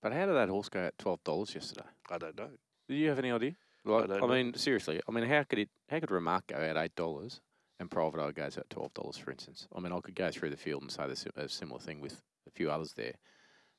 but 0.00 0.12
how 0.12 0.26
did 0.26 0.36
that 0.36 0.50
horse 0.50 0.68
go 0.68 0.84
at 0.84 0.96
twelve 0.98 1.24
dollars 1.24 1.52
yesterday? 1.52 1.88
I 2.08 2.18
don't 2.18 2.38
know. 2.38 2.50
Do 2.88 2.94
you 2.94 3.08
have 3.08 3.18
any 3.18 3.32
idea? 3.32 3.56
Like, 3.84 4.08
I, 4.08 4.18
know. 4.18 4.28
mean, 4.28 4.54
seriously. 4.54 5.00
I 5.08 5.10
mean, 5.10 5.24
how 5.28 5.42
could 5.42 5.58
it? 5.58 5.68
How 5.88 5.98
could 5.98 6.12
Remark 6.12 6.46
go 6.46 6.54
at 6.54 6.76
eight 6.76 6.94
dollars 6.94 7.40
and 7.80 7.90
Private 7.90 8.20
Eye 8.20 8.32
goes 8.32 8.56
at 8.56 8.70
twelve 8.70 8.94
dollars, 8.94 9.16
for 9.16 9.30
instance? 9.30 9.66
I 9.74 9.80
mean, 9.80 9.92
I 9.92 10.00
could 10.00 10.14
go 10.14 10.30
through 10.30 10.50
the 10.50 10.56
field 10.56 10.82
and 10.82 10.90
say 10.90 11.06
the, 11.06 11.42
a 11.42 11.48
similar 11.48 11.80
thing 11.80 12.00
with 12.00 12.22
a 12.46 12.50
few 12.50 12.70
others 12.70 12.92
there. 12.94 13.14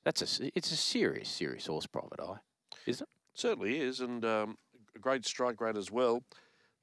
That's 0.04 0.22
a. 0.22 0.26
s- 0.26 0.42
It's 0.56 0.72
a 0.72 0.76
serious, 0.76 1.30
serious 1.30 1.66
horse, 1.68 1.86
Private 1.88 2.20
Eye, 2.20 2.38
isn't 2.86 3.04
it? 3.04 3.10
Certainly 3.34 3.80
is, 3.80 4.00
and 4.02 4.24
um, 4.26 4.58
a 4.96 5.00
great 5.00 5.26
strike 5.26 5.60
rate 5.62 5.78
as 5.78 5.92
well. 5.92 6.24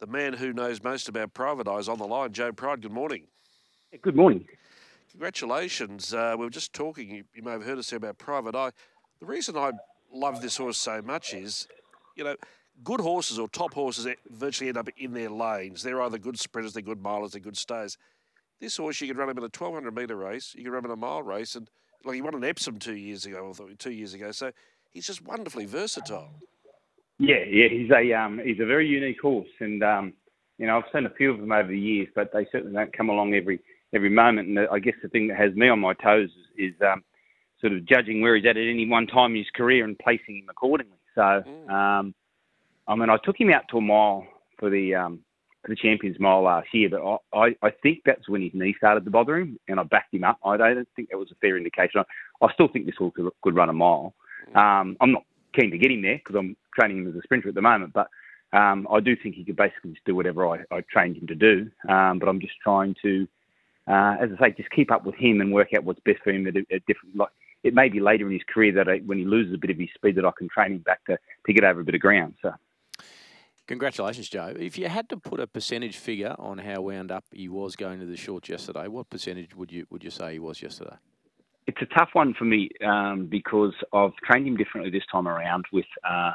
The 0.01 0.07
man 0.07 0.33
who 0.35 0.53
knows 0.53 0.83
most 0.83 1.09
about 1.09 1.33
Private 1.33 1.69
Eye 1.69 1.79
is 1.79 1.89
on 1.89 1.99
the 1.99 2.07
line, 2.07 2.33
Joe 2.33 2.53
Pride. 2.53 2.81
Good 2.83 2.93
morning. 2.93 3.27
Good 4.01 4.17
morning. 4.17 4.47
Congratulations. 5.13 6.15
Uh, 6.15 6.35
we 6.39 6.45
were 6.47 6.51
just 6.51 6.73
talking, 6.73 7.11
you, 7.11 7.25
you 7.35 7.43
may 7.43 7.53
have 7.53 7.63
heard 7.65 7.79
us 7.79 7.89
say 7.89 7.97
about 7.97 8.19
Private 8.19 8.55
Eye. 8.55 8.71
The 9.21 9.27
reason 9.27 9.57
I 9.57 9.71
love 10.13 10.41
this 10.43 10.57
horse 10.57 10.79
so 10.79 11.01
much 11.03 11.35
is, 11.35 11.69
you 12.17 12.25
know, 12.25 12.35
good 12.83 13.01
horses 13.01 13.39
or 13.39 13.49
top 13.49 13.75
horses 13.75 14.07
virtually 14.31 14.69
end 14.69 14.79
up 14.79 14.89
in 14.97 15.13
their 15.13 15.31
lanes. 15.31 15.83
They're 15.83 16.03
either 16.03 16.19
good 16.19 16.39
sprinters, 16.39 16.73
they're 16.73 16.83
good 16.83 17.03
milers, 17.03 17.33
they're 17.33 17.41
good 17.41 17.57
stayers. 17.57 17.97
This 18.61 18.77
horse, 18.77 19.01
you 19.01 19.09
could 19.09 19.17
run 19.17 19.29
him 19.29 19.39
in 19.39 19.45
a 19.45 19.51
1200 19.51 19.95
metre 19.95 20.17
race, 20.17 20.55
you 20.57 20.65
could 20.65 20.73
run 20.73 20.85
him 20.85 20.91
in 20.91 20.99
a 20.99 21.01
mile 21.01 21.23
race, 21.23 21.55
and 21.57 21.69
like 22.05 22.15
he 22.15 22.23
won 22.23 22.35
an 22.35 22.45
Epsom 22.45 22.79
two 22.79 22.95
years 22.95 23.27
ago, 23.27 23.53
or 23.59 23.69
two 23.79 23.93
years 23.93 24.15
ago. 24.15 24.31
So 24.33 24.53
he's 24.91 25.07
just 25.07 25.23
wonderfully 25.25 25.67
versatile. 25.67 26.35
Yeah, 27.19 27.45
yeah, 27.49 27.69
he's 27.69 27.91
a 27.91 28.13
um, 28.15 28.41
he's 28.45 28.61
a 28.61 28.67
very 28.67 28.87
unique 28.87 29.21
horse, 29.21 29.49
and 29.61 29.83
um, 29.83 30.13
you 30.59 30.67
know 30.67 30.79
I've 30.79 30.91
seen 30.93 31.07
a 31.07 31.11
few 31.11 31.31
of 31.31 31.39
them 31.39 31.53
over 31.53 31.69
the 31.69 31.79
years, 31.79 32.09
but 32.15 32.33
they 32.33 32.47
certainly 32.51 32.75
don't 32.75 32.97
come 32.97 33.11
along 33.11 33.35
every 33.35 33.61
every 33.95 34.11
moment. 34.11 34.49
And 34.49 34.59
I 34.59 34.79
guess 34.79 34.95
the 35.03 35.09
thing 35.09 35.29
that 35.29 35.37
has 35.39 35.55
me 35.55 35.69
on 35.69 35.79
my 35.79 35.95
toes 35.95 36.31
is, 36.59 36.75
is 36.75 36.81
um, 36.83 37.05
sort 37.61 37.73
of 37.73 37.87
judging 37.87 38.21
where 38.21 38.37
he's 38.37 38.45
at 38.45 38.57
at 38.57 38.69
any 38.69 38.89
one 38.89 39.07
time 39.07 39.33
in 39.33 39.39
his 39.39 39.51
career 39.55 39.85
and 39.85 39.99
placing 39.99 40.39
him 40.39 40.47
accordingly. 40.51 40.97
So, 41.15 41.43
um, 41.73 42.15
I 42.89 42.95
mean, 42.95 43.11
I 43.11 43.17
took 43.25 43.41
him 43.41 43.51
out 43.51 43.63
to 43.71 43.79
a 43.79 43.81
mile 43.81 44.27
for 44.59 44.71
the 44.71 44.95
um, 44.95 45.21
for 45.63 45.69
the 45.69 45.77
Champions 45.77 46.19
Mile 46.19 46.43
last 46.43 46.69
year, 46.73 46.89
but 46.91 47.03
I, 47.03 47.39
I, 47.39 47.57
I 47.63 47.71
think 47.83 48.01
that's 48.05 48.29
when 48.29 48.43
his 48.43 48.51
knee 48.53 48.75
started 48.77 49.05
to 49.05 49.11
bother 49.11 49.39
him, 49.39 49.59
and 49.69 49.79
I 49.79 49.85
backed 49.85 50.13
him 50.13 50.25
up. 50.25 50.39
I 50.45 50.57
don't 50.57 50.89
think 50.97 51.11
that 51.11 51.19
was 51.19 51.31
a 51.31 51.37
fair 51.37 51.57
indication. 51.57 52.01
I, 52.01 52.45
I 52.45 52.53
still 52.53 52.69
think 52.69 52.87
this 52.87 52.97
horse 52.99 53.13
could, 53.15 53.31
could 53.43 53.57
run 53.57 53.69
a 53.69 53.73
mile. 53.73 54.15
Um, 54.55 54.97
I'm 55.01 55.13
not 55.13 55.25
keen 55.59 55.71
to 55.71 55.79
get 55.79 55.93
him 55.93 56.03
there 56.03 56.19
because 56.19 56.37
I'm 56.37 56.57
training 56.79 56.99
him 56.99 57.09
as 57.09 57.15
a 57.15 57.23
sprinter 57.23 57.49
at 57.49 57.55
the 57.55 57.63
moment, 57.63 57.93
but 57.93 58.09
um, 58.53 58.89
I 58.91 59.01
do 59.01 59.15
think 59.17 59.37
he 59.37 59.45
could 59.45 59.57
basically 59.57 59.93
just 59.93 60.05
do 60.05 60.17
whatever 60.17 60.47
I, 60.49 60.59
I 60.73 60.83
trained 60.91 61.17
him 61.17 61.29
to 61.29 61.35
do. 61.35 61.71
Um, 61.89 62.19
but 62.19 62.29
I'm 62.29 62.41
just 62.41 62.55
trying 62.63 62.97
to, 63.03 63.29
uh, 63.87 64.17
as 64.21 64.31
I 64.39 64.49
say, 64.49 64.55
just 64.57 64.71
keep 64.71 64.91
up 64.91 65.07
with 65.07 65.15
him 65.15 65.41
and 65.41 65.53
work 65.53 65.69
out 65.77 65.85
what's 65.85 66.01
best 66.05 66.19
for 66.25 66.31
him 66.31 66.47
at 66.49 66.57
a, 66.57 66.81
different. 66.89 67.15
Like 67.15 67.31
it 67.63 67.73
may 67.73 67.89
be 67.89 68.01
later 68.01 68.27
in 68.27 68.33
his 68.33 68.43
career 68.53 68.73
that 68.73 68.89
I, 68.89 68.99
when 69.07 69.19
he 69.19 69.25
loses 69.25 69.55
a 69.55 69.59
bit 69.59 69.71
of 69.71 69.79
his 69.79 69.89
speed, 69.95 70.17
that 70.17 70.25
I 70.25 70.33
can 70.37 70.49
train 70.49 70.73
him 70.73 70.79
back 70.79 71.05
to 71.07 71.17
to 71.47 71.53
get 71.53 71.65
over 71.65 71.81
a 71.81 71.85
bit 71.85 71.95
of 71.95 72.01
ground. 72.01 72.35
So. 72.43 72.53
Congratulations, 73.73 74.29
Joe. 74.29 74.53
If 74.55 74.77
you 74.77 74.87
had 74.87 75.09
to 75.09 75.17
put 75.17 75.41
a 75.41 75.47
percentage 75.47 75.97
figure 75.97 76.37
on 76.39 76.59
how 76.59 76.83
wound 76.83 77.11
up 77.11 77.25
he 77.33 77.49
was 77.49 77.75
going 77.75 78.01
to 78.01 78.05
the 78.05 78.19
shorts 78.19 78.51
yesterday, 78.51 78.87
what 78.87 79.09
percentage 79.09 79.57
would 79.57 79.73
you 79.73 79.87
would 79.89 80.05
you 80.05 80.11
say 80.11 80.35
he 80.35 80.39
was 80.39 80.61
yesterday? 80.61 80.97
It's 81.67 81.81
a 81.81 81.87
tough 81.87 82.11
one 82.13 82.35
for 82.35 82.45
me 82.45 82.69
um, 82.87 83.29
because 83.31 83.73
I've 83.95 84.15
trained 84.27 84.47
him 84.47 84.59
differently 84.59 84.91
this 84.91 85.07
time 85.11 85.27
around 85.27 85.65
with 85.73 85.87
uh, 86.07 86.33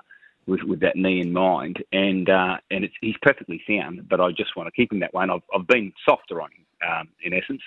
with, 0.48 0.64
with 0.64 0.80
that 0.80 0.96
knee 0.96 1.22
in 1.22 1.32
mind, 1.32 1.78
and 1.92 2.28
uh, 2.28 2.58
and 2.72 2.90
he's 3.02 3.14
perfectly 3.22 3.62
sound. 3.70 4.10
But 4.10 4.20
I 4.20 4.32
just 4.32 4.56
want 4.58 4.66
to 4.66 4.72
keep 4.72 4.92
him 4.92 5.00
that 5.02 5.14
way, 5.14 5.22
and 5.22 5.32
I've, 5.32 5.44
I've 5.54 5.68
been 5.68 5.94
softer 6.10 6.42
on 6.42 6.50
him 6.50 6.90
um, 6.90 7.10
in 7.24 7.34
essence. 7.34 7.62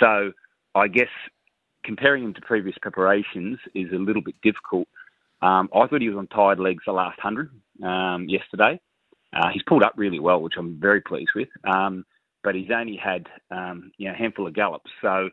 So 0.00 0.30
I 0.76 0.86
guess 0.86 1.10
comparing 1.82 2.22
him 2.22 2.34
to 2.34 2.40
previous 2.42 2.76
preparations 2.80 3.58
is 3.74 3.90
a 3.90 3.96
little 3.96 4.22
bit 4.22 4.36
difficult. 4.40 4.86
Um, 5.42 5.68
I 5.74 5.88
thought 5.88 6.00
he 6.00 6.08
was 6.08 6.16
on 6.16 6.28
tired 6.28 6.60
legs 6.60 6.84
the 6.86 6.92
last 6.92 7.18
hundred 7.18 7.50
um, 7.82 8.28
yesterday. 8.28 8.78
Uh, 9.32 9.48
he's 9.52 9.62
pulled 9.62 9.82
up 9.82 9.92
really 9.96 10.18
well, 10.18 10.40
which 10.40 10.54
I'm 10.58 10.78
very 10.80 11.00
pleased 11.00 11.30
with. 11.34 11.48
Um, 11.64 12.04
but 12.42 12.54
he's 12.54 12.70
only 12.74 12.96
had 12.96 13.26
um, 13.50 13.92
you 13.98 14.08
know, 14.08 14.14
a 14.14 14.16
handful 14.16 14.46
of 14.46 14.54
gallops. 14.54 14.90
So 15.02 15.30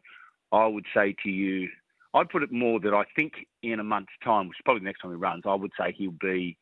I 0.52 0.68
would 0.68 0.86
say 0.94 1.16
to 1.24 1.30
you, 1.30 1.70
I'd 2.14 2.30
put 2.30 2.44
it 2.44 2.52
more 2.52 2.80
that 2.80 2.94
I 2.94 3.04
think 3.16 3.34
in 3.64 3.80
a 3.80 3.84
month's 3.84 4.14
time, 4.24 4.48
which 4.48 4.58
is 4.58 4.62
probably 4.64 4.82
the 4.82 4.86
next 4.86 5.02
time 5.02 5.12
he 5.12 5.18
runs, 5.18 5.44
I 5.46 5.56
would 5.56 5.72
say 5.80 5.94
he'll 5.98 6.12
be. 6.12 6.58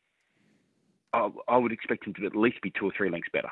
I, 1.12 1.30
I 1.48 1.56
would 1.56 1.72
expect 1.72 2.06
him 2.06 2.14
to 2.14 2.26
at 2.26 2.36
least 2.36 2.60
be 2.62 2.72
two 2.78 2.86
or 2.86 2.92
three 2.96 3.10
lengths 3.10 3.28
better. 3.32 3.48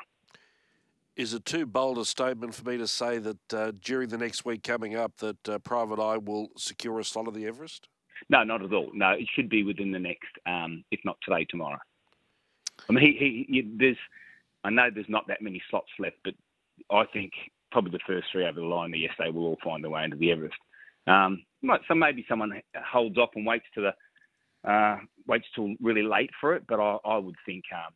Is 1.15 1.33
it 1.33 1.45
too 1.45 1.65
bold 1.65 1.97
a 1.97 2.05
statement 2.05 2.53
for 2.53 2.69
me 2.69 2.77
to 2.77 2.87
say 2.87 3.17
that 3.19 3.53
uh, 3.53 3.71
during 3.81 4.09
the 4.09 4.17
next 4.17 4.43
week 4.43 4.63
coming 4.63 4.95
up 4.95 5.17
that 5.17 5.49
uh, 5.49 5.59
Private 5.59 5.99
Eye 5.99 6.17
will 6.17 6.49
secure 6.57 6.99
a 6.99 7.05
slot 7.05 7.27
of 7.27 7.33
the 7.33 7.47
Everest? 7.47 7.87
No, 8.29 8.43
not 8.43 8.61
at 8.61 8.73
all. 8.73 8.91
No, 8.93 9.11
it 9.11 9.27
should 9.33 9.49
be 9.49 9.63
within 9.63 9.91
the 9.91 9.99
next, 9.99 10.27
um, 10.45 10.83
if 10.91 10.99
not 11.05 11.17
today, 11.23 11.45
tomorrow. 11.49 11.79
I 12.89 12.93
mean, 12.93 13.03
he, 13.03 13.17
he, 13.17 13.53
he, 13.53 13.71
there's, 13.77 13.97
I 14.63 14.69
know 14.69 14.89
there's 14.93 15.09
not 15.09 15.27
that 15.27 15.41
many 15.41 15.61
slots 15.69 15.89
left, 15.99 16.17
but 16.23 16.33
I 16.91 17.05
think 17.11 17.31
probably 17.71 17.91
the 17.91 17.99
first 18.05 18.27
three 18.31 18.45
over 18.45 18.59
the 18.59 18.65
line 18.65 18.91
there 18.91 18.99
yesterday 18.99 19.31
will 19.31 19.45
all 19.45 19.57
find 19.63 19.83
their 19.83 19.91
way 19.91 20.03
into 20.03 20.17
the 20.17 20.31
Everest. 20.31 20.55
Um, 21.07 21.43
so 21.87 21.95
maybe 21.95 22.25
someone 22.27 22.61
holds 22.75 23.17
off 23.17 23.29
and 23.35 23.45
waits 23.45 23.65
to 23.75 23.81
the, 23.81 24.69
uh, 24.69 24.97
waits 25.27 25.45
till 25.53 25.75
really 25.81 26.03
late 26.03 26.31
for 26.39 26.55
it, 26.55 26.63
but 26.67 26.79
I, 26.79 26.97
I 27.05 27.17
would 27.17 27.35
think, 27.45 27.65
um, 27.73 27.93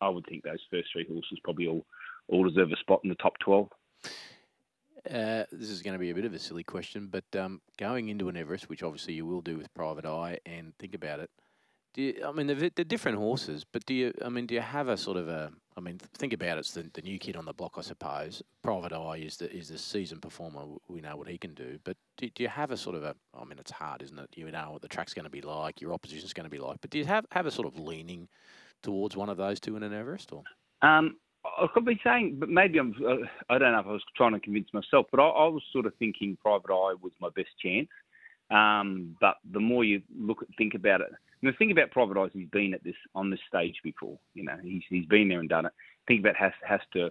I 0.00 0.08
would 0.08 0.26
think 0.26 0.42
those 0.42 0.60
first 0.70 0.88
three 0.92 1.06
horses 1.06 1.38
probably 1.42 1.66
all, 1.66 1.84
all 2.28 2.48
deserve 2.48 2.72
a 2.72 2.76
spot 2.76 3.00
in 3.04 3.08
the 3.08 3.16
top 3.16 3.38
twelve. 3.38 3.68
Uh, 5.08 5.44
this 5.52 5.70
is 5.70 5.82
going 5.82 5.92
to 5.92 6.00
be 6.00 6.10
a 6.10 6.14
bit 6.14 6.24
of 6.24 6.34
a 6.34 6.38
silly 6.38 6.64
question, 6.64 7.06
but 7.06 7.24
um, 7.40 7.60
going 7.78 8.08
into 8.08 8.28
an 8.28 8.36
Everest, 8.36 8.68
which 8.68 8.82
obviously 8.82 9.14
you 9.14 9.24
will 9.24 9.40
do 9.40 9.56
with 9.56 9.72
Private 9.72 10.04
Eye, 10.04 10.40
and 10.44 10.72
think 10.78 10.94
about 10.94 11.20
it, 11.20 11.30
do 11.96 12.02
you, 12.02 12.22
I 12.26 12.30
mean, 12.30 12.46
they're, 12.46 12.70
they're, 12.74 12.84
different 12.84 13.16
horses, 13.16 13.64
but 13.64 13.86
do 13.86 13.94
you? 13.94 14.12
I 14.22 14.28
mean, 14.28 14.46
do 14.46 14.54
you 14.54 14.60
have 14.60 14.88
a 14.88 14.98
sort 14.98 15.16
of 15.16 15.28
a? 15.28 15.50
I 15.78 15.80
mean, 15.80 15.98
think 15.98 16.34
about 16.34 16.58
it. 16.58 16.60
It's 16.60 16.72
the, 16.72 16.88
the 16.92 17.00
new 17.00 17.18
kid 17.18 17.36
on 17.36 17.46
the 17.46 17.54
block, 17.54 17.74
I 17.78 17.80
suppose. 17.80 18.42
Private 18.62 18.92
Eye 18.92 19.16
is 19.16 19.38
the 19.38 19.50
is 19.50 19.68
the 19.68 19.78
season 19.78 20.20
performer. 20.20 20.60
We 20.88 21.00
know 21.00 21.16
what 21.16 21.26
he 21.26 21.38
can 21.38 21.54
do, 21.54 21.78
but 21.84 21.96
do, 22.18 22.28
do 22.28 22.42
you 22.42 22.50
have 22.50 22.70
a 22.70 22.76
sort 22.76 22.96
of 22.96 23.04
a? 23.04 23.14
I 23.34 23.44
mean, 23.44 23.58
it's 23.58 23.70
hard, 23.70 24.02
isn't 24.02 24.18
it? 24.18 24.28
You 24.34 24.50
know 24.50 24.72
what 24.72 24.82
the 24.82 24.88
track's 24.88 25.14
going 25.14 25.24
to 25.24 25.30
be 25.30 25.40
like, 25.40 25.80
your 25.80 25.94
opposition's 25.94 26.34
going 26.34 26.44
to 26.44 26.50
be 26.50 26.58
like, 26.58 26.82
but 26.82 26.90
do 26.90 26.98
you 26.98 27.06
have 27.06 27.24
have 27.32 27.46
a 27.46 27.50
sort 27.50 27.66
of 27.66 27.78
leaning 27.78 28.28
towards 28.82 29.16
one 29.16 29.30
of 29.30 29.38
those 29.38 29.58
two 29.58 29.74
in 29.76 29.82
an 29.82 29.94
Everest, 29.94 30.32
or? 30.32 30.42
Um, 30.82 31.16
I 31.44 31.66
could 31.72 31.86
be 31.86 31.98
saying, 32.04 32.36
but 32.38 32.50
maybe 32.50 32.78
I'm. 32.78 32.94
Uh, 33.02 33.26
I 33.48 33.56
don't 33.56 33.72
know 33.72 33.80
if 33.80 33.86
I 33.86 33.92
was 33.92 34.04
trying 34.14 34.32
to 34.32 34.40
convince 34.40 34.68
myself, 34.74 35.06
but 35.10 35.18
I, 35.18 35.24
I 35.24 35.48
was 35.48 35.62
sort 35.72 35.86
of 35.86 35.94
thinking 35.94 36.36
Private 36.42 36.70
Eye 36.70 36.94
was 37.00 37.12
my 37.22 37.30
best 37.34 37.48
chance. 37.62 37.88
Um, 38.50 39.16
but 39.18 39.36
the 39.50 39.60
more 39.60 39.82
you 39.82 40.02
look 40.14 40.42
at, 40.42 40.48
think 40.56 40.74
about 40.74 41.00
it, 41.00 41.10
and 41.42 41.52
the 41.52 41.56
thing 41.56 41.70
about 41.70 41.90
Private 41.90 42.18
Eye 42.18 42.24
is 42.24 42.30
he's 42.32 42.48
been 42.48 42.74
at 42.74 42.84
this 42.84 42.96
on 43.14 43.30
this 43.30 43.40
stage 43.48 43.76
before. 43.82 44.18
You 44.34 44.44
know, 44.44 44.56
he's 44.62 44.82
he's 44.88 45.06
been 45.06 45.28
there 45.28 45.40
and 45.40 45.48
done 45.48 45.66
it. 45.66 45.72
Think 46.08 46.20
about 46.20 46.36
has 46.36 46.52
has 46.66 46.80
to 46.94 47.10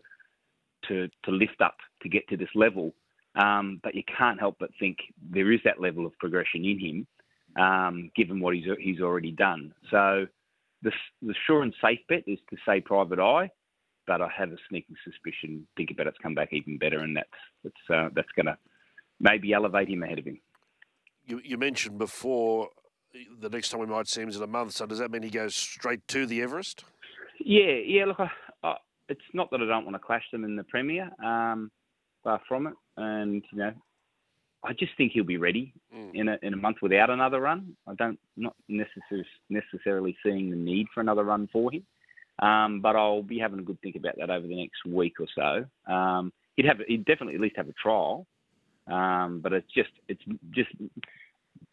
to 0.88 1.08
to 1.24 1.32
lift 1.32 1.62
up 1.62 1.78
to 2.02 2.10
get 2.10 2.28
to 2.30 2.38
this 2.38 2.50
level. 2.56 2.94
Um, 3.36 3.82
but 3.84 3.96
you 3.96 4.04
can't 4.18 4.40
help 4.40 4.56
but 4.60 4.70
think 4.80 4.98
there 5.30 5.52
is 5.52 5.60
that 5.66 5.82
level 5.82 6.06
of 6.06 6.18
progression 6.20 6.64
in 6.64 6.80
him, 6.80 7.08
um, 7.62 8.10
given 8.16 8.40
what 8.40 8.56
he's 8.56 8.66
he's 8.80 9.02
already 9.02 9.32
done. 9.32 9.74
So 9.92 10.26
the 10.82 10.92
the 11.22 11.36
sure 11.46 11.62
and 11.62 11.74
safe 11.82 12.00
bet 12.08 12.24
is 12.28 12.40
to 12.50 12.58
say 12.66 12.82
Private 12.82 13.20
Eye, 13.20 13.50
but 14.08 14.22
I 14.22 14.30
have 14.36 14.52
a 14.52 14.58
sneaking 14.70 14.96
suspicion. 15.04 15.68
Think 15.76 15.92
about 15.92 16.08
it's 16.08 16.18
come 16.18 16.36
back 16.36 16.50
even 16.52 16.78
better, 16.78 17.00
and 17.00 17.18
that's 17.18 17.30
that's 17.64 17.90
uh, 17.94 18.10
that's 18.16 18.32
going 18.36 18.48
to 18.48 18.58
maybe 19.20 19.54
elevate 19.54 19.90
him 19.90 20.04
ahead 20.04 20.20
of 20.20 20.26
him. 20.26 20.40
You, 21.26 21.42
you 21.44 21.58
mentioned 21.58 21.98
before 21.98 22.70
the 23.40 23.50
next 23.50 23.70
time 23.70 23.80
we 23.80 23.86
might 23.86 24.08
see 24.08 24.22
him 24.22 24.30
is 24.30 24.38
in 24.38 24.44
a 24.44 24.48
month. 24.48 24.74
So 24.74 24.86
does 24.86 25.00
that 25.00 25.12
mean 25.12 25.24
he 25.24 25.30
goes 25.30 25.56
straight 25.56 26.08
to 26.10 26.26
the 26.26 26.42
Everest? 26.42 26.84
Yeah, 27.40 27.74
yeah. 27.86 28.06
Look, 28.06 28.20
I, 28.20 28.30
I, 28.64 28.76
it's 29.10 29.22
not 29.34 29.52
that 29.52 29.62
I 29.62 29.66
don't 29.66 29.86
want 29.86 29.96
to 29.96 30.00
clash 30.00 30.24
them 30.32 30.44
in 30.44 30.56
the 30.56 30.64
Premier, 30.64 31.10
um, 31.24 31.72
far 32.24 32.42
from 32.48 32.68
it. 32.68 32.74
And 32.98 33.44
you 33.52 33.58
know, 33.58 33.74
I 34.64 34.74
just 34.74 34.94
think 34.98 35.12
he'll 35.12 35.24
be 35.24 35.38
ready 35.38 35.74
mm. 35.96 36.12
in 36.14 36.30
a 36.30 36.38
in 36.42 36.54
a 36.54 36.58
month 36.58 36.78
without 36.82 37.10
another 37.10 37.42
run. 37.42 37.76
I 37.88 37.94
don't 37.96 38.20
not 38.36 38.56
necessarily 38.68 39.28
necessarily 39.50 40.18
seeing 40.24 40.50
the 40.50 40.58
need 40.58 40.88
for 40.94 41.02
another 41.02 41.24
run 41.24 41.50
for 41.52 41.72
him. 41.72 41.86
Um, 42.40 42.82
but 42.82 42.98
I'll 42.98 43.24
be 43.24 43.40
having 43.40 43.60
a 43.60 43.64
good 43.64 43.80
think 43.82 43.96
about 43.96 44.18
that 44.18 44.30
over 44.30 44.46
the 44.46 44.58
next 44.58 44.86
week 44.86 45.16
or 45.22 45.28
so. 45.34 45.92
Um, 45.92 46.34
he'd 46.56 46.66
have 46.66 46.80
he'd 46.88 47.06
definitely 47.06 47.36
at 47.36 47.42
least 47.42 47.58
have 47.58 47.70
a 47.70 47.74
trial. 47.74 48.26
Um, 48.88 49.40
but 49.42 49.54
it's 49.54 49.72
just 49.74 49.90
it's 50.08 50.22
just 50.52 50.70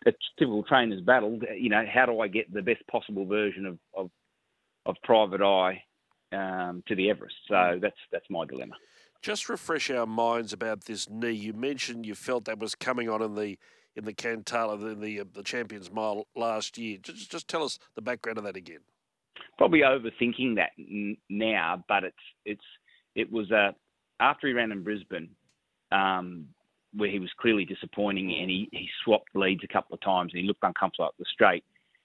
a 0.07 0.13
typical 0.39 0.63
trainer's 0.65 1.01
battle. 1.01 1.39
You 1.57 1.71
know, 1.71 1.85
how 1.93 2.07
do 2.07 2.21
I 2.21 2.29
get 2.29 2.53
the 2.53 2.63
best 2.63 2.87
possible 2.91 3.27
version 3.27 3.67
of 3.67 3.79
of, 3.97 4.11
of 4.87 4.97
Private 5.05 5.43
Eye 5.43 5.83
um, 6.33 6.83
to 6.89 6.95
the 6.95 7.11
Everest? 7.11 7.37
So 7.49 7.55
mm. 7.55 7.81
that's 7.81 7.97
that's 8.11 8.27
my 8.31 8.45
dilemma. 8.47 8.75
Just 9.21 9.49
refresh 9.49 9.89
our 9.91 10.07
minds 10.07 10.53
about 10.53 10.85
this 10.85 11.09
knee. 11.09 11.31
You 11.31 11.53
mentioned 11.53 12.07
you 12.07 12.15
felt 12.15 12.45
that 12.47 12.59
was 12.59 12.75
coming 12.75 13.09
on 13.09 13.23
in 13.23 13.35
the 13.35 13.57
in 13.95 14.05
the 14.05 14.13
Cantala, 14.13 14.81
the 14.81 14.95
the, 14.95 15.21
uh, 15.21 15.25
the 15.33 15.43
Champions 15.43 15.91
Mile 15.91 16.27
last 16.35 16.79
year. 16.79 16.99
Just 17.01 17.31
just 17.31 17.49
tell 17.49 17.63
us 17.63 17.79
the 17.95 18.03
background 18.03 18.39
of 18.39 18.45
that 18.45 18.57
again. 18.57 18.81
Probably 19.59 19.81
overthinking 19.81 20.57
that 20.57 20.71
now, 21.29 21.85
but 21.89 22.05
it's 22.05 22.17
it's 22.45 22.65
it 23.15 23.31
was 23.31 23.51
uh, 23.53 23.73
after 24.21 24.49
he 24.49 24.53
ran 24.53 24.73
in 24.73 24.83
Brisbane. 24.83 25.31
Um, 25.91 26.49
where 26.95 27.11
he 27.11 27.19
was 27.19 27.31
clearly 27.39 27.65
disappointing 27.65 28.35
and 28.41 28.51
he, 28.51 28.69
he 28.73 28.89
swapped 29.03 29.35
leads 29.35 29.65
a 29.65 29.73
couple 29.73 29.95
of 29.95 30.01
times 30.01 30.33
and 30.33 30.41
he 30.41 30.47
looked 30.47 30.63
uncomfortable 30.63 31.07
up 31.07 31.15
the 31.19 31.25
straight. 31.33 31.65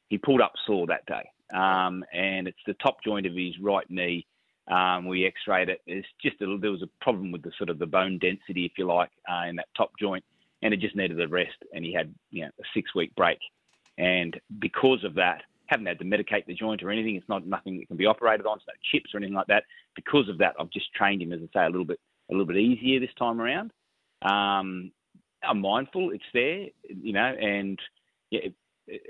He 0.10 0.18
pulled 0.18 0.42
up 0.42 0.54
sore 0.66 0.88
that 0.88 1.06
day. 1.06 1.30
Um, 1.54 2.04
and 2.14 2.48
it's 2.48 2.58
the 2.66 2.74
top 2.76 3.04
joint 3.04 3.26
of 3.26 3.34
his 3.34 3.60
right 3.60 3.90
knee. 3.90 4.26
Um, 4.70 5.08
we 5.08 5.26
x-rayed 5.26 5.70
it. 5.70 5.82
It's 5.88 6.08
just 6.22 6.42
a, 6.42 6.58
there 6.58 6.72
was 6.72 6.84
a 6.84 6.90
problem 7.02 7.32
with 7.32 7.42
the 7.42 7.52
sort 7.58 7.70
of 7.70 7.80
the 7.80 7.86
bone 7.86 8.18
density, 8.18 8.66
if 8.66 8.74
you 8.78 8.86
like, 8.86 9.12
uh, 9.30 9.46
in 9.48 9.56
that 9.58 9.68
top 9.76 9.92
joint, 10.00 10.26
and 10.62 10.74
it 10.74 10.82
just 10.82 10.96
needed 10.96 11.22
a 11.22 11.28
rest. 11.28 11.56
And 11.74 11.86
he 11.86 11.94
had 11.94 12.14
you 12.32 12.44
know 12.44 12.52
a 12.60 12.64
six-week 12.74 13.16
break, 13.16 13.40
and 13.98 14.38
because 14.60 15.06
of 15.06 15.16
that, 15.16 15.44
haven't 15.68 15.86
had 15.86 16.00
to 16.00 16.06
medicate 16.06 16.46
the 16.48 16.54
joint 16.54 16.84
or 16.84 16.92
anything. 16.92 17.16
It's 17.16 17.30
not 17.30 17.46
nothing 17.46 17.78
that 17.80 17.88
can 17.88 17.96
be 17.96 18.06
operated 18.06 18.46
on. 18.46 18.58
It's 18.58 18.68
no 18.68 18.74
chips 18.92 19.14
or 19.14 19.18
anything 19.18 19.36
like 19.36 19.48
that. 19.48 19.64
Because 19.96 20.28
of 20.28 20.38
that, 20.40 20.56
I've 20.60 20.70
just 20.70 20.94
trained 20.94 21.22
him, 21.22 21.32
as 21.32 21.40
I 21.42 21.60
say, 21.60 21.66
a 21.66 21.70
little 21.70 21.86
bit 21.86 22.00
a 22.30 22.34
little 22.34 22.46
bit 22.46 22.58
easier 22.58 23.00
this 23.00 23.14
time 23.18 23.40
around. 23.40 23.72
Um, 24.22 24.92
I'm 25.44 25.62
mindful 25.62 26.12
it's 26.12 26.24
there, 26.34 26.68
you 26.88 27.14
know, 27.14 27.34
and 27.40 27.80
yeah, 28.32 28.50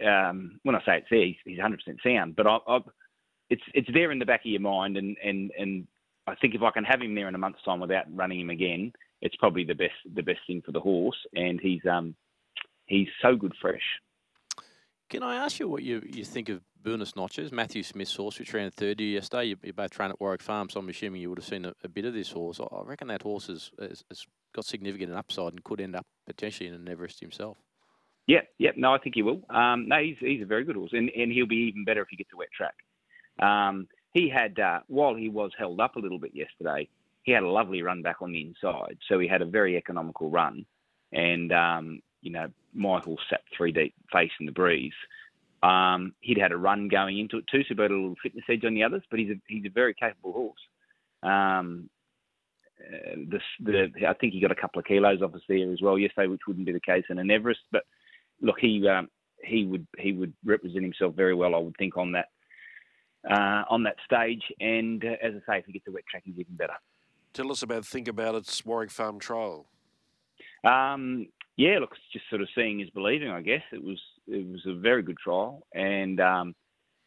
um, 0.05 0.59
when 0.63 0.75
I 0.75 0.79
say 0.79 0.97
it's 0.97 1.07
there, 1.09 1.25
he's, 1.25 1.35
he's 1.45 1.59
100% 1.59 1.77
sound, 2.03 2.35
but 2.35 2.47
I, 2.47 2.57
I, 2.67 2.79
it's 3.49 3.61
it's 3.73 3.89
there 3.93 4.11
in 4.11 4.19
the 4.19 4.25
back 4.25 4.41
of 4.41 4.51
your 4.51 4.59
mind, 4.61 4.97
and, 4.97 5.15
and, 5.23 5.51
and 5.57 5.87
I 6.27 6.35
think 6.35 6.53
if 6.53 6.61
I 6.61 6.71
can 6.71 6.83
have 6.83 7.01
him 7.01 7.15
there 7.15 7.29
in 7.29 7.35
a 7.35 7.39
month's 7.39 7.63
time 7.63 7.79
without 7.79 8.05
running 8.13 8.41
him 8.41 8.49
again, 8.49 8.91
it's 9.21 9.35
probably 9.37 9.63
the 9.63 9.73
best 9.73 9.93
the 10.13 10.21
best 10.21 10.39
thing 10.45 10.61
for 10.65 10.71
the 10.71 10.79
horse, 10.79 11.17
and 11.33 11.59
he's 11.61 11.81
um 11.89 12.15
he's 12.85 13.07
so 13.21 13.35
good 13.35 13.53
fresh. 13.61 13.81
Can 15.09 15.23
I 15.23 15.35
ask 15.35 15.59
you 15.59 15.69
what 15.69 15.83
you, 15.83 16.01
you 16.05 16.25
think 16.25 16.49
of 16.49 16.61
Buenos 16.83 17.15
Notches, 17.15 17.53
Matthew 17.53 17.81
Smith's 17.81 18.13
horse, 18.13 18.39
which 18.39 18.53
ran 18.53 18.69
third 18.71 18.99
year 18.99 19.11
yesterday? 19.11 19.45
You, 19.45 19.55
you 19.63 19.71
both 19.71 19.91
trained 19.91 20.11
at 20.11 20.19
Warwick 20.19 20.41
Farm, 20.41 20.69
so 20.69 20.81
I'm 20.81 20.89
assuming 20.89 21.21
you 21.21 21.29
would 21.29 21.37
have 21.39 21.47
seen 21.47 21.63
a, 21.63 21.73
a 21.85 21.87
bit 21.87 22.03
of 22.03 22.13
this 22.13 22.31
horse. 22.31 22.59
I 22.59 22.81
reckon 22.83 23.07
that 23.07 23.21
horse 23.21 23.47
has, 23.47 23.71
has, 23.79 24.03
has 24.09 24.25
got 24.53 24.65
significant 24.65 25.13
upside 25.13 25.53
and 25.53 25.63
could 25.63 25.79
end 25.79 25.95
up 25.95 26.05
potentially 26.25 26.67
in 26.67 26.75
an 26.75 26.89
Everest 26.89 27.21
himself. 27.21 27.57
Yeah, 28.27 28.41
yeah, 28.57 28.71
no, 28.75 28.93
I 28.93 28.97
think 28.97 29.15
he 29.15 29.21
will. 29.21 29.41
Um, 29.49 29.87
no, 29.87 29.97
he's 30.03 30.17
he's 30.19 30.41
a 30.41 30.45
very 30.45 30.65
good 30.65 30.75
horse, 30.75 30.91
and, 30.91 31.09
and 31.15 31.31
he'll 31.31 31.47
be 31.47 31.69
even 31.69 31.85
better 31.85 32.01
if 32.01 32.09
he 32.09 32.17
gets 32.17 32.31
a 32.33 32.37
wet 32.37 32.49
track. 32.51 32.75
Um, 33.41 33.87
he 34.13 34.27
had 34.27 34.59
uh, 34.59 34.81
while 34.87 35.15
he 35.15 35.29
was 35.29 35.51
held 35.57 35.79
up 35.79 35.95
a 35.95 35.99
little 35.99 36.19
bit 36.19 36.35
yesterday, 36.35 36.89
he 37.23 37.31
had 37.31 37.43
a 37.43 37.49
lovely 37.49 37.81
run 37.81 38.01
back 38.01 38.17
on 38.21 38.33
the 38.33 38.41
inside, 38.41 38.97
so 39.07 39.19
he 39.19 39.29
had 39.29 39.41
a 39.41 39.45
very 39.45 39.77
economical 39.77 40.29
run, 40.29 40.65
and 41.13 41.53
um, 41.53 42.01
you 42.21 42.31
know 42.31 42.47
Michael 42.73 43.17
sat 43.29 43.41
three 43.55 43.71
deep 43.71 43.93
facing 44.11 44.45
the 44.45 44.51
breeze. 44.51 44.93
Um, 45.63 46.13
he'd 46.21 46.37
had 46.37 46.51
a 46.51 46.57
run 46.57 46.87
going 46.87 47.17
into 47.17 47.37
it 47.37 47.45
too, 47.51 47.63
so 47.63 47.75
he 47.75 47.81
had 47.81 47.91
a 47.91 47.95
little 47.95 48.15
fitness 48.21 48.45
edge 48.49 48.63
on 48.63 48.75
the 48.75 48.83
others, 48.83 49.03
but 49.09 49.19
he's 49.19 49.31
a 49.31 49.35
he's 49.47 49.65
a 49.65 49.69
very 49.69 49.93
capable 49.93 50.33
horse. 50.33 50.59
Um, 51.23 51.89
uh, 52.79 53.15
the, 53.29 53.39
the, 53.59 54.07
I 54.07 54.13
think 54.13 54.33
he 54.33 54.39
got 54.39 54.51
a 54.51 54.55
couple 54.55 54.79
of 54.79 54.85
kilos 54.85 55.21
off 55.21 55.33
us 55.33 55.41
there 55.49 55.71
as 55.71 55.81
well 55.81 55.97
yesterday, 55.97 56.27
which 56.27 56.41
wouldn't 56.47 56.67
be 56.67 56.73
the 56.73 56.79
case 56.79 57.05
in 57.09 57.17
an 57.17 57.31
Everest. 57.31 57.61
But 57.71 57.83
look, 58.41 58.59
he 58.59 58.87
um, 58.87 59.09
he 59.43 59.65
would 59.65 59.87
he 59.97 60.13
would 60.13 60.33
represent 60.45 60.83
himself 60.83 61.15
very 61.15 61.33
well, 61.33 61.55
I 61.55 61.59
would 61.59 61.75
think, 61.77 61.97
on 61.97 62.11
that 62.11 62.27
uh, 63.29 63.63
on 63.69 63.83
that 63.83 63.95
stage. 64.05 64.43
And 64.59 65.03
uh, 65.03 65.15
as 65.23 65.33
I 65.47 65.53
say, 65.53 65.59
if 65.59 65.65
he 65.65 65.73
gets 65.73 65.87
a 65.87 65.91
wet 65.91 66.03
track, 66.09 66.23
he's 66.25 66.37
even 66.37 66.55
better. 66.55 66.75
Tell 67.33 67.51
us 67.51 67.61
about 67.61 67.85
Think 67.85 68.07
About 68.07 68.35
It's 68.35 68.65
Warwick 68.65 68.91
Farm 68.91 69.19
Trial. 69.19 69.67
Um, 70.63 71.27
yeah, 71.57 71.79
look, 71.79 71.91
it's 71.91 72.13
just 72.13 72.29
sort 72.29 72.41
of 72.41 72.47
seeing 72.53 72.79
is 72.79 72.89
believing. 72.91 73.29
I 73.29 73.41
guess 73.41 73.63
it 73.71 73.83
was 73.83 73.99
it 74.27 74.47
was 74.47 74.61
a 74.67 74.79
very 74.79 75.01
good 75.01 75.17
trial, 75.17 75.63
and 75.73 76.19
um, 76.19 76.55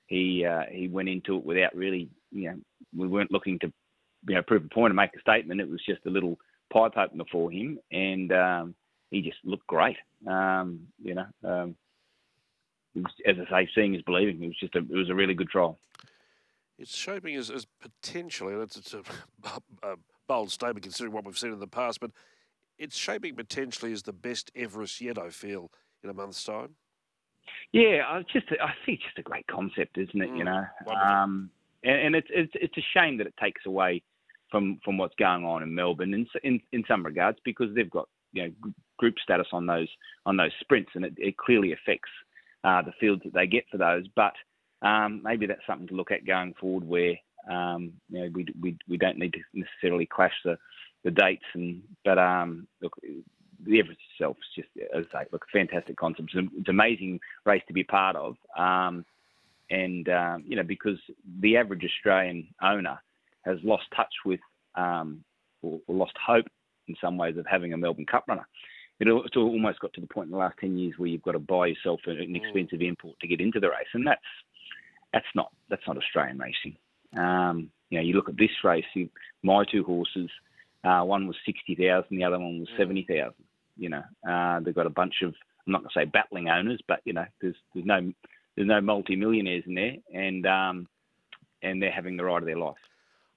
he 0.06 0.44
uh, 0.44 0.64
he 0.70 0.88
went 0.88 1.08
into 1.08 1.36
it 1.36 1.44
without 1.44 1.74
really, 1.74 2.10
you 2.32 2.50
know, 2.50 2.56
we 2.94 3.06
weren't 3.06 3.30
looking 3.30 3.60
to, 3.60 3.72
you 4.26 4.34
know, 4.34 4.42
prove 4.42 4.64
a 4.64 4.74
point 4.74 4.90
and 4.90 4.96
make 4.96 5.14
a 5.16 5.20
statement. 5.20 5.60
It 5.60 5.70
was 5.70 5.80
just 5.88 6.04
a 6.04 6.10
little 6.10 6.36
pipe 6.72 6.96
opener 6.96 7.24
for 7.30 7.50
him, 7.50 7.78
and 7.92 8.32
um, 8.32 8.74
he 9.12 9.22
just 9.22 9.38
looked 9.44 9.68
great. 9.68 9.96
Um, 10.26 10.80
you 11.00 11.14
know, 11.14 11.26
um, 11.44 11.76
was, 12.96 13.12
as 13.24 13.36
I 13.38 13.62
say, 13.62 13.70
seeing 13.72 13.94
is 13.94 14.02
believing. 14.02 14.42
It 14.42 14.48
was 14.48 14.58
just 14.58 14.74
a 14.74 14.78
it 14.78 14.98
was 14.98 15.10
a 15.10 15.14
really 15.14 15.34
good 15.34 15.48
trial. 15.48 15.78
It's 16.76 16.96
shaping 16.96 17.36
as, 17.36 17.50
as 17.50 17.66
potentially, 17.80 18.54
and 18.54 18.62
it's, 18.62 18.76
it's 18.76 18.94
a, 18.94 19.02
a 19.86 19.94
bold 20.26 20.50
statement 20.50 20.82
considering 20.82 21.12
what 21.12 21.24
we've 21.24 21.38
seen 21.38 21.52
in 21.52 21.60
the 21.60 21.68
past, 21.68 22.00
but 22.00 22.10
it's 22.80 22.96
shaping 22.96 23.36
potentially 23.36 23.92
as 23.92 24.02
the 24.02 24.12
best 24.12 24.50
Everest 24.56 25.00
yet. 25.00 25.18
I 25.18 25.28
feel 25.28 25.70
in 26.02 26.10
a 26.10 26.14
month's 26.14 26.42
time. 26.42 26.70
Yeah, 27.72 28.02
I 28.08 28.22
just 28.32 28.46
I 28.50 28.72
think 28.84 28.98
it's 28.98 29.04
just 29.04 29.18
a 29.18 29.22
great 29.22 29.46
concept, 29.46 29.98
isn't 29.98 30.20
it? 30.20 30.30
Mm, 30.30 30.38
you 30.38 30.44
know, 30.44 30.64
um, 30.90 31.50
and, 31.84 32.00
and 32.00 32.16
it's 32.16 32.28
it's 32.30 32.52
it's 32.54 32.76
a 32.78 32.98
shame 32.98 33.18
that 33.18 33.26
it 33.26 33.34
takes 33.40 33.66
away 33.66 34.02
from 34.50 34.80
from 34.84 34.98
what's 34.98 35.14
going 35.16 35.44
on 35.44 35.62
in 35.62 35.74
Melbourne 35.74 36.14
in 36.14 36.26
in, 36.42 36.60
in 36.72 36.84
some 36.88 37.04
regards 37.04 37.38
because 37.44 37.74
they've 37.74 37.90
got 37.90 38.08
you 38.32 38.44
know 38.44 38.52
group 38.98 39.14
status 39.22 39.48
on 39.52 39.66
those 39.66 39.88
on 40.26 40.36
those 40.36 40.52
sprints, 40.60 40.92
and 40.94 41.04
it, 41.04 41.14
it 41.16 41.36
clearly 41.36 41.72
affects 41.72 42.10
uh, 42.64 42.82
the 42.82 42.92
fields 42.98 43.22
that 43.24 43.34
they 43.34 43.46
get 43.46 43.64
for 43.70 43.76
those. 43.76 44.06
But 44.16 44.34
um, 44.82 45.20
maybe 45.22 45.46
that's 45.46 45.66
something 45.66 45.88
to 45.88 45.94
look 45.94 46.10
at 46.10 46.26
going 46.26 46.54
forward, 46.60 46.84
where 46.84 47.14
um, 47.50 47.92
you 48.08 48.22
know 48.22 48.30
we, 48.32 48.46
we 48.60 48.78
we 48.88 48.96
don't 48.96 49.18
need 49.18 49.34
to 49.34 49.40
necessarily 49.54 50.06
clash 50.06 50.34
the 50.44 50.56
the 51.04 51.10
dates, 51.10 51.44
and 51.54 51.82
but 52.04 52.18
um, 52.18 52.66
look, 52.82 52.96
the 53.64 53.78
Everest 53.78 54.00
itself 54.12 54.36
is 54.38 54.64
just, 54.64 54.88
as 54.96 55.04
I 55.12 55.22
say, 55.22 55.28
look, 55.32 55.44
fantastic 55.52 55.96
concept. 55.96 56.30
It's, 56.32 56.38
an, 56.38 56.50
it's 56.56 56.68
an 56.68 56.74
amazing 56.74 57.20
race 57.44 57.62
to 57.68 57.72
be 57.72 57.84
part 57.84 58.16
of, 58.16 58.36
um, 58.58 59.04
and 59.70 60.08
um, 60.08 60.44
you 60.46 60.56
know 60.56 60.62
because 60.62 60.98
the 61.40 61.56
average 61.56 61.84
Australian 61.84 62.48
owner 62.62 62.98
has 63.44 63.58
lost 63.62 63.84
touch 63.96 64.12
with 64.24 64.40
um, 64.74 65.24
or, 65.62 65.80
or 65.86 65.94
lost 65.94 66.14
hope 66.24 66.46
in 66.88 66.94
some 67.00 67.16
ways 67.16 67.36
of 67.36 67.46
having 67.46 67.72
a 67.72 67.76
Melbourne 67.76 68.06
Cup 68.06 68.24
runner. 68.28 68.46
It, 68.98 69.08
it's 69.08 69.36
almost 69.36 69.80
got 69.80 69.92
to 69.94 70.00
the 70.00 70.06
point 70.06 70.26
in 70.26 70.32
the 70.32 70.38
last 70.38 70.58
ten 70.60 70.76
years 70.76 70.94
where 70.98 71.08
you've 71.08 71.22
got 71.22 71.32
to 71.32 71.38
buy 71.38 71.68
yourself 71.68 72.00
an, 72.06 72.18
an 72.18 72.36
expensive 72.36 72.82
import 72.82 73.16
to 73.20 73.28
get 73.28 73.40
into 73.40 73.60
the 73.60 73.68
race, 73.68 73.88
and 73.94 74.06
that's 74.06 74.20
that's 75.12 75.26
not 75.34 75.50
that's 75.68 75.86
not 75.86 75.96
Australian 75.96 76.38
racing. 76.38 76.76
Um, 77.18 77.70
you 77.88 77.98
know, 77.98 78.04
you 78.04 78.14
look 78.14 78.28
at 78.28 78.36
this 78.36 78.50
race. 78.62 78.84
You, 78.94 79.08
my 79.42 79.64
two 79.70 79.82
horses, 79.84 80.30
uh, 80.84 81.02
one 81.02 81.26
was 81.26 81.36
sixty 81.44 81.74
thousand, 81.74 82.16
the 82.16 82.24
other 82.24 82.38
one 82.38 82.60
was 82.60 82.68
seventy 82.76 83.06
thousand. 83.08 83.44
You 83.76 83.90
know, 83.90 84.02
uh, 84.28 84.60
they've 84.60 84.74
got 84.74 84.86
a 84.86 84.90
bunch 84.90 85.22
of 85.22 85.34
I'm 85.66 85.72
not 85.72 85.82
going 85.82 85.90
to 85.94 86.00
say 86.00 86.04
battling 86.04 86.48
owners, 86.48 86.80
but 86.86 87.00
you 87.04 87.12
know, 87.12 87.24
there's 87.40 87.56
there's 87.74 87.86
no 87.86 88.12
there's 88.56 88.68
no 88.68 88.80
multi-millionaires 88.80 89.64
in 89.66 89.74
there, 89.74 89.96
and 90.12 90.46
um, 90.46 90.88
and 91.62 91.82
they're 91.82 91.92
having 91.92 92.16
the 92.16 92.24
ride 92.24 92.42
of 92.42 92.46
their 92.46 92.58
life. 92.58 92.76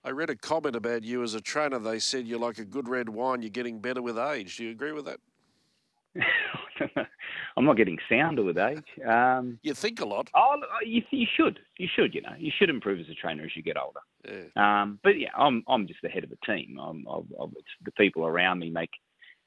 I 0.04 0.10
read 0.10 0.30
a 0.30 0.36
comment 0.36 0.76
about 0.76 1.04
you 1.04 1.24
as 1.24 1.34
a 1.34 1.42
trainer. 1.42 1.80
They 1.80 2.00
said 2.00 2.28
you're 2.28 2.40
like 2.40 2.58
a 2.58 2.66
good 2.66 2.90
red 2.90 3.08
wine. 3.10 3.42
You're 3.42 3.52
getting 3.52 3.80
better 3.80 4.02
with 4.02 4.18
age. 4.18 4.58
Do 4.58 4.66
you 4.66 4.72
agree 4.72 4.92
with 4.92 5.06
that? 5.06 5.20
I'm 7.58 7.66
not 7.66 7.78
getting 7.78 7.98
sounder 8.10 8.44
with 8.44 8.58
age. 8.58 8.84
Um, 9.08 9.60
You 9.64 9.74
think 9.74 10.00
a 10.00 10.06
lot. 10.06 10.30
Oh, 10.34 10.56
you, 10.86 11.02
you 11.12 11.28
should. 11.36 11.60
You 11.78 11.88
should. 11.94 12.14
You 12.14 12.22
know, 12.22 12.36
you 12.38 12.52
should 12.58 12.70
improve 12.70 13.00
as 13.00 13.10
a 13.10 13.14
trainer 13.16 13.44
as 13.44 13.56
you 13.56 13.64
get 13.64 13.78
older. 13.78 14.00
Yeah. 14.28 14.82
Um, 14.82 15.00
but 15.04 15.20
yeah, 15.20 15.30
I'm 15.38 15.64
I'm 15.68 15.88
just 15.88 16.02
the 16.02 16.10
head 16.10 16.24
of 16.24 16.32
a 16.32 16.46
team. 16.46 16.80
I'm, 16.80 17.06
I've, 17.12 17.50
it's 17.58 17.68
the 17.84 17.92
people 17.92 18.26
around 18.26 18.60
me 18.60 18.70
make 18.70 18.92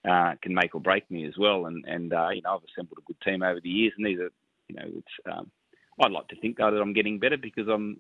uh, 0.09 0.35
can 0.43 0.55
make 0.55 0.75
or 0.75 0.81
break 0.81 1.11
me 1.11 1.27
as 1.27 1.35
well. 1.39 1.67
And 1.67 1.85
and 1.87 2.13
uh, 2.13 2.29
you 2.31 2.43
know, 2.43 2.55
I've 2.55 2.65
assembled 2.73 2.99
a 2.99 3.07
good 3.07 3.21
team 3.23 3.43
over 3.43 3.61
the 3.61 3.69
years, 3.69 3.93
and 3.97 4.07
these 4.07 4.19
are 4.19 4.31
you 4.69 4.77
know, 4.77 4.85
it's. 4.97 5.37
Um, 5.39 5.51
I'd 6.03 6.13
like 6.13 6.29
to 6.29 6.37
think 6.41 6.59
though 6.59 6.71
that 6.71 6.81
I'm 6.81 6.93
getting 6.93 7.19
better 7.19 7.37
because 7.37 7.69
I'm. 7.69 7.99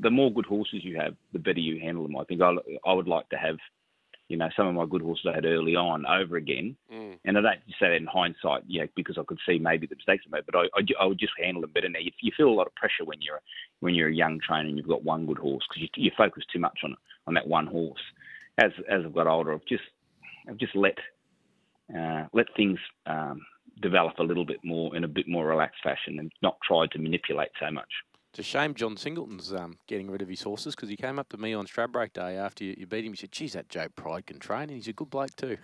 The 0.00 0.10
more 0.10 0.32
good 0.32 0.46
horses 0.46 0.84
you 0.84 0.96
have, 0.96 1.16
the 1.32 1.40
better 1.40 1.58
you 1.58 1.80
handle 1.80 2.04
them. 2.04 2.16
I 2.16 2.22
think 2.22 2.40
I, 2.40 2.54
I 2.86 2.92
would 2.92 3.08
like 3.08 3.28
to 3.30 3.36
have, 3.36 3.56
you 4.28 4.36
know, 4.36 4.48
some 4.54 4.66
of 4.66 4.74
my 4.74 4.84
good 4.84 5.02
horses 5.02 5.26
I 5.28 5.34
had 5.34 5.46
early 5.46 5.74
on 5.74 6.04
over 6.06 6.36
again. 6.36 6.76
Mm. 6.92 7.18
And 7.24 7.38
I 7.38 7.40
don't 7.40 7.60
say 7.80 7.88
that 7.88 7.94
in 7.94 8.06
hindsight, 8.06 8.62
yeah, 8.66 8.84
because 8.94 9.16
I 9.18 9.22
could 9.26 9.38
see 9.46 9.58
maybe 9.58 9.86
the 9.86 9.96
mistakes 9.96 10.24
I 10.26 10.36
made, 10.36 10.46
but 10.46 10.54
I, 10.54 10.64
I, 10.76 10.82
I 11.00 11.06
would 11.06 11.18
just 11.18 11.32
handle 11.42 11.62
them 11.62 11.72
better 11.72 11.88
now. 11.88 11.98
You, 11.98 12.12
you 12.20 12.32
feel 12.36 12.48
a 12.48 12.50
lot 12.50 12.66
of 12.66 12.74
pressure 12.74 13.04
when 13.04 13.22
you're 13.22 13.40
when 13.80 13.94
you're 13.94 14.08
a 14.08 14.14
young 14.14 14.38
trainer 14.46 14.68
and 14.68 14.76
you've 14.76 14.88
got 14.88 15.02
one 15.02 15.26
good 15.26 15.38
horse 15.38 15.64
because 15.68 15.82
you, 15.82 15.88
you 16.04 16.10
focus 16.16 16.44
too 16.52 16.58
much 16.58 16.80
on 16.84 16.96
on 17.26 17.34
that 17.34 17.48
one 17.48 17.66
horse. 17.66 18.00
As 18.58 18.72
as 18.90 19.02
I've 19.04 19.14
got 19.14 19.26
older, 19.26 19.52
I've 19.52 19.66
just 19.66 19.84
I've 20.48 20.58
just 20.58 20.76
let 20.76 20.98
uh, 21.96 22.24
let 22.34 22.46
things 22.54 22.78
um, 23.06 23.40
develop 23.80 24.18
a 24.18 24.22
little 24.22 24.44
bit 24.44 24.58
more 24.62 24.94
in 24.94 25.04
a 25.04 25.08
bit 25.08 25.26
more 25.26 25.46
relaxed 25.46 25.82
fashion 25.82 26.18
and 26.18 26.30
not 26.42 26.58
tried 26.66 26.90
to 26.90 26.98
manipulate 26.98 27.50
so 27.58 27.70
much. 27.70 27.88
It's 28.38 28.46
a 28.46 28.50
shame 28.50 28.74
John 28.74 28.96
Singleton's 28.96 29.52
um, 29.52 29.78
getting 29.88 30.08
rid 30.08 30.22
of 30.22 30.28
his 30.28 30.42
horses 30.42 30.76
because 30.76 30.88
he 30.88 30.96
came 30.96 31.18
up 31.18 31.28
to 31.30 31.36
me 31.36 31.54
on 31.54 31.66
Stradbroke 31.66 32.12
Day 32.12 32.36
after 32.36 32.62
you, 32.62 32.76
you 32.78 32.86
beat 32.86 33.04
him. 33.04 33.12
He 33.12 33.16
said, 33.16 33.32
"Geez, 33.32 33.54
that 33.54 33.68
Joe 33.68 33.88
Pride 33.96 34.26
can 34.26 34.38
train, 34.38 34.62
and 34.62 34.70
he's 34.70 34.86
a 34.86 34.92
good 34.92 35.10
bloke 35.10 35.34
too." 35.34 35.56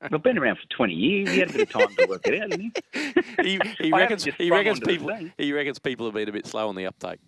I've 0.00 0.22
been 0.22 0.38
around 0.38 0.56
for 0.56 0.66
20 0.74 0.94
years. 0.94 1.28
He 1.28 1.40
had 1.40 1.50
a 1.50 1.52
bit 1.52 1.60
of 1.60 1.70
time 1.70 1.94
to 1.94 2.06
work 2.06 2.26
it 2.26 2.40
out, 2.42 2.48
didn't 2.48 2.72
he? 2.72 3.42
he, 3.58 3.60
he 3.78 3.92
reckons 3.92 4.24
he 4.24 4.50
reckons 4.50 4.80
people 4.80 5.14
he 5.36 5.52
reckons 5.52 5.78
people 5.78 6.06
have 6.06 6.14
been 6.14 6.30
a 6.30 6.32
bit 6.32 6.46
slow 6.46 6.70
on 6.70 6.74
the 6.74 6.86
uptake. 6.86 7.20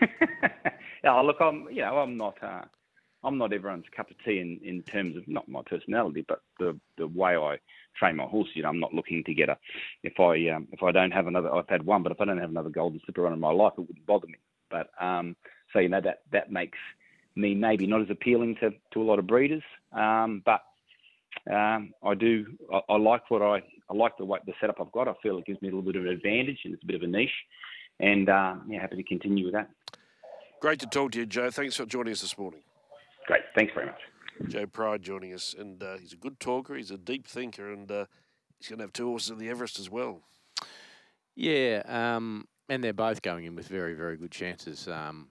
Yeah, 1.04 1.20
look, 1.20 1.36
I'm 1.40 1.68
you 1.70 1.82
know 1.82 1.98
I'm 1.98 2.16
not 2.16 2.42
uh, 2.42 2.62
I'm 3.26 3.38
not 3.38 3.52
everyone's 3.52 3.84
cup 3.94 4.08
of 4.08 4.16
tea 4.24 4.38
in, 4.38 4.60
in 4.62 4.82
terms 4.82 5.16
of 5.16 5.26
not 5.26 5.48
my 5.48 5.60
personality, 5.66 6.24
but 6.26 6.42
the 6.60 6.78
the 6.96 7.08
way 7.08 7.36
I 7.36 7.58
train 7.98 8.16
my 8.16 8.24
horse. 8.24 8.48
You 8.54 8.62
know, 8.62 8.68
I'm 8.68 8.78
not 8.78 8.94
looking 8.94 9.24
to 9.24 9.34
get 9.34 9.48
a 9.48 9.58
if 10.04 10.20
I 10.20 10.54
um, 10.54 10.68
if 10.70 10.82
I 10.84 10.92
don't 10.92 11.10
have 11.10 11.26
another 11.26 11.52
I've 11.52 11.68
had 11.68 11.84
one, 11.84 12.04
but 12.04 12.12
if 12.12 12.20
I 12.20 12.24
don't 12.24 12.38
have 12.38 12.50
another 12.50 12.70
golden 12.70 13.00
slipper 13.04 13.22
run 13.22 13.32
in 13.32 13.40
my 13.40 13.50
life, 13.50 13.72
it 13.76 13.80
wouldn't 13.80 14.06
bother 14.06 14.28
me. 14.28 14.38
But 14.70 14.90
um, 15.00 15.34
so 15.72 15.80
you 15.80 15.88
know 15.88 16.00
that 16.00 16.22
that 16.30 16.52
makes 16.52 16.78
me 17.34 17.54
maybe 17.54 17.86
not 17.88 18.00
as 18.00 18.10
appealing 18.10 18.56
to, 18.60 18.70
to 18.92 19.02
a 19.02 19.04
lot 19.04 19.18
of 19.18 19.26
breeders, 19.26 19.62
um, 19.92 20.42
but 20.46 20.62
um, 21.52 21.92
I 22.04 22.14
do 22.14 22.46
I, 22.72 22.80
I 22.90 22.96
like 22.96 23.28
what 23.28 23.42
I 23.42 23.60
I 23.90 23.94
like 23.94 24.16
the 24.18 24.24
way, 24.24 24.38
the 24.46 24.54
setup 24.60 24.76
I've 24.80 24.92
got. 24.92 25.08
I 25.08 25.14
feel 25.20 25.36
it 25.38 25.46
gives 25.46 25.60
me 25.62 25.68
a 25.68 25.74
little 25.74 25.82
bit 25.82 25.96
of 25.96 26.06
an 26.06 26.12
advantage 26.12 26.60
and 26.64 26.74
it's 26.74 26.82
a 26.84 26.86
bit 26.86 26.96
of 26.96 27.02
a 27.02 27.08
niche, 27.08 27.30
and 27.98 28.28
uh, 28.28 28.54
yeah, 28.68 28.80
happy 28.80 28.96
to 28.96 29.02
continue 29.02 29.46
with 29.46 29.54
that. 29.54 29.68
Great 30.60 30.78
to 30.78 30.86
talk 30.86 31.10
to 31.12 31.18
you, 31.18 31.26
Joe. 31.26 31.50
Thanks 31.50 31.74
for 31.74 31.86
joining 31.86 32.12
us 32.12 32.20
this 32.20 32.38
morning. 32.38 32.60
Great, 33.26 33.42
thanks 33.54 33.72
very 33.74 33.86
much. 33.86 34.00
Joe 34.48 34.66
Pride 34.66 35.02
joining 35.02 35.32
us, 35.32 35.54
and 35.58 35.82
uh, 35.82 35.96
he's 35.96 36.12
a 36.12 36.16
good 36.16 36.38
talker. 36.38 36.74
He's 36.74 36.90
a 36.90 36.98
deep 36.98 37.26
thinker, 37.26 37.72
and 37.72 37.90
uh, 37.90 38.06
he's 38.58 38.68
going 38.68 38.78
to 38.78 38.84
have 38.84 38.92
two 38.92 39.06
horses 39.06 39.30
in 39.30 39.38
the 39.38 39.48
Everest 39.48 39.78
as 39.78 39.90
well. 39.90 40.22
Yeah, 41.34 41.82
um, 41.86 42.46
and 42.68 42.84
they're 42.84 42.92
both 42.92 43.22
going 43.22 43.44
in 43.44 43.56
with 43.56 43.68
very, 43.68 43.94
very 43.94 44.16
good 44.16 44.30
chances. 44.30 44.88
Um, 44.88 45.28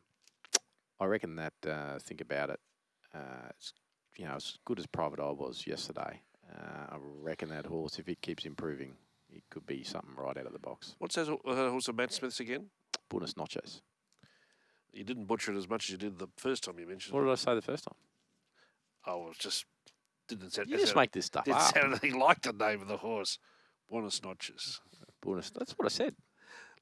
I 1.00 1.06
reckon 1.06 1.36
that, 1.36 1.54
uh, 1.68 2.00
think 2.00 2.22
about 2.22 2.50
it, 2.50 2.60
uh, 3.14 3.50
it's, 3.52 3.74
you 4.18 4.26
know, 4.26 4.36
as 4.36 4.58
good 4.66 4.80
as 4.80 4.88
Private 4.88 5.20
Eye 5.20 5.32
was 5.32 5.66
yesterday, 5.68 6.22
uh, 6.52 6.94
I 6.94 6.98
reckon 7.00 7.50
that 7.50 7.66
horse, 7.66 8.00
if 8.00 8.08
it 8.08 8.22
keeps 8.22 8.46
improving, 8.46 8.94
it 9.30 9.44
could 9.50 9.66
be 9.66 9.84
something 9.84 10.16
right 10.16 10.38
out 10.38 10.46
of 10.46 10.54
the 10.54 10.60
box. 10.60 10.96
What's 11.00 11.16
that 11.16 11.30
uh, 11.30 11.70
horse 11.70 11.88
of 11.88 11.96
Matt 11.96 12.14
Smith's 12.14 12.40
again? 12.40 12.70
Buenos 13.10 13.36
Noches. 13.36 13.82
You 14.96 15.04
didn't 15.04 15.26
butcher 15.26 15.52
it 15.52 15.58
as 15.58 15.70
much 15.70 15.86
as 15.86 15.90
you 15.92 15.98
did 15.98 16.18
the 16.18 16.28
first 16.38 16.64
time 16.64 16.80
you 16.80 16.88
mentioned 16.88 17.14
What 17.14 17.22
it. 17.22 17.26
did 17.26 17.32
I 17.34 17.36
say 17.36 17.54
the 17.54 17.62
first 17.62 17.84
time? 17.84 17.96
Oh, 19.06 19.30
it 19.30 19.38
just 19.38 19.66
didn't 20.28 20.52
sound. 20.52 20.70
You 20.70 20.78
just 20.78 20.88
sounded- 20.88 21.00
make 21.02 21.12
this 21.12 21.26
stuff 21.26 21.46
Didn't 21.46 21.58
up. 21.58 21.74
sound 21.74 21.86
anything 21.92 22.18
like 22.20 22.42
the 22.42 22.54
name 22.54 22.82
of 22.82 22.88
the 22.88 22.98
horse. 22.98 23.38
Buenos 23.90 24.24
Notches. 24.24 24.82
Buenos, 25.22 25.52
that's 25.52 25.74
what 25.74 25.86
I 25.86 25.90
said. 25.90 26.16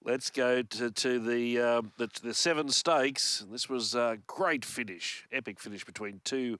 Let's 0.06 0.30
go 0.30 0.62
to, 0.62 0.92
to 0.92 1.20
the, 1.20 1.60
um, 1.60 1.92
the 1.98 2.10
the 2.22 2.34
seven 2.34 2.70
stakes. 2.70 3.46
This 3.50 3.68
was 3.70 3.96
a 3.96 4.20
great 4.28 4.64
finish, 4.66 5.26
epic 5.32 5.60
finish 5.60 5.84
between 5.86 6.22
two 6.24 6.60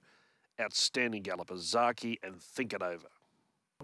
outstanding 0.60 1.22
gallopers, 1.22 1.72
Zaaki 1.72 2.16
and 2.22 2.42
Think 2.42 2.72
It 2.72 2.82
Over. 2.82 3.08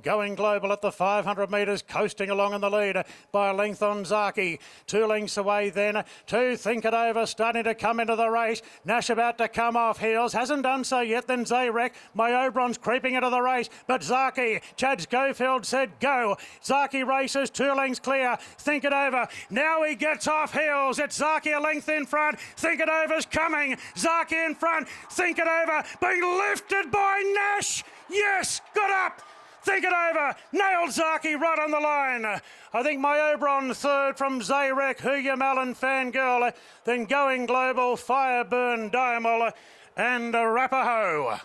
Going 0.02 0.34
global 0.34 0.72
at 0.72 0.80
the 0.80 0.90
500 0.90 1.50
metres, 1.50 1.82
coasting 1.82 2.30
along 2.30 2.54
in 2.54 2.60
the 2.62 2.70
lead 2.70 3.04
by 3.32 3.50
a 3.50 3.54
length 3.54 3.82
on 3.82 4.04
Zaaki. 4.04 4.58
Two 4.86 5.06
lengths 5.06 5.36
away 5.36 5.68
then. 5.68 6.04
Two 6.26 6.56
think 6.56 6.84
it 6.84 6.94
over, 6.94 7.26
starting 7.26 7.64
to 7.64 7.74
come 7.74 8.00
into 8.00 8.16
the 8.16 8.30
race. 8.30 8.62
Nash 8.84 9.10
about 9.10 9.36
to 9.38 9.48
come 9.48 9.76
off 9.76 9.98
heels, 9.98 10.32
hasn't 10.32 10.62
done 10.62 10.84
so 10.84 11.00
yet. 11.00 11.26
Then 11.26 11.44
Zeyrek, 11.44 11.92
my 12.14 12.30
Obron's 12.30 12.78
creeping 12.78 13.14
into 13.14 13.28
the 13.28 13.42
race, 13.42 13.68
but 13.86 14.00
Zaaki, 14.00 14.62
Chad 14.76 15.02
Schofield 15.02 15.66
said 15.66 15.90
go. 16.00 16.36
Zaaki 16.62 17.06
races, 17.06 17.50
two 17.50 17.72
lengths 17.74 18.00
clear. 18.00 18.38
Think 18.58 18.84
it 18.84 18.92
over. 18.92 19.28
Now 19.50 19.82
he 19.82 19.94
gets 19.94 20.26
off 20.26 20.54
heels. 20.54 20.98
It's 20.98 21.18
Zaaki 21.18 21.56
a 21.56 21.60
length 21.60 21.88
in 21.88 22.06
front. 22.06 22.38
Think 22.56 22.80
it 22.80 22.88
over's 22.88 23.26
coming. 23.26 23.76
Zaaki 23.96 24.46
in 24.46 24.54
front. 24.54 24.88
Think 25.10 25.38
it 25.38 25.48
over, 25.48 25.84
being 26.00 26.38
lifted 26.38 26.90
by 26.90 27.22
Nash. 27.34 27.84
Yes, 28.08 28.60
got 28.74 28.90
up. 28.90 29.22
Think 29.62 29.84
it 29.84 29.92
over. 29.92 30.34
Nailed 30.52 30.90
Zaaki 30.90 31.38
right 31.38 31.58
on 31.58 31.70
the 31.70 31.80
line. 31.80 32.40
I 32.72 32.82
think 32.82 33.00
my 33.00 33.32
Oberon 33.32 33.74
third 33.74 34.16
from 34.16 34.40
Zeyrek, 34.40 34.98
Huyamel 34.98 35.62
and 35.62 35.76
Fangirl. 35.76 36.52
Then 36.84 37.04
Going 37.04 37.46
Global, 37.46 37.96
Fireburn, 37.96 38.90
Diamol 38.90 39.52
and 39.96 40.34
Arapaho. 40.34 41.40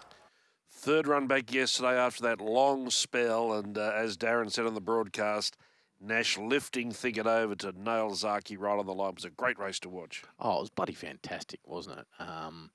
Third 0.70 1.08
run 1.08 1.28
back 1.28 1.52
yesterday 1.54 1.98
after 1.98 2.24
that 2.24 2.40
long 2.40 2.90
spell, 2.90 3.54
and 3.54 3.78
uh, 3.78 3.92
as 3.96 4.18
Darren 4.18 4.52
said 4.52 4.66
on 4.66 4.76
the 4.76 4.82
broadcast, 4.82 5.58
Nash 6.00 6.38
lifting 6.38 6.92
Think 6.92 7.18
It 7.18 7.26
Over 7.26 7.56
to 7.56 7.72
nail 7.72 8.12
Zaaki 8.12 8.58
right 8.60 8.78
on 8.78 8.86
the 8.86 8.94
line. 8.94 9.10
It 9.10 9.16
was 9.16 9.26
a 9.26 9.30
great 9.32 9.58
race 9.58 9.80
to 9.80 9.90
watch. 9.90 10.24
Oh, 10.40 10.58
it 10.58 10.62
was 10.62 10.70
bloody 10.70 10.94
fantastic, 10.94 11.60
wasn't 11.66 12.00
it? 12.00 12.08
Um, 12.20 12.70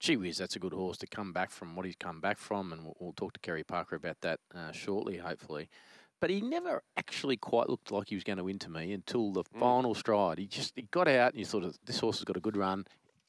gee 0.00 0.16
whiz, 0.16 0.38
that's 0.38 0.56
a 0.56 0.58
good 0.58 0.72
horse 0.72 0.98
to 0.98 1.06
come 1.06 1.32
back 1.32 1.50
from 1.50 1.76
what 1.76 1.86
he's 1.86 1.96
come 1.96 2.20
back 2.20 2.38
from, 2.38 2.72
and 2.72 2.84
we'll, 2.84 2.96
we'll 2.98 3.12
talk 3.12 3.32
to 3.34 3.40
Kerry 3.40 3.64
Parker 3.64 3.96
about 3.96 4.20
that 4.20 4.40
uh, 4.54 4.72
shortly, 4.72 5.18
hopefully. 5.18 5.68
But 6.20 6.30
he 6.30 6.40
never 6.40 6.82
actually 6.96 7.36
quite 7.36 7.68
looked 7.68 7.90
like 7.90 8.08
he 8.08 8.14
was 8.14 8.24
going 8.24 8.38
to 8.38 8.44
win 8.44 8.58
to 8.60 8.70
me 8.70 8.92
until 8.92 9.32
the 9.32 9.44
mm. 9.44 9.60
final 9.60 9.94
stride. 9.94 10.38
He 10.38 10.46
just 10.46 10.72
he 10.76 10.82
got 10.90 11.08
out 11.08 11.32
and 11.32 11.40
you 11.40 11.44
thought, 11.44 11.76
this 11.84 11.98
horse 11.98 12.18
has 12.18 12.24
got 12.24 12.36
a 12.36 12.40
good 12.40 12.56
run. 12.56 12.86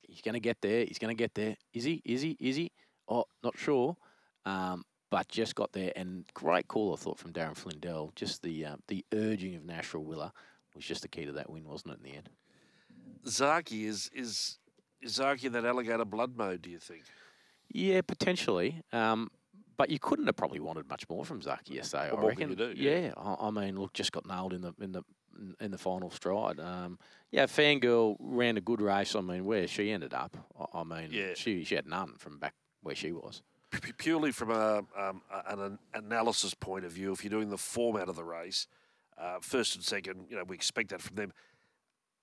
He's 0.08 0.22
going 0.22 0.34
to 0.34 0.40
get 0.40 0.62
there. 0.62 0.86
He's 0.86 1.00
going 1.00 1.16
to 1.16 1.22
get 1.22 1.34
there. 1.34 1.58
Is 1.74 1.84
he? 1.84 2.02
Is 2.06 2.22
he? 2.22 2.38
Is 2.40 2.56
he? 2.56 2.72
Oh, 3.10 3.26
not 3.44 3.58
sure. 3.58 3.98
Um, 4.46 4.86
but 5.10 5.28
just 5.28 5.56
got 5.56 5.72
there 5.74 5.92
and 5.96 6.26
great 6.34 6.68
call 6.68 6.94
I 6.94 6.98
thought 6.98 7.20
from 7.20 7.34
Darren 7.34 7.56
Flindell. 7.56 8.14
Just 8.16 8.44
the 8.44 8.66
uh, 8.66 8.76
the 8.88 9.06
urging 9.14 9.56
of 9.56 9.66
Nash 9.66 9.92
Rawiller 9.92 10.32
was 10.76 10.86
just 10.86 11.02
the 11.02 11.08
key 11.08 11.26
to 11.26 11.32
that 11.34 11.50
win, 11.50 11.66
wasn't 11.66 11.94
it? 11.94 11.98
In 11.98 12.04
the 12.04 12.18
end, 12.18 12.30
Zaaki 13.26 13.86
is 13.86 14.10
is 14.14 14.60
Zaaki 15.06 15.46
in 15.46 15.54
that 15.54 15.66
alligator 15.66 16.06
blood 16.06 16.38
mode? 16.38 16.62
Do 16.62 16.70
you 16.70 16.80
think? 16.80 17.04
Yeah, 17.70 18.02
potentially. 18.02 18.82
Um, 18.92 19.30
but 19.78 19.90
you 19.90 20.00
couldn't 20.00 20.26
have 20.28 20.36
probably 20.36 20.60
wanted 20.60 20.88
much 20.90 21.08
more 21.10 21.26
from 21.26 21.42
Zaaki 21.42 21.72
yesterday. 21.72 22.10
Well, 22.12 22.26
I 22.26 22.30
reckon. 22.30 22.56
Do, 22.56 22.74
yeah, 22.76 23.00
yeah 23.00 23.14
I, 23.18 23.48
I, 23.48 23.52
mean, 23.52 23.80
look, 23.80 23.94
just 23.94 24.12
got 24.12 24.26
nailed 24.26 24.54
in 24.54 24.62
the 24.62 24.74
in 24.80 24.92
the 24.92 25.04
in 25.60 25.72
the 25.72 25.78
final 25.78 26.10
stride. 26.10 26.60
Um, 26.60 26.98
yeah, 27.32 27.46
Fangirl 27.46 28.16
ran 28.20 28.58
a 28.58 28.62
good 28.62 28.82
race. 28.82 29.16
I 29.16 29.22
mean, 29.22 29.46
where 29.46 29.68
she 29.68 29.92
ended 29.92 30.14
up, 30.14 30.38
I, 30.58 30.80
I 30.80 30.84
mean, 30.84 31.10
yeah. 31.12 31.34
she 31.36 31.64
she 31.64 31.76
had 31.76 31.88
none 31.88 32.14
from 32.18 32.38
back 32.40 32.54
where 32.82 32.96
she 32.96 33.12
was 33.12 33.42
purely 33.98 34.32
from 34.32 34.52
a, 34.52 34.84
um, 34.98 35.22
an 35.48 35.80
analysis 35.94 36.54
point 36.54 36.86
of 36.86 36.92
view, 36.92 37.12
if 37.12 37.24
you're 37.24 37.30
doing 37.30 37.50
the 37.50 37.58
format 37.58 38.10
of 38.10 38.16
the 38.16 38.24
race, 38.24 38.68
uh, 39.18 39.38
first 39.42 39.76
and 39.76 39.84
second, 39.84 40.26
you 40.30 40.36
know, 40.36 40.44
we 40.44 40.56
expect 40.56 40.90
that 40.90 41.02
from 41.02 41.16
them. 41.16 41.34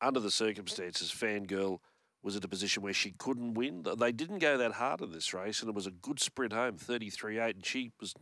Under 0.00 0.20
the 0.20 0.30
circumstances, 0.30 1.10
Fangirl 1.10 1.78
was 2.22 2.36
at 2.36 2.44
a 2.44 2.48
position 2.48 2.82
where 2.82 2.92
she 2.92 3.12
couldn't 3.18 3.54
win. 3.54 3.84
They 3.98 4.12
didn't 4.12 4.38
go 4.38 4.56
that 4.56 4.72
hard 4.72 5.00
in 5.00 5.12
this 5.12 5.34
race, 5.34 5.60
and 5.60 5.68
it 5.68 5.74
was 5.74 5.86
a 5.86 5.90
good 5.90 6.20
sprint 6.20 6.52
home, 6.52 6.76
33-8, 6.76 7.54
and 7.54 7.66
she 7.66 7.92
was, 8.00 8.14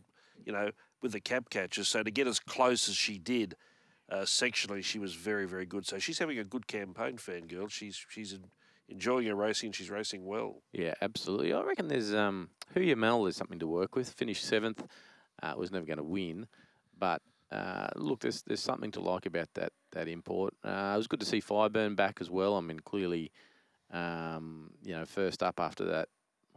you 0.45 0.51
know, 0.51 0.71
with 1.01 1.11
the 1.11 1.19
cab 1.19 1.49
catches. 1.49 1.87
So 1.87 2.03
to 2.03 2.11
get 2.11 2.27
as 2.27 2.39
close 2.39 2.89
as 2.89 2.95
she 2.95 3.17
did, 3.17 3.55
uh, 4.11 4.21
sectionally, 4.21 4.83
she 4.83 4.99
was 4.99 5.13
very, 5.13 5.47
very 5.47 5.65
good. 5.65 5.85
So 5.85 5.99
she's 5.99 6.19
having 6.19 6.39
a 6.39 6.43
good 6.43 6.67
campaign, 6.67 7.17
Fangirl. 7.17 7.69
She's 7.69 8.05
she's 8.09 8.37
enjoying 8.89 9.27
her 9.27 9.35
racing. 9.35 9.71
She's 9.71 9.89
racing 9.89 10.25
well. 10.25 10.61
Yeah, 10.73 10.95
absolutely. 11.01 11.53
I 11.53 11.61
reckon 11.61 11.87
there's 11.87 12.13
um, 12.13 12.49
Huyamel 12.75 13.29
is 13.29 13.37
something 13.37 13.59
to 13.59 13.67
work 13.67 13.95
with. 13.95 14.09
Finished 14.09 14.43
seventh, 14.43 14.83
uh, 15.41 15.53
was 15.55 15.71
never 15.71 15.85
going 15.85 15.97
to 15.97 16.03
win, 16.03 16.47
but 16.97 17.21
uh, 17.51 17.87
look, 17.95 18.19
there's 18.19 18.41
there's 18.43 18.61
something 18.61 18.91
to 18.91 18.99
like 18.99 19.25
about 19.25 19.47
that 19.53 19.71
that 19.91 20.07
import. 20.07 20.53
Uh, 20.63 20.91
it 20.93 20.97
was 20.97 21.07
good 21.07 21.19
to 21.21 21.25
see 21.25 21.41
Fireburn 21.41 21.95
back 21.95 22.17
as 22.19 22.29
well. 22.29 22.55
I 22.55 22.61
mean, 22.61 22.79
clearly, 22.79 23.31
um, 23.91 24.71
you 24.83 24.93
know, 24.93 25.05
first 25.05 25.43
up 25.43 25.59
after 25.59 25.85
that. 25.85 26.09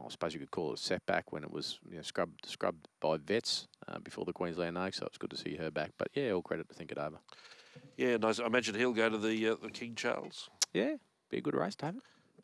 I 0.05 0.09
suppose 0.09 0.35
you 0.35 0.41
could 0.41 0.51
call 0.51 0.73
it 0.73 0.81
a 0.81 0.83
setback 0.83 1.33
when 1.33 1.45
it 1.45 1.51
was 1.51 1.79
you 1.89 1.97
know, 1.97 2.03
scrubbed 2.03 2.47
scrubbed 2.47 2.89
by 3.01 3.17
vets 3.17 3.69
uh, 3.87 4.01
before 4.01 4.25
the 4.25 4.33
Queensland 4.33 4.77
Oaks. 4.77 4.99
So 4.99 5.07
it's 5.07 5.19
good 5.19 5.31
to 5.31 5.37
see 5.37 5.57
her 5.57 5.71
back. 5.71 5.93
But 5.99 6.09
yeah, 6.15 6.33
all 6.33 6.43
credit 6.43 6.69
to 6.69 6.75
think 6.75 6.91
it 6.91 6.99
over. 6.99 7.19
Yeah, 7.97 8.17
nice. 8.17 8.41
I 8.41 8.47
imagine 8.47 8.75
he'll 8.75 8.93
go 8.93 9.09
to 9.09 9.19
the 9.19 9.51
uh, 9.51 9.57
the 9.63 9.71
King 9.71 9.95
Charles. 9.95 10.51
Yeah, 10.73 10.97
be 11.31 11.39
a 11.39 11.41
good 11.41 11.55
race, 11.55 11.77
David. 11.77 12.01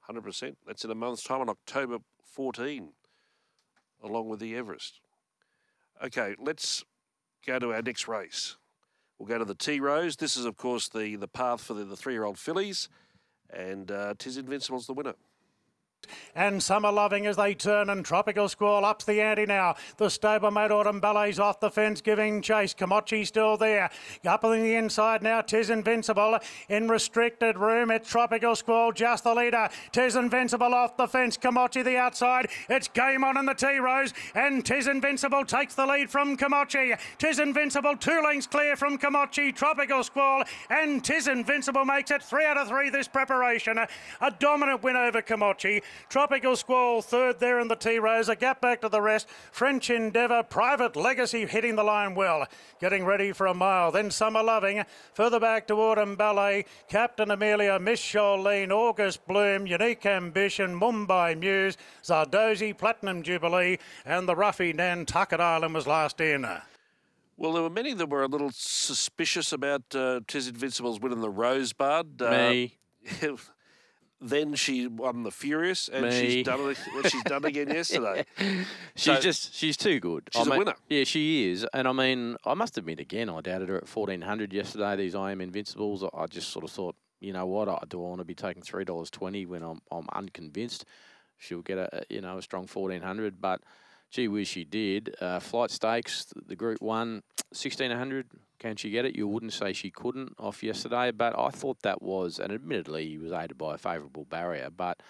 100%. 0.08 0.56
That's 0.66 0.84
in 0.84 0.90
a 0.90 0.94
month's 0.94 1.22
time 1.22 1.40
on 1.40 1.48
October 1.48 1.98
14, 2.24 2.92
along 4.02 4.28
with 4.28 4.40
the 4.40 4.56
Everest. 4.56 5.00
Okay, 6.02 6.34
let's 6.38 6.84
go 7.46 7.58
to 7.58 7.72
our 7.72 7.82
next 7.82 8.08
race. 8.08 8.56
We'll 9.18 9.28
go 9.28 9.38
to 9.38 9.44
the 9.44 9.54
Tea 9.54 9.80
Rose. 9.80 10.16
This 10.16 10.36
is, 10.36 10.46
of 10.46 10.56
course, 10.56 10.88
the, 10.88 11.16
the 11.16 11.28
path 11.28 11.60
for 11.60 11.74
the, 11.74 11.84
the 11.84 11.96
three 11.96 12.14
year 12.14 12.24
old 12.24 12.38
fillies, 12.38 12.88
and 13.52 13.90
uh, 13.90 14.14
Tis 14.18 14.36
Invincible's 14.36 14.86
the 14.86 14.94
winner 14.94 15.14
and 16.34 16.62
summer 16.62 16.90
loving 16.90 17.26
as 17.26 17.36
they 17.36 17.54
turn 17.54 17.90
and 17.90 18.04
tropical 18.04 18.48
squall 18.48 18.84
ups 18.84 19.04
the 19.04 19.20
ante 19.20 19.46
now. 19.46 19.74
The 19.96 20.06
stablemate 20.06 20.70
autumn 20.70 21.00
ballets 21.00 21.38
off 21.38 21.60
the 21.60 21.70
fence 21.70 22.00
giving 22.00 22.42
chase. 22.42 22.74
Komachi 22.74 23.26
still 23.26 23.56
there. 23.56 23.90
Up 24.26 24.44
on 24.44 24.62
the 24.62 24.74
inside 24.74 25.22
now, 25.22 25.40
Tis 25.40 25.70
Invincible 25.70 26.38
in 26.68 26.88
restricted 26.88 27.58
room. 27.58 27.90
It's 27.90 28.08
tropical 28.08 28.54
squall 28.56 28.92
just 28.92 29.24
the 29.24 29.34
leader. 29.34 29.68
Tis 29.92 30.16
Invincible 30.16 30.74
off 30.74 30.96
the 30.96 31.08
fence. 31.08 31.36
Komachi 31.36 31.84
the 31.84 31.96
outside. 31.96 32.48
It's 32.68 32.88
game 32.88 33.24
on 33.24 33.36
in 33.36 33.46
the 33.46 33.54
Tea 33.54 33.78
Rose 33.78 34.14
and 34.34 34.64
Tis 34.64 34.86
Invincible 34.86 35.44
takes 35.44 35.74
the 35.74 35.86
lead 35.86 36.10
from 36.10 36.36
Komachi. 36.36 36.98
Tis 37.18 37.38
Invincible 37.38 37.96
two 37.96 38.20
lengths 38.22 38.46
clear 38.46 38.76
from 38.76 38.98
Komachi. 38.98 39.54
Tropical 39.54 40.04
squall 40.04 40.44
and 40.68 41.02
Tis 41.04 41.28
Invincible 41.28 41.84
makes 41.84 42.10
it 42.10 42.22
three 42.22 42.44
out 42.44 42.56
of 42.56 42.68
three 42.68 42.90
this 42.90 43.08
preparation. 43.08 43.78
A 43.78 44.30
dominant 44.38 44.82
win 44.82 44.96
over 44.96 45.22
Komachi. 45.22 45.82
Tropical 46.08 46.56
Squall 46.56 47.02
third 47.02 47.40
there 47.40 47.60
in 47.60 47.68
the 47.68 47.76
Tea 47.76 47.98
Rose. 47.98 48.28
A 48.28 48.36
gap 48.36 48.60
back 48.60 48.80
to 48.80 48.88
the 48.88 49.00
rest. 49.00 49.28
French 49.52 49.90
Endeavour, 49.90 50.42
Private 50.42 50.96
Legacy 50.96 51.46
hitting 51.46 51.76
the 51.76 51.82
line 51.82 52.14
well. 52.14 52.46
Getting 52.80 53.04
ready 53.04 53.32
for 53.32 53.46
a 53.46 53.54
mile. 53.54 53.92
Then 53.92 54.10
Summer 54.10 54.42
Loving. 54.42 54.84
Further 55.14 55.40
back 55.40 55.66
to 55.68 55.74
Autumn 55.74 56.16
Ballet. 56.16 56.64
Captain 56.88 57.30
Amelia, 57.30 57.78
Miss 57.78 58.00
Charlene, 58.00 58.70
August 58.70 59.26
Bloom, 59.26 59.66
Unique 59.66 60.04
Ambition, 60.06 60.78
Mumbai 60.78 61.38
Muse, 61.38 61.76
Zardozi, 62.02 62.76
Platinum 62.76 63.22
Jubilee, 63.22 63.78
and 64.04 64.28
the 64.28 64.34
Ruffy 64.34 64.74
Nantucket 64.74 65.40
Island 65.40 65.74
was 65.74 65.86
last 65.86 66.20
in. 66.20 66.46
Well, 67.36 67.54
there 67.54 67.62
were 67.62 67.70
many 67.70 67.94
that 67.94 68.10
were 68.10 68.22
a 68.22 68.28
little 68.28 68.50
suspicious 68.52 69.52
about 69.52 69.94
uh, 69.94 70.20
Tis 70.26 70.46
Invincible's 70.48 71.00
winning 71.00 71.22
the 71.22 71.30
Rosebud. 71.30 72.20
Uh, 72.20 72.30
Me. 72.30 72.76
Then 74.22 74.54
she 74.54 74.86
won 74.86 75.22
the 75.22 75.30
Furious, 75.30 75.88
and 75.88 76.04
Me. 76.06 76.10
she's 76.20 76.44
done 76.44 76.70
it. 76.70 77.10
She's 77.10 77.22
done 77.22 77.44
again 77.44 77.68
yesterday. 77.74 78.26
she's 78.94 79.14
So- 79.16 79.20
just 79.20 79.54
she's 79.54 79.76
too 79.78 79.98
good. 79.98 80.28
She's 80.32 80.42
I 80.42 80.46
a 80.46 80.50
mean- 80.50 80.58
winner. 80.58 80.74
Yeah, 80.88 81.04
she 81.04 81.50
is. 81.50 81.66
And 81.72 81.88
I 81.88 81.92
mean, 81.92 82.36
I 82.44 82.52
must 82.54 82.76
admit 82.76 83.00
again, 83.00 83.30
I 83.30 83.40
doubted 83.40 83.68
her 83.70 83.76
at 83.78 83.88
fourteen 83.88 84.20
hundred 84.22 84.52
yesterday. 84.52 84.96
These 84.96 85.14
I 85.14 85.32
am 85.32 85.40
Invincibles. 85.40 86.04
I 86.14 86.26
just 86.26 86.50
sort 86.50 86.64
of 86.66 86.70
thought, 86.70 86.96
you 87.20 87.32
know 87.32 87.46
what? 87.46 87.68
I, 87.68 87.78
do 87.88 87.98
I 88.04 88.08
want 88.08 88.20
to 88.20 88.24
be 88.26 88.34
taking 88.34 88.62
three 88.62 88.84
dollars 88.84 89.10
twenty 89.10 89.46
when 89.46 89.62
I'm 89.62 89.80
I'm 89.90 90.06
unconvinced 90.12 90.84
she'll 91.38 91.62
get 91.62 91.78
a 91.78 92.00
a, 92.00 92.02
you 92.10 92.20
know 92.20 92.36
a 92.38 92.42
strong 92.42 92.66
fourteen 92.66 93.02
hundred, 93.02 93.40
but. 93.40 93.62
Gee 94.10 94.28
whiz, 94.28 94.48
she 94.48 94.64
did. 94.64 95.14
Uh, 95.20 95.38
flight 95.38 95.70
stakes, 95.70 96.26
the 96.46 96.56
Group 96.56 96.80
One, 96.80 97.22
sixteen 97.52 97.90
hundred. 97.90 98.26
Can 98.58 98.76
she 98.76 98.90
get 98.90 99.06
it? 99.06 99.16
You 99.16 99.26
wouldn't 99.26 99.54
say 99.54 99.72
she 99.72 99.90
couldn't 99.90 100.34
off 100.38 100.62
yesterday, 100.62 101.12
but 101.12 101.38
I 101.38 101.48
thought 101.48 101.80
that 101.82 102.02
was, 102.02 102.38
and 102.38 102.52
admittedly, 102.52 103.08
he 103.08 103.16
was 103.16 103.32
aided 103.32 103.56
by 103.56 103.74
a 103.74 103.78
favourable 103.78 104.26
barrier, 104.26 104.68
but 104.68 105.02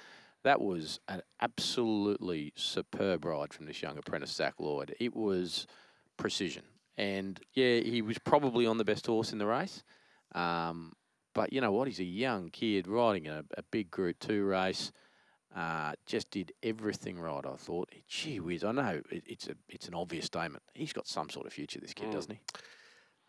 that 0.44 0.60
was 0.60 1.00
an 1.08 1.22
absolutely 1.40 2.52
superb 2.54 3.24
ride 3.24 3.52
from 3.52 3.66
this 3.66 3.82
young 3.82 3.98
apprentice, 3.98 4.30
Zach 4.30 4.54
Lloyd. 4.58 4.94
It 5.00 5.14
was 5.14 5.66
precision. 6.16 6.62
And 6.96 7.40
yeah, 7.54 7.80
he 7.80 8.02
was 8.02 8.18
probably 8.18 8.66
on 8.66 8.78
the 8.78 8.84
best 8.84 9.06
horse 9.06 9.32
in 9.32 9.38
the 9.38 9.46
race. 9.46 9.82
Um, 10.34 10.92
but 11.34 11.52
you 11.52 11.60
know 11.60 11.72
what? 11.72 11.88
He's 11.88 12.00
a 12.00 12.04
young 12.04 12.50
kid 12.50 12.86
riding 12.86 13.26
a, 13.26 13.44
a 13.56 13.62
big 13.70 13.90
Group 13.90 14.18
2 14.20 14.44
race. 14.44 14.92
Uh, 15.54 15.92
just 16.06 16.30
did 16.30 16.52
everything 16.62 17.18
right, 17.18 17.44
I 17.44 17.56
thought. 17.56 17.92
Gee 18.08 18.38
whiz, 18.38 18.62
I 18.62 18.70
know 18.72 19.00
it, 19.10 19.24
it's 19.26 19.48
a 19.48 19.54
it's 19.68 19.88
an 19.88 19.94
obvious 19.94 20.26
statement. 20.26 20.62
He's 20.74 20.92
got 20.92 21.08
some 21.08 21.28
sort 21.28 21.46
of 21.46 21.52
future, 21.52 21.80
this 21.80 21.92
kid, 21.92 22.08
Mm. 22.08 22.12
doesn't 22.12 22.32
he? 22.32 22.40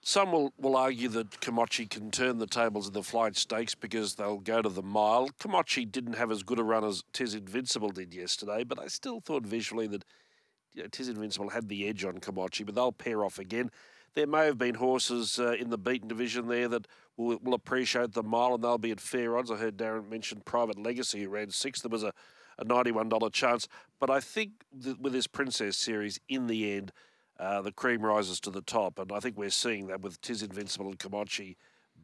Some 0.03 0.32
will, 0.32 0.51
will 0.57 0.76
argue 0.76 1.09
that 1.09 1.30
Komachi 1.41 1.88
can 1.88 2.09
turn 2.09 2.39
the 2.39 2.47
tables 2.47 2.88
in 2.88 2.93
the 2.93 3.03
flight 3.03 3.36
stakes 3.38 3.76
because 3.76 4.15
they'll 4.15 4.39
go 4.39 4.61
to 4.61 4.69
the 4.69 4.82
mile. 4.82 5.30
Komachi 5.39 5.91
didn't 5.91 6.13
have 6.13 6.32
as 6.32 6.41
good 6.41 6.57
a 6.57 6.63
run 6.63 6.84
as 6.84 7.03
Tis 7.13 7.36
Invincible 7.36 7.89
did 7.89 8.11
yesterday, 8.13 8.63
but 8.63 8.80
I 8.80 8.88
still 8.88 9.19
thought 9.19 9.45
visually 9.45 9.86
that 9.88 10.03
you 10.74 10.82
know, 10.84 10.89
Tis 10.91 11.07
Invincible 11.07 11.49
had 11.49 11.69
the 11.69 11.88
edge 11.88 12.03
on 12.03 12.19
Komachi, 12.19 12.65
but 12.65 12.74
they'll 12.74 12.91
pair 12.91 13.24
off 13.24 13.38
again. 13.38 13.69
There 14.16 14.28
may 14.28 14.45
have 14.45 14.57
been 14.57 14.76
horses 14.76 15.39
uh, 15.39 15.53
in 15.53 15.70
the 15.70 15.78
beaten 15.78 16.07
division 16.07 16.47
there 16.47 16.68
that 16.68 16.88
will, 17.16 17.39
will 17.41 17.53
appreciate 17.53 18.14
the 18.14 18.24
mile 18.24 18.55
and 18.55 18.64
they'll 18.64 18.78
be 18.78 18.91
at 18.91 18.99
fair 18.99 19.38
odds. 19.38 19.51
I 19.51 19.55
heard 19.55 19.78
Darren 19.78 20.09
mention 20.09 20.41
Private 20.41 20.78
Legacy, 20.78 21.24
who 21.24 21.30
ran 21.30 21.49
sixth. 21.49 21.84
There 21.84 21.89
was 21.89 22.03
a, 22.03 22.14
a 22.57 22.66
$91 22.66 23.32
chance. 23.32 23.68
But 23.99 24.09
I 24.09 24.20
think 24.20 24.51
that 24.80 24.99
with 24.99 25.14
this 25.14 25.28
Princess 25.28 25.78
series, 25.78 26.20
in 26.28 26.47
the 26.47 26.74
end, 26.74 26.91
uh, 27.39 27.62
the 27.62 27.72
cream 27.72 28.01
rises 28.01 28.39
to 28.41 28.51
the 28.51 28.62
top. 28.62 28.99
And 28.99 29.12
I 29.12 29.20
think 29.20 29.38
we're 29.38 29.49
seeing 29.49 29.88
that 29.88 30.01
with 30.01 30.22
Tis 30.22 30.43
Invincible 30.43 30.88
and 30.88 30.99
Komachi 30.99 31.55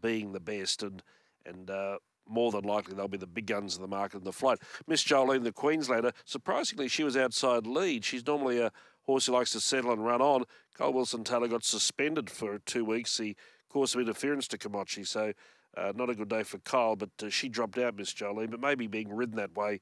being 0.01 0.31
the 0.31 0.39
best. 0.39 0.83
And, 0.83 1.03
and 1.45 1.69
uh, 1.69 1.97
more 2.29 2.51
than 2.51 2.63
likely 2.63 2.95
they'll 2.95 3.07
be 3.07 3.17
the 3.17 3.27
big 3.27 3.47
guns 3.47 3.75
in 3.75 3.81
the 3.81 3.87
market 3.87 4.17
in 4.17 4.23
the 4.23 4.31
flight. 4.31 4.59
Miss 4.87 5.03
Jolene, 5.03 5.43
the 5.43 5.51
Queenslander, 5.51 6.11
surprisingly, 6.25 6.87
she 6.87 7.03
was 7.03 7.17
outside 7.17 7.67
lead. 7.67 8.05
She's 8.05 8.25
normally 8.25 8.59
a 8.59 8.71
horse 9.07 9.25
who 9.25 9.31
likes 9.31 9.51
to 9.51 9.59
settle 9.59 9.91
and 9.91 10.05
run 10.05 10.21
on. 10.21 10.43
Kyle 10.77 10.93
Wilson 10.93 11.23
Taylor 11.23 11.47
got 11.47 11.63
suspended 11.63 12.29
for 12.29 12.59
two 12.59 12.85
weeks. 12.85 13.17
He 13.17 13.35
caused 13.69 13.95
of 13.95 14.01
interference 14.01 14.47
to 14.49 14.57
Komachi, 14.57 15.07
so 15.07 15.33
uh, 15.75 15.93
not 15.95 16.09
a 16.09 16.15
good 16.15 16.29
day 16.29 16.43
for 16.43 16.59
Kyle. 16.59 16.95
But 16.95 17.09
uh, 17.23 17.29
she 17.29 17.49
dropped 17.49 17.77
out, 17.79 17.95
Miss 17.95 18.13
Jolene. 18.13 18.51
But 18.51 18.59
maybe 18.59 18.85
being 18.85 19.11
ridden 19.11 19.37
that 19.37 19.55
way 19.55 19.79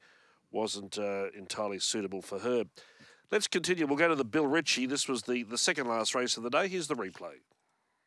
wasn't 0.52 0.98
uh, 0.98 1.26
entirely 1.38 1.80
suitable 1.80 2.22
for 2.22 2.40
her. 2.40 2.64
Let's 3.32 3.48
continue. 3.48 3.88
We'll 3.88 3.98
go 3.98 4.08
to 4.08 4.16
the 4.16 4.24
Bill 4.24 4.48
Ritchie. 4.48 4.86
This 4.86 5.10
was 5.10 5.24
the, 5.24 5.44
the 5.44 5.58
second 5.58 5.88
last 5.88 6.16
race 6.16 6.38
of 6.38 6.44
the 6.44 6.50
day. 6.50 6.68
Here's 6.68 6.88
the 6.88 6.96
replay. 6.96 7.42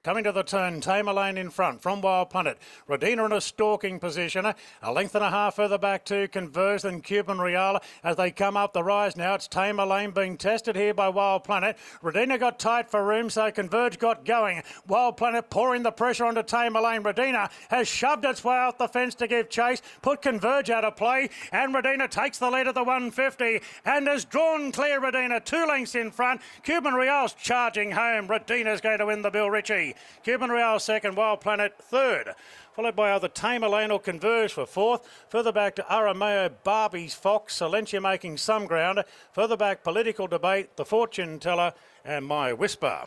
Coming 0.05 0.23
to 0.25 0.33
the 0.33 0.45
turn, 0.45 0.81
Tamerlane 0.81 1.37
in 1.37 1.51
front 1.51 1.83
from 1.83 2.01
Wild 2.01 2.31
Planet. 2.31 2.57
Rodina 2.89 3.27
in 3.27 3.33
a 3.33 3.41
stalking 3.41 3.99
position. 3.99 4.47
A 4.81 4.93
length 4.93 5.17
and 5.17 5.25
a 5.25 5.29
half 5.29 5.57
further 5.57 5.77
back 5.77 6.05
to 6.05 6.29
Converse 6.29 6.85
and 6.85 7.03
Cuban 7.03 7.41
Real 7.41 7.81
as 8.05 8.15
they 8.15 8.31
come 8.31 8.57
up 8.57 8.73
the 8.73 8.85
rise 8.85 9.17
now. 9.17 9.35
It's 9.35 9.49
Tamerlane 9.49 10.15
being 10.15 10.37
tested 10.37 10.77
here 10.77 10.95
by 10.95 11.09
Wild 11.09 11.43
Planet. 11.43 11.77
Rodina 12.01 12.39
got 12.39 12.61
tight 12.61 12.89
for 12.89 13.05
room, 13.05 13.29
so 13.29 13.51
Converge 13.51 13.99
got 13.99 14.25
going. 14.25 14.63
Wild 14.87 15.17
Planet 15.17 15.51
pouring 15.51 15.83
the 15.83 15.91
pressure 15.91 16.27
onto 16.27 16.45
Tamer 16.45 16.81
Lane. 16.81 17.03
Rodina 17.03 17.51
has 17.69 17.89
shoved 17.89 18.25
its 18.25 18.45
way 18.45 18.57
out 18.57 18.79
the 18.79 18.87
fence 18.87 19.17
to 19.17 19.27
give 19.27 19.51
chase, 19.51 19.83
put 20.01 20.23
Converge 20.23 20.71
out 20.71 20.85
of 20.85 20.95
play, 20.95 21.29
and 21.51 21.75
Rodina 21.75 22.09
takes 22.09 22.39
the 22.39 22.49
lead 22.49 22.69
at 22.69 22.77
the 22.77 22.85
150 22.85 23.61
and 23.85 24.07
has 24.07 24.25
drawn 24.25 24.71
clear 24.71 25.01
Rodina 25.01 25.45
two 25.45 25.67
lengths 25.67 25.97
in 25.97 26.13
front. 26.13 26.41
Cuban 26.63 26.95
Real's 26.95 27.35
charging 27.35 27.91
home. 27.91 28.29
Rodina's 28.29 28.81
going 28.81 28.99
to 29.01 29.07
win 29.07 29.23
the 29.23 29.31
Bill 29.31 29.51
Ritchie. 29.51 29.89
Cuban 30.23 30.51
Real 30.51 30.79
second, 30.79 31.17
Wild 31.17 31.41
Planet 31.41 31.75
third. 31.81 32.35
Followed 32.73 32.97
by 32.97 33.13
either 33.13 33.29
Tamerlane 33.29 33.91
or 33.91 33.99
Converge 33.99 34.53
for 34.53 34.67
fourth. 34.67 35.09
Further 35.29 35.53
back 35.53 35.75
to 35.77 35.83
Arameo 35.83 36.53
Barbie's 36.63 37.15
Fox, 37.15 37.59
Silentia 37.59 38.01
making 38.01 38.37
some 38.37 38.67
ground. 38.67 39.05
Further 39.33 39.57
back, 39.57 39.83
Political 39.83 40.29
Debate, 40.29 40.77
The 40.77 40.85
Fortune 40.85 41.41
Teller, 41.41 41.73
and 42.05 42.25
My 42.25 42.53
Whisper. 42.53 43.05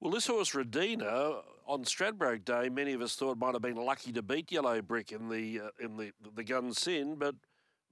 Well, 0.00 0.12
this 0.12 0.26
horse, 0.26 0.52
Radina, 0.52 1.42
on 1.66 1.84
Stradbroke 1.84 2.44
Day, 2.44 2.68
many 2.68 2.92
of 2.92 3.02
us 3.02 3.14
thought 3.14 3.38
might 3.38 3.54
have 3.54 3.62
been 3.62 3.76
lucky 3.76 4.12
to 4.12 4.22
beat 4.22 4.50
Yellow 4.50 4.80
Brick 4.80 5.12
in 5.12 5.28
the 5.28 5.60
uh, 5.60 5.84
in 5.84 5.96
the 5.96 6.12
the 6.34 6.44
Gunsynd, 6.44 7.18
but 7.18 7.34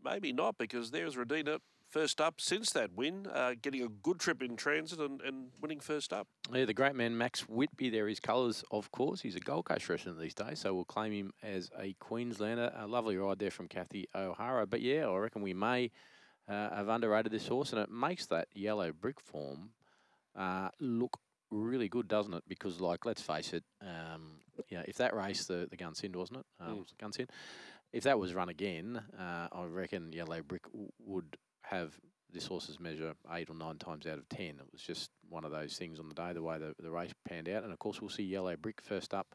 maybe 0.05 0.33
not 0.33 0.57
because 0.57 0.91
there's 0.91 1.17
Radina 1.17 1.61
first 1.97 2.21
up 2.21 2.43
since 2.43 2.73
that 2.73 2.93
win, 2.95 3.27
uh, 3.33 3.55
getting 3.63 3.83
a 3.83 3.89
good 3.89 4.19
trip 4.19 4.43
in 4.43 4.55
transit 4.55 5.01
and, 5.01 5.23
and 5.23 5.49
winning 5.63 5.81
first 5.81 6.13
up. 6.13 6.27
Yeah, 6.53 6.67
the 6.67 6.75
great 6.75 6.95
man 6.95 7.17
Max 7.17 7.49
Whitby, 7.49 7.89
there 7.89 8.07
his 8.07 8.21
colours, 8.21 8.63
of 8.71 8.91
course. 8.91 9.23
He's 9.23 9.35
a 9.35 9.41
Gold 9.41 9.65
Coast 9.65 9.89
resident 9.89 10.21
these 10.21 10.35
days, 10.35 10.59
so 10.59 10.75
we'll 10.75 10.85
claim 10.85 11.13
him 11.13 11.33
as 11.43 11.71
a 11.81 11.95
Queenslander. 11.95 12.71
A 12.77 12.87
lovely 12.87 13.17
ride 13.17 13.39
there 13.39 13.51
from 13.51 13.67
Kathy 13.67 14.09
O'Hara. 14.15 14.67
But 14.67 14.83
yeah, 14.83 15.07
I 15.09 15.17
reckon 15.17 15.41
we 15.41 15.55
may 15.55 15.91
uh, 16.47 16.69
have 16.75 16.89
underrated 16.89 17.33
this 17.33 17.49
horse, 17.49 17.73
and 17.73 17.81
it 17.81 17.91
makes 17.91 18.27
that 18.27 18.49
yellow 18.55 18.93
brick 18.93 19.19
form 19.19 19.71
uh, 20.35 20.69
look 20.79 21.17
really 21.51 21.89
good, 21.89 22.09
doesn't 22.09 22.35
it? 22.35 22.45
Because, 22.47 22.79
like, 22.79 23.07
let's 23.07 23.23
face 23.23 23.55
it, 23.55 23.65
um, 23.81 24.41
you 24.69 24.77
know, 24.77 24.85
if 24.87 24.97
that 24.99 25.15
race, 25.17 25.47
the, 25.47 25.67
the 25.71 25.79
Gunsynd, 25.79 26.15
wasn't 26.15 26.41
it? 26.41 26.47
Um, 26.61 26.85
Mm. 27.03 27.27
If 27.93 28.03
that 28.03 28.19
was 28.19 28.35
run 28.35 28.51
again, 28.51 29.01
uh, 29.19 29.49
I 29.51 29.65
reckon 29.65 30.13
Yellow 30.13 30.43
Brick 30.43 30.65
w- 30.65 30.91
would 31.07 31.39
have 31.67 31.97
this 32.33 32.47
horse's 32.47 32.81
measure 32.81 33.15
eight 33.33 33.49
or 33.49 33.57
nine 33.57 33.79
times 33.79 34.07
out 34.07 34.19
of 34.19 34.29
ten. 34.29 34.57
It 34.59 34.73
was 34.73 34.83
just 34.83 35.11
one 35.29 35.45
of 35.45 35.51
those 35.51 35.77
things 35.77 35.99
on 35.99 36.09
the 36.09 36.15
day, 36.15 36.33
the 36.33 36.43
way 36.43 36.59
the, 36.59 36.75
the 36.81 36.91
race 36.91 37.13
panned 37.29 37.49
out. 37.49 37.65
And 37.65 37.73
of 37.73 37.79
course, 37.79 38.01
we'll 38.01 38.11
see 38.11 38.25
Yellow 38.25 38.57
Brick 38.57 38.81
first 38.83 39.15
up 39.15 39.35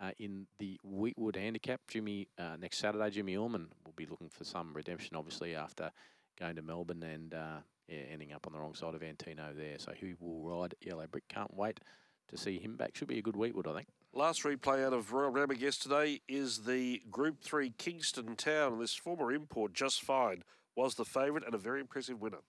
uh, 0.00 0.12
in 0.18 0.46
the 0.58 0.78
Weetwood 0.84 1.36
Handicap. 1.36 1.80
Jimmy 1.88 2.28
uh, 2.38 2.56
next 2.58 2.78
Saturday, 2.78 3.10
Jimmy 3.10 3.36
Orman 3.36 3.68
will 3.84 3.94
be 3.96 4.06
looking 4.06 4.30
for 4.30 4.44
some 4.44 4.72
redemption, 4.74 5.16
obviously, 5.16 5.54
after 5.54 5.90
going 6.38 6.56
to 6.56 6.62
Melbourne 6.62 7.02
and 7.02 7.34
uh, 7.34 7.58
yeah, 7.88 7.98
ending 8.10 8.32
up 8.32 8.46
on 8.46 8.52
the 8.52 8.58
wrong 8.58 8.74
side 8.74 8.94
of 8.94 9.02
Antino 9.02 9.52
there. 9.54 9.78
So 9.78 9.92
he 9.92 10.14
will 10.18 10.42
ride 10.42 10.74
Yellow 10.80 11.06
Brick. 11.06 11.28
Can't 11.28 11.54
wait 11.54 11.80
to 12.28 12.36
see 12.36 12.58
him 12.58 12.76
back. 12.76 12.96
Should 12.96 13.08
be 13.08 13.18
a 13.18 13.22
good 13.22 13.36
Weetwood, 13.36 13.66
I 13.66 13.74
think. 13.74 13.88
Last 14.12 14.42
replay 14.42 14.84
out 14.84 14.92
of 14.92 15.12
Royal 15.12 15.30
Randwick 15.30 15.60
yesterday 15.60 16.20
is 16.28 16.64
the 16.64 17.00
Group 17.10 17.42
3 17.42 17.72
Kingston 17.78 18.34
Town. 18.34 18.78
This 18.80 18.94
former 18.94 19.30
import, 19.32 19.72
Just 19.72 20.02
Fine, 20.02 20.42
was 20.76 20.94
the 20.94 21.04
favourite 21.04 21.44
and 21.44 21.54
a 21.54 21.58
very 21.58 21.80
impressive 21.80 22.20
winner. 22.20 22.42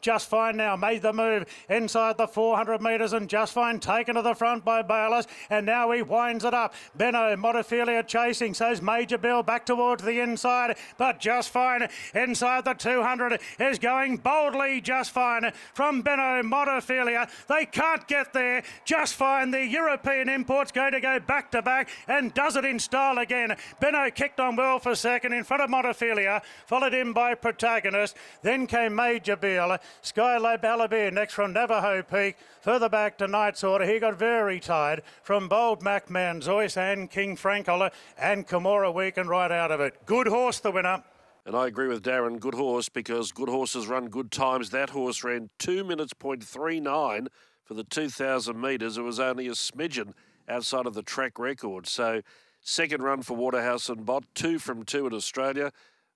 Just 0.00 0.28
Fine 0.28 0.56
now 0.56 0.76
made 0.76 1.02
the 1.02 1.12
move 1.12 1.46
inside 1.68 2.16
the 2.16 2.28
400 2.28 2.80
metres 2.80 3.12
and 3.12 3.28
Just 3.28 3.52
Fine 3.52 3.80
taken 3.80 4.14
to 4.14 4.22
the 4.22 4.34
front 4.34 4.64
by 4.64 4.82
Bayliss 4.82 5.26
and 5.50 5.66
now 5.66 5.90
he 5.90 6.02
winds 6.02 6.44
it 6.44 6.54
up. 6.54 6.74
Benno 6.94 7.34
Montefilia 7.36 8.06
chasing, 8.06 8.54
so's 8.54 8.80
Major 8.80 9.18
Bill 9.18 9.42
back 9.42 9.66
towards 9.66 10.02
the 10.04 10.20
inside 10.20 10.76
but 10.98 11.20
Just 11.20 11.50
Fine 11.50 11.88
inside 12.14 12.64
the 12.64 12.74
200 12.74 13.40
is 13.58 13.78
going 13.78 14.18
boldly 14.18 14.80
Just 14.80 15.10
Fine 15.10 15.52
from 15.72 16.02
Benno 16.02 16.42
Montefilia. 16.42 17.28
They 17.48 17.66
can't 17.66 18.06
get 18.06 18.32
there. 18.32 18.62
Just 18.84 19.14
Fine, 19.14 19.50
the 19.50 19.66
European 19.66 20.28
import's 20.28 20.72
going 20.72 20.92
to 20.92 21.00
go 21.00 21.18
back 21.18 21.50
to 21.52 21.62
back 21.62 21.88
and 22.06 22.32
does 22.34 22.56
it 22.56 22.64
in 22.64 22.78
style 22.78 23.18
again. 23.18 23.56
Benno 23.80 24.10
kicked 24.10 24.38
on 24.38 24.56
well 24.56 24.78
for 24.78 24.94
second 24.94 25.32
in 25.32 25.44
front 25.44 25.62
of 25.62 25.70
Montefilia, 25.70 26.42
followed 26.66 26.94
in 26.94 27.12
by 27.12 27.34
Protagonist. 27.34 28.16
Then 28.42 28.66
came 28.66 28.94
Major 28.94 29.36
Bill. 29.36 29.63
Skylab 30.02 30.62
Alabir 30.62 31.12
next 31.12 31.34
from 31.34 31.52
Navajo 31.52 32.02
Peak. 32.02 32.36
Further 32.60 32.88
back 32.88 33.18
to 33.18 33.26
Knight's 33.26 33.64
Order. 33.64 33.84
He 33.86 33.98
got 33.98 34.18
very 34.18 34.60
tired 34.60 35.02
from 35.22 35.48
Bold 35.48 35.82
Mac 35.82 36.08
Manzois 36.08 36.76
and 36.76 37.10
King 37.10 37.36
Frankola 37.36 37.90
and 38.18 38.46
Kimura 38.46 38.92
Weekend 38.92 39.28
right 39.28 39.50
out 39.50 39.70
of 39.70 39.80
it. 39.80 40.06
Good 40.06 40.28
horse, 40.28 40.60
the 40.60 40.70
winner. 40.70 41.02
And 41.46 41.54
I 41.54 41.66
agree 41.66 41.88
with 41.88 42.02
Darren, 42.02 42.40
good 42.40 42.54
horse, 42.54 42.88
because 42.88 43.30
good 43.30 43.50
horses 43.50 43.86
run 43.86 44.08
good 44.08 44.30
times. 44.30 44.70
That 44.70 44.90
horse 44.90 45.22
ran 45.22 45.50
2 45.58 45.84
minutes 45.84 46.14
point 46.14 46.42
three 46.42 46.80
nine 46.80 47.28
for 47.64 47.74
the 47.74 47.84
2,000 47.84 48.58
metres. 48.58 48.96
It 48.96 49.02
was 49.02 49.20
only 49.20 49.48
a 49.48 49.52
smidgen 49.52 50.12
outside 50.48 50.86
of 50.86 50.94
the 50.94 51.02
track 51.02 51.38
record. 51.38 51.86
So, 51.86 52.22
second 52.62 53.02
run 53.02 53.22
for 53.22 53.36
Waterhouse 53.36 53.88
and 53.88 54.06
Bott, 54.06 54.24
two 54.34 54.58
from 54.58 54.84
two 54.84 55.06
in 55.06 55.12
Australia. 55.12 55.72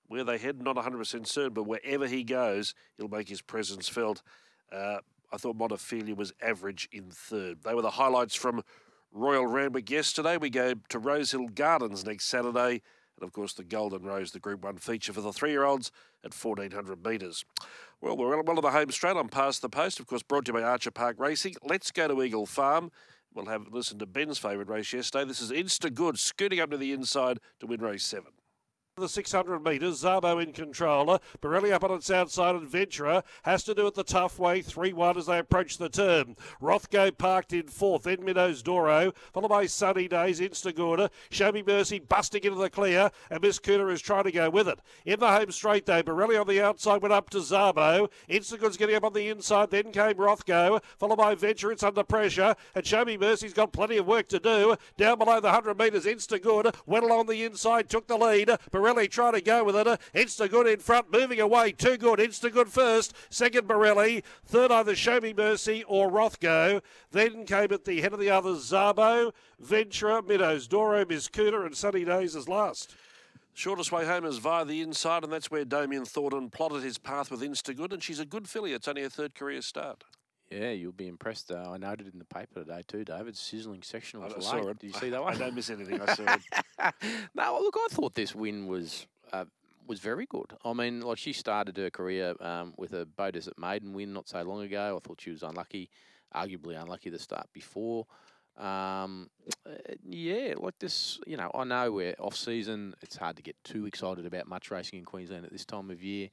Where 0.09 0.25
they 0.25 0.39
head, 0.39 0.63
not 0.63 0.77
100% 0.77 1.27
certain, 1.27 1.53
but 1.53 1.65
wherever 1.65 2.07
he 2.07 2.25
goes, 2.25 2.75
he'll 2.97 3.09
make 3.09 3.29
his 3.29 3.43
presence 3.43 3.89
felt. 3.89 4.23
Uh, 4.73 4.99
I 5.33 5.37
thought 5.37 5.59
Montefilia 5.59 6.17
was 6.17 6.33
average 6.41 6.89
in 6.91 7.11
third. 7.11 7.63
They 7.63 7.75
were 7.75 7.83
the 7.83 7.91
highlights 7.91 8.35
from 8.35 8.63
Royal 9.13 9.47
Randwick 9.47 9.91
yesterday. 9.91 10.37
We 10.37 10.51
go 10.51 10.75
to 10.89 10.99
Rosehill 10.99 11.49
Gardens 11.49 12.05
next 12.05 12.25
Saturday. 12.27 12.83
And 13.21 13.27
of 13.27 13.33
course, 13.33 13.53
the 13.53 13.65
Golden 13.65 14.03
Rose, 14.03 14.31
the 14.31 14.39
Group 14.39 14.65
1 14.65 14.79
feature 14.79 15.13
for 15.13 15.21
the 15.21 15.33
three 15.33 15.51
year 15.51 15.65
olds 15.65 15.91
at 16.25 16.35
1400 16.35 17.05
metres. 17.05 17.45
Well, 18.01 18.17
we're 18.17 18.39
on 18.39 18.45
the 18.45 18.71
home 18.71 18.91
straight 18.91 19.17
on 19.17 19.29
Past 19.29 19.61
the 19.61 19.69
Post, 19.69 19.99
of 19.99 20.07
course, 20.07 20.23
brought 20.23 20.45
to 20.45 20.51
you 20.51 20.59
by 20.59 20.63
Archer 20.63 20.93
Park 20.93 21.17
Racing. 21.19 21.57
Let's 21.65 21.91
go 21.91 22.07
to 22.07 22.23
Eagle 22.23 22.47
Farm. 22.47 22.93
We'll 23.35 23.47
have 23.47 23.73
listened 23.73 24.01
to 24.01 24.07
Ben's 24.07 24.39
favourite 24.39 24.69
race 24.69 24.93
yesterday. 24.93 25.25
This 25.25 25.41
is 25.41 25.51
Insta 25.51 25.93
Good, 25.93 26.19
scooting 26.19 26.61
up 26.61 26.71
to 26.71 26.77
the 26.77 26.93
inside 26.93 27.41
to 27.61 27.67
win 27.67 27.81
race 27.81 28.05
seven. 28.05 28.38
The 28.99 29.09
600 29.09 29.65
metres, 29.65 30.03
Zabo 30.03 30.43
in 30.43 30.53
control. 30.53 31.09
Uh, 31.09 31.19
Borelli 31.41 31.71
up 31.71 31.85
on 31.85 31.93
its 31.93 32.11
outside, 32.11 32.57
Adventurer 32.57 33.23
has 33.45 33.63
to 33.63 33.73
do 33.73 33.87
it 33.87 33.95
the 33.95 34.03
tough 34.03 34.41
way, 34.41 34.61
3 34.61 34.93
1 34.93 35.17
as 35.17 35.27
they 35.27 35.39
approach 35.39 35.79
the 35.79 35.89
turn. 35.89 36.35
Rothgo 36.61 37.17
parked 37.17 37.53
in 37.53 37.69
fourth, 37.69 38.03
then 38.03 38.25
Meadows 38.25 38.61
Doro, 38.61 39.13
followed 39.33 39.51
by 39.51 39.67
Sunny 39.67 40.09
Days, 40.09 40.41
Instagorda. 40.41 41.11
Show 41.31 41.53
Me 41.53 41.63
Mercy 41.65 42.01
busting 42.01 42.43
into 42.43 42.59
the 42.59 42.69
clear, 42.69 43.13
and 43.31 43.41
Miss 43.41 43.61
Cooter 43.61 43.93
is 43.93 44.01
trying 44.01 44.25
to 44.25 44.33
go 44.33 44.51
with 44.51 44.67
it. 44.67 44.81
In 45.07 45.21
the 45.21 45.31
home 45.31 45.53
straight, 45.53 45.87
though, 45.87 46.03
Borelli 46.03 46.37
on 46.37 46.49
the 46.49 46.61
outside 46.61 47.01
went 47.01 47.13
up 47.13 47.31
to 47.31 47.39
Zabo. 47.39 48.11
Instagood's 48.29 48.77
getting 48.77 48.97
up 48.97 49.05
on 49.05 49.13
the 49.13 49.29
inside, 49.29 49.71
then 49.71 49.93
came 49.93 50.15
Rothgo, 50.15 50.83
followed 50.99 51.19
by 51.19 51.37
Venture. 51.37 51.71
It's 51.71 51.85
under 51.85 52.03
pressure, 52.03 52.57
and 52.75 52.85
Show 52.85 53.05
Me 53.05 53.17
Mercy's 53.17 53.55
got 53.55 53.73
plenty 53.73 53.99
of 53.99 54.09
work 54.09 54.27
to 54.29 54.41
do. 54.41 54.77
Down 54.97 55.19
below 55.19 55.39
the 55.39 55.53
100 55.53 55.79
metres, 55.79 56.05
Instagood 56.05 56.75
went 56.85 57.05
along 57.05 57.27
the 57.27 57.45
inside, 57.45 57.89
took 57.89 58.09
the 58.09 58.17
lead. 58.17 58.51
Trying 59.09 59.35
to 59.35 59.41
go 59.41 59.65
with 59.65 59.77
it. 59.77 59.87
Instagood 60.15 60.73
in 60.73 60.81
front, 60.81 61.13
moving 61.13 61.41
away. 61.41 61.73
Too 61.73 61.97
good. 61.97 62.19
Instagood 62.19 62.69
first. 62.69 63.15
Second, 63.31 63.67
Borelli. 63.67 64.23
Third, 64.45 64.71
either 64.71 64.95
Show 64.95 65.21
Me 65.21 65.33
Mercy 65.33 65.85
or 65.85 66.11
Rothgo. 66.11 66.83
Then 67.11 67.45
came 67.45 67.73
at 67.73 67.85
the 67.85 68.01
head 68.01 68.13
of 68.13 68.21
the 68.21 68.31
others, 68.31 68.71
Zabo, 68.71 69.33
Ventura, 69.59 70.23
Meadows, 70.23 70.67
Doro, 70.67 71.05
Miss 71.05 71.29
and 71.37 71.77
Sunny 71.77 72.05
Days 72.05 72.37
as 72.37 72.49
last. 72.49 72.95
Shortest 73.55 73.91
way 73.91 74.07
home 74.07 74.25
is 74.25 74.39
via 74.39 74.65
the 74.65 74.83
inside, 74.83 75.25
and 75.25 75.33
that's 75.33 75.51
where 75.51 75.65
Damien 75.65 76.05
Thornton 76.05 76.49
plotted 76.49 76.85
his 76.85 76.97
path 76.97 77.31
with 77.31 77.41
Instagood, 77.41 77.93
and 77.93 78.03
she's 78.03 78.21
a 78.21 78.25
good 78.25 78.49
filly. 78.49 78.73
It's 78.73 78.87
only 78.87 79.03
her 79.03 79.09
third 79.09 79.35
career 79.35 79.63
start. 79.63 80.05
Yeah, 80.51 80.71
you'll 80.71 80.93
be 80.93 81.09
impressed. 81.09 81.51
Uh, 81.51 81.71
I 81.71 81.77
noted 81.77 82.13
in 82.13 82.19
the 82.19 82.25
paper 82.25 82.61
today 82.61 82.83
too, 82.87 83.05
David. 83.05 83.37
Sizzling 83.37 83.83
sectional 83.83 84.25
I 84.25 84.41
saw 84.41 84.57
late. 84.57 84.69
it. 84.69 84.79
Did 84.79 84.87
you 84.95 85.01
see 85.01 85.11
that 85.11 85.23
one? 85.23 85.35
I 85.35 85.39
don't 85.39 85.55
miss 85.55 85.69
anything. 85.71 86.01
I 86.01 86.15
saw 86.15 86.35
it. 86.35 86.95
no, 87.35 87.59
look, 87.61 87.77
I 87.79 87.89
thought 87.91 88.15
this 88.15 88.35
win 88.35 88.67
was 88.67 89.07
uh, 89.33 89.45
was 89.87 90.01
very 90.01 90.27
good. 90.27 90.53
I 90.65 90.73
mean, 90.73 91.01
like 91.01 91.19
she 91.19 91.33
started 91.33 91.77
her 91.77 91.91
career 91.91 92.35
um, 92.41 92.75
with 92.77 92.93
a 92.93 93.07
Beaudesert 93.07 93.59
Maiden 93.59 93.93
win 93.93 94.13
not 94.13 94.29
so 94.29 94.43
long 94.43 94.63
ago. 94.63 94.97
I 94.97 95.07
thought 95.07 95.21
she 95.21 95.31
was 95.31 95.43
unlucky, 95.43 95.91
arguably 96.35 96.81
unlucky 96.81 97.11
to 97.11 97.19
start 97.19 97.49
before. 97.53 98.07
Um, 98.57 99.31
uh, 99.67 99.71
yeah, 100.09 100.55
like 100.57 100.79
this, 100.81 101.21
you 101.27 101.37
know, 101.37 101.51
I 101.55 101.65
know 101.65 101.93
we're 101.93 102.15
off 102.19 102.37
season. 102.37 102.95
It's 103.03 103.17
hard 103.17 103.37
to 103.37 103.43
get 103.43 103.57
too 103.65 103.87
excited 103.87 104.27
about 104.27 104.49
much 104.49 104.71
racing 104.71 104.99
in 104.99 105.05
Queensland 105.05 105.45
at 105.45 105.53
this 105.53 105.65
time 105.65 105.91
of 105.91 106.03
year. 106.03 106.29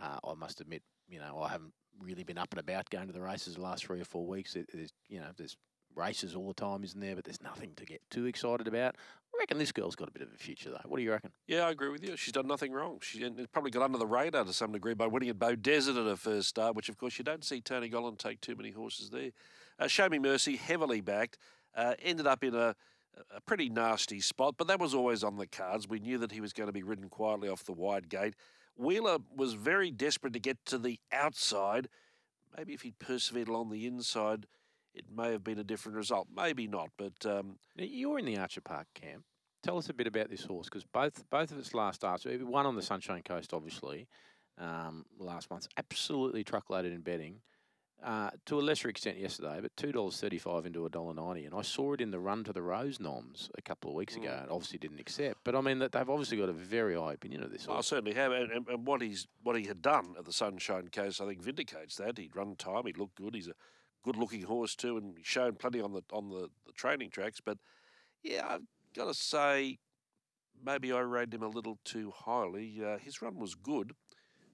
Uh, 0.00 0.18
I 0.22 0.34
must 0.34 0.60
admit, 0.60 0.82
you 1.08 1.18
know, 1.18 1.40
I 1.40 1.48
haven't 1.48 1.72
really 2.00 2.24
been 2.24 2.38
up 2.38 2.52
and 2.52 2.60
about 2.60 2.90
going 2.90 3.06
to 3.06 3.12
the 3.12 3.20
races 3.20 3.54
the 3.54 3.60
last 3.60 3.84
three 3.84 4.00
or 4.00 4.04
four 4.04 4.26
weeks. 4.26 4.56
It, 4.56 4.70
there's, 4.72 4.92
you 5.08 5.20
know, 5.20 5.28
there's 5.36 5.56
races 5.94 6.34
all 6.34 6.48
the 6.48 6.54
time, 6.54 6.84
isn't 6.84 7.00
there? 7.00 7.14
But 7.14 7.24
there's 7.24 7.42
nothing 7.42 7.72
to 7.76 7.84
get 7.84 8.00
too 8.10 8.26
excited 8.26 8.66
about. 8.68 8.96
I 9.32 9.38
reckon 9.38 9.58
this 9.58 9.72
girl's 9.72 9.96
got 9.96 10.08
a 10.08 10.12
bit 10.12 10.22
of 10.22 10.28
a 10.34 10.36
future, 10.36 10.70
though. 10.70 10.80
What 10.84 10.98
do 10.98 11.02
you 11.02 11.12
reckon? 11.12 11.30
Yeah, 11.46 11.66
I 11.66 11.70
agree 11.70 11.88
with 11.88 12.02
you. 12.02 12.16
She's 12.16 12.32
done 12.32 12.46
nothing 12.46 12.72
wrong. 12.72 12.98
She 13.00 13.28
probably 13.52 13.70
got 13.70 13.82
under 13.82 13.98
the 13.98 14.06
radar 14.06 14.44
to 14.44 14.52
some 14.52 14.72
degree 14.72 14.94
by 14.94 15.06
winning 15.06 15.28
at 15.28 15.38
Beaudesert 15.38 15.98
at 15.98 16.06
her 16.06 16.16
first 16.16 16.48
start, 16.48 16.74
which 16.74 16.88
of 16.88 16.98
course 16.98 17.18
you 17.18 17.24
don't 17.24 17.44
see 17.44 17.60
Tony 17.60 17.88
Gollan 17.88 18.18
take 18.18 18.40
too 18.40 18.56
many 18.56 18.70
horses 18.70 19.10
there. 19.10 19.30
Uh, 19.78 19.86
Show 19.86 20.08
Me 20.08 20.18
Mercy, 20.18 20.56
heavily 20.56 21.00
backed, 21.00 21.38
uh, 21.74 21.94
ended 22.02 22.26
up 22.26 22.42
in 22.42 22.54
a, 22.54 22.74
a 23.34 23.40
pretty 23.40 23.68
nasty 23.68 24.20
spot, 24.20 24.56
but 24.58 24.66
that 24.66 24.80
was 24.80 24.94
always 24.94 25.22
on 25.22 25.36
the 25.36 25.46
cards. 25.46 25.88
We 25.88 26.00
knew 26.00 26.18
that 26.18 26.32
he 26.32 26.40
was 26.40 26.52
going 26.52 26.68
to 26.68 26.72
be 26.72 26.82
ridden 26.82 27.08
quietly 27.08 27.48
off 27.48 27.64
the 27.64 27.72
wide 27.72 28.08
gate. 28.08 28.34
Wheeler 28.76 29.18
was 29.34 29.54
very 29.54 29.90
desperate 29.90 30.32
to 30.32 30.38
get 30.38 30.64
to 30.66 30.78
the 30.78 30.98
outside. 31.12 31.88
Maybe 32.56 32.72
if 32.72 32.82
he'd 32.82 32.98
persevered 32.98 33.48
along 33.48 33.70
the 33.70 33.86
inside, 33.86 34.46
it 34.94 35.04
may 35.14 35.32
have 35.32 35.44
been 35.44 35.58
a 35.58 35.64
different 35.64 35.96
result. 35.96 36.28
Maybe 36.34 36.66
not, 36.66 36.90
but 36.96 37.24
um, 37.24 37.58
Now, 37.76 37.84
you're 37.84 38.18
in 38.18 38.24
the 38.24 38.38
Archer 38.38 38.60
Park 38.60 38.86
camp. 38.94 39.24
Tell 39.62 39.76
us 39.76 39.90
a 39.90 39.94
bit 39.94 40.06
about 40.06 40.30
this 40.30 40.44
horse 40.44 40.66
because 40.66 40.84
both 40.84 41.28
both 41.28 41.52
of 41.52 41.58
its 41.58 41.74
last 41.74 41.96
starts, 41.96 42.24
uh, 42.24 42.30
one 42.42 42.64
on 42.64 42.76
the 42.76 42.82
Sunshine 42.82 43.22
Coast, 43.22 43.52
obviously, 43.52 44.08
um, 44.56 45.04
last 45.18 45.50
month, 45.50 45.68
absolutely 45.76 46.44
truckloaded 46.44 46.92
in 46.92 47.02
betting. 47.02 47.42
Uh, 48.02 48.30
to 48.46 48.58
a 48.58 48.62
lesser 48.62 48.88
extent 48.88 49.18
yesterday, 49.18 49.58
but 49.60 49.76
two 49.76 49.92
dollars 49.92 50.18
thirty-five 50.18 50.64
into 50.64 50.86
a 50.86 50.88
dollar 50.88 51.12
ninety, 51.12 51.44
and 51.44 51.54
I 51.54 51.60
saw 51.60 51.92
it 51.92 52.00
in 52.00 52.10
the 52.10 52.18
run 52.18 52.44
to 52.44 52.52
the 52.52 52.62
Rose 52.62 52.98
noms 52.98 53.50
a 53.58 53.60
couple 53.60 53.90
of 53.90 53.96
weeks 53.96 54.16
ago, 54.16 54.28
Mm. 54.28 54.42
and 54.42 54.50
obviously 54.50 54.78
didn't 54.78 55.00
accept. 55.00 55.40
But 55.44 55.54
I 55.54 55.60
mean 55.60 55.80
that 55.80 55.92
they've 55.92 56.08
obviously 56.08 56.38
got 56.38 56.48
a 56.48 56.54
very 56.54 56.94
high 56.94 57.12
opinion 57.12 57.42
of 57.42 57.50
this 57.50 57.68
I 57.68 57.82
certainly 57.82 58.14
have, 58.14 58.32
and, 58.32 58.66
and, 58.68 58.86
what 58.86 59.02
he's 59.02 59.26
what 59.42 59.54
he 59.54 59.66
had 59.66 59.82
done 59.82 60.14
at 60.18 60.24
the 60.24 60.32
Sunshine 60.32 60.88
Coast, 60.88 61.20
I 61.20 61.26
think, 61.26 61.42
vindicates 61.42 61.96
that. 61.96 62.16
He'd 62.16 62.34
run 62.34 62.56
time, 62.56 62.86
he 62.86 62.94
looked 62.94 63.16
good. 63.16 63.34
He's 63.34 63.48
a 63.48 63.54
good-looking 64.02 64.42
horse 64.44 64.74
too, 64.74 64.96
and 64.96 65.18
he's 65.18 65.26
shown 65.26 65.56
plenty 65.56 65.82
on 65.82 65.92
the 65.92 66.02
on 66.10 66.30
the, 66.30 66.48
the 66.64 66.72
training 66.72 67.10
tracks. 67.10 67.42
But 67.44 67.58
yeah, 68.22 68.46
I've 68.48 68.62
got 68.94 69.08
to 69.08 69.14
say, 69.14 69.78
maybe 70.64 70.90
I 70.90 71.00
rated 71.00 71.34
him 71.34 71.42
a 71.42 71.48
little 71.48 71.78
too 71.84 72.12
highly. 72.16 72.80
Uh, 72.82 72.96
his 72.96 73.20
run 73.20 73.38
was 73.38 73.54
good. 73.54 73.92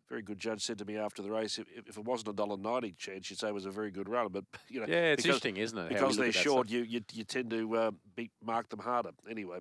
Very 0.08 0.22
good 0.22 0.38
judge 0.38 0.62
said 0.62 0.78
to 0.78 0.84
me 0.84 0.96
after 0.96 1.20
the 1.20 1.30
race, 1.30 1.58
if, 1.58 1.66
if 1.74 1.98
it 1.98 2.04
wasn't 2.04 2.28
a 2.28 2.32
dollar 2.32 2.56
ninety 2.56 2.92
chance, 2.92 3.28
you'd 3.28 3.38
say 3.40 3.48
it 3.48 3.54
was 3.54 3.66
a 3.66 3.70
very 3.70 3.90
good 3.90 4.08
run. 4.08 4.28
But 4.30 4.44
you 4.68 4.80
know, 4.80 4.86
Yeah, 4.88 5.12
it's 5.12 5.24
interesting, 5.24 5.56
isn't 5.56 5.76
it, 5.76 5.88
Because 5.88 6.16
they're 6.16 6.32
short, 6.32 6.68
you, 6.70 6.82
you 6.82 7.00
you 7.12 7.24
tend 7.24 7.50
to 7.50 7.76
uh, 7.76 7.90
be, 8.14 8.30
mark 8.42 8.68
them 8.68 8.80
harder. 8.80 9.10
Anyway, 9.28 9.58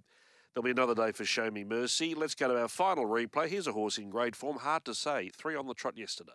there'll 0.53 0.63
be 0.63 0.71
another 0.71 0.93
day 0.93 1.11
for 1.11 1.25
Show 1.25 1.49
Me 1.49 1.63
Mercy. 1.63 2.13
Let's 2.13 2.35
go 2.35 2.47
to 2.47 2.59
our 2.59 2.67
final 2.67 3.05
replay. 3.05 3.47
Here's 3.47 3.67
a 3.67 3.71
horse 3.71 3.97
in 3.97 4.09
great 4.09 4.35
form. 4.35 4.57
Hard 4.57 4.85
to 4.85 4.93
say. 4.93 5.29
Three 5.29 5.55
on 5.55 5.65
the 5.65 5.73
trot 5.73 5.97
yesterday. 5.97 6.31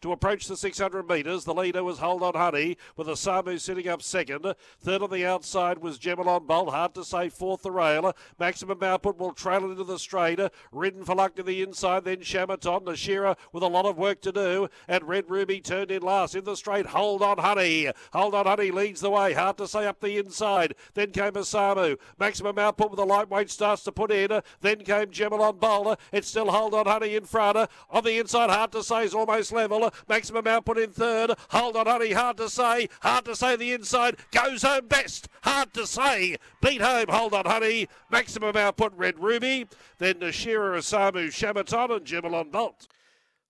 To 0.00 0.12
approach 0.12 0.48
the 0.48 0.56
600 0.56 1.08
metres, 1.08 1.44
the 1.44 1.54
leader 1.54 1.84
was 1.84 1.98
Hold 1.98 2.22
On 2.22 2.34
Honey, 2.34 2.76
with 2.96 3.06
Asamu 3.06 3.60
sitting 3.60 3.86
up 3.88 4.02
second. 4.02 4.54
Third 4.80 5.02
on 5.02 5.10
the 5.10 5.24
outside 5.24 5.78
was 5.78 5.98
Gemelon 5.98 6.46
Bolt. 6.46 6.70
Hard 6.70 6.94
to 6.94 7.04
say 7.04 7.28
fourth 7.28 7.62
the 7.62 7.70
rail. 7.70 8.12
Maximum 8.38 8.82
output 8.82 9.18
will 9.18 9.32
trail 9.32 9.70
into 9.70 9.84
the 9.84 9.98
straight. 9.98 10.40
Ridden 10.72 11.04
for 11.04 11.14
luck 11.14 11.36
to 11.36 11.42
the 11.42 11.62
inside, 11.62 12.04
then 12.04 12.18
Shamaton. 12.18 12.82
Nashira 12.82 13.36
with 13.52 13.62
a 13.62 13.68
lot 13.68 13.86
of 13.86 13.96
work 13.96 14.20
to 14.22 14.32
do. 14.32 14.68
And 14.88 15.04
Red 15.04 15.30
Ruby 15.30 15.60
turned 15.60 15.92
in 15.92 16.02
last 16.02 16.34
in 16.34 16.44
the 16.44 16.56
straight. 16.56 16.86
Hold 16.86 17.22
On 17.22 17.38
Honey. 17.38 17.88
Hold 18.12 18.34
On 18.34 18.46
Honey 18.46 18.72
leads 18.72 19.00
the 19.00 19.10
way. 19.10 19.32
Hard 19.32 19.58
to 19.58 19.68
say 19.68 19.86
up 19.86 20.00
the 20.00 20.18
inside. 20.18 20.74
Then 20.94 21.12
came 21.12 21.32
Asamu. 21.32 21.96
Maximum 22.18 22.58
output 22.58 22.90
with 22.90 22.98
the 22.98 23.06
lightweight 23.06 23.50
starts 23.50 23.84
to 23.84 23.92
put 23.92 24.10
in. 24.10 24.40
Then 24.60 24.78
came 24.80 25.06
Gemelon 25.06 25.60
Bolt. 25.60 26.00
It's 26.10 26.28
still 26.28 26.50
Hold 26.50 26.74
On 26.74 26.86
Honey 26.86 27.14
in 27.14 27.24
front. 27.24 27.70
On 27.90 28.02
the 28.02 28.18
inside, 28.18 28.50
hard 28.50 28.72
to 28.72 28.82
say 28.82 29.04
is 29.04 29.14
almost 29.14 29.51
level. 29.52 29.92
Maximum 30.08 30.46
output 30.46 30.78
in 30.78 30.90
third. 30.90 31.32
Hold 31.50 31.76
on, 31.76 31.86
honey. 31.86 32.12
Hard 32.12 32.38
to 32.38 32.48
say. 32.48 32.88
Hard 33.00 33.24
to 33.26 33.36
say 33.36 33.56
the 33.56 33.72
inside. 33.72 34.16
Goes 34.32 34.62
home 34.62 34.88
best. 34.88 35.28
Hard 35.42 35.72
to 35.74 35.86
say. 35.86 36.36
Beat 36.60 36.80
home. 36.80 37.06
Hold 37.08 37.34
on, 37.34 37.44
honey. 37.44 37.88
Maximum 38.10 38.56
output. 38.56 38.92
Red 38.96 39.18
Ruby. 39.18 39.66
Then 39.98 40.14
Nashira 40.14 40.76
Asamu 40.78 41.28
Shamaton 41.28 41.96
and 41.96 42.06
Gemelon 42.06 42.50
Bolt. 42.50 42.88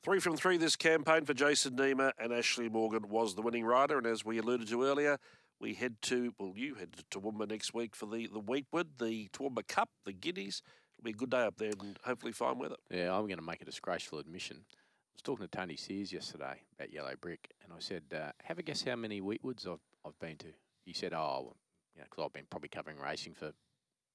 Three 0.02 0.18
from 0.18 0.36
three 0.36 0.56
this 0.56 0.74
campaign 0.74 1.24
for 1.24 1.32
Jason 1.32 1.76
Niemer 1.76 2.10
and 2.18 2.32
Ashley 2.32 2.68
Morgan 2.68 3.08
was 3.08 3.36
the 3.36 3.42
winning 3.42 3.64
rider. 3.64 3.98
And 3.98 4.06
as 4.06 4.24
we 4.24 4.38
alluded 4.38 4.66
to 4.68 4.82
earlier, 4.82 5.18
we 5.60 5.74
head 5.74 5.96
to, 6.02 6.34
well, 6.40 6.54
you 6.56 6.74
head 6.74 6.92
to 6.94 7.20
Toowoomba 7.20 7.48
next 7.48 7.72
week 7.72 7.94
for 7.94 8.06
the, 8.06 8.26
the 8.26 8.40
Weetwood, 8.40 8.98
the 8.98 9.28
Toowoomba 9.28 9.66
Cup, 9.68 9.90
the 10.04 10.12
Guineas. 10.12 10.60
It'll 10.98 11.04
be 11.04 11.12
a 11.12 11.14
good 11.14 11.30
day 11.30 11.44
up 11.44 11.56
there 11.56 11.70
and 11.80 11.96
hopefully 12.04 12.32
fine 12.32 12.58
weather. 12.58 12.74
Yeah, 12.90 13.14
I'm 13.16 13.26
going 13.26 13.36
to 13.36 13.42
make 13.42 13.62
a 13.62 13.64
disgraceful 13.64 14.18
admission. 14.18 14.64
I 15.12 15.14
was 15.16 15.22
talking 15.22 15.46
to 15.46 15.50
Tony 15.56 15.76
Sears 15.76 16.12
yesterday 16.12 16.62
about 16.78 16.92
Yellow 16.92 17.14
Brick, 17.20 17.50
and 17.62 17.72
I 17.72 17.80
said, 17.80 18.02
uh, 18.14 18.32
"Have 18.44 18.58
a 18.58 18.62
guess 18.62 18.82
how 18.82 18.96
many 18.96 19.20
Weetwoods 19.20 19.66
I've 19.66 19.80
I've 20.06 20.18
been 20.18 20.36
to." 20.38 20.52
He 20.84 20.92
said, 20.94 21.12
"Oh, 21.12 21.42
well, 21.44 21.56
you 21.94 22.00
know, 22.00 22.06
because 22.10 22.24
I've 22.24 22.32
been 22.32 22.46
probably 22.48 22.70
covering 22.70 22.98
racing 22.98 23.34
for 23.34 23.52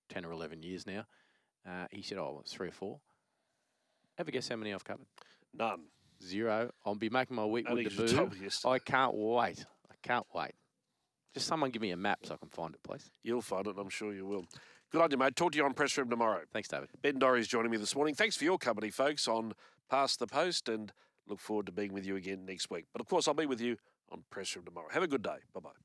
ten 0.09 0.25
or 0.25 0.31
eleven 0.31 0.63
years 0.63 0.85
now." 0.87 1.05
Uh, 1.65 1.85
he 1.91 2.01
said, 2.01 2.17
"Oh, 2.17 2.31
well, 2.31 2.39
it's 2.41 2.53
three 2.53 2.69
or 2.69 2.71
four. 2.71 2.99
Have 4.17 4.27
a 4.27 4.31
guess 4.31 4.47
how 4.49 4.55
many 4.55 4.73
I've 4.73 4.83
covered? 4.83 5.05
None. 5.53 5.85
Zero. 6.23 6.71
I'll 6.83 6.95
be 6.95 7.09
making 7.09 7.35
my 7.35 7.43
Weetwood 7.45 7.69
Only 7.69 7.83
'cause 7.83 7.93
you 7.93 7.99
debut. 7.99 8.17
told 8.17 8.33
me 8.33 8.39
yesterday. 8.41 8.71
I 8.73 8.79
can't 8.79 9.13
wait. 9.15 9.65
I 9.91 9.95
can't 10.01 10.25
wait. 10.33 10.55
Just 11.35 11.45
someone 11.45 11.69
give 11.69 11.81
me 11.83 11.91
a 11.91 11.97
map 11.97 12.25
so 12.25 12.33
I 12.33 12.37
can 12.37 12.49
find 12.49 12.73
it, 12.73 12.81
please. 12.81 13.11
You'll 13.21 13.41
find 13.43 13.67
it, 13.67 13.75
I'm 13.77 13.89
sure 13.89 14.11
you 14.13 14.25
will. 14.25 14.47
Good 14.91 15.01
on 15.01 15.11
you, 15.11 15.17
mate. 15.17 15.35
Talk 15.35 15.51
to 15.51 15.57
you 15.57 15.65
on 15.65 15.73
press 15.73 15.97
room 15.97 16.09
tomorrow. 16.09 16.41
Thanks, 16.53 16.69
David. 16.69 16.89
Ben 17.01 17.19
Dorries 17.19 17.47
joining 17.47 17.71
me 17.71 17.77
this 17.77 17.93
morning. 17.93 18.15
Thanks 18.15 18.37
for 18.37 18.45
your 18.45 18.57
company, 18.57 18.89
folks, 18.89 19.27
on 19.27 19.53
Past 19.89 20.19
the 20.19 20.27
Post, 20.27 20.69
and 20.69 20.93
look 21.27 21.41
forward 21.41 21.65
to 21.65 21.73
being 21.73 21.91
with 21.91 22.05
you 22.05 22.15
again 22.15 22.45
next 22.45 22.69
week. 22.69 22.85
But 22.93 23.01
of 23.01 23.07
course, 23.07 23.27
I'll 23.27 23.33
be 23.33 23.45
with 23.45 23.59
you 23.59 23.75
on 24.11 24.23
press 24.29 24.55
room 24.55 24.63
tomorrow. 24.63 24.87
Have 24.91 25.03
a 25.03 25.07
good 25.07 25.23
day. 25.23 25.39
Bye 25.53 25.59
bye. 25.59 25.77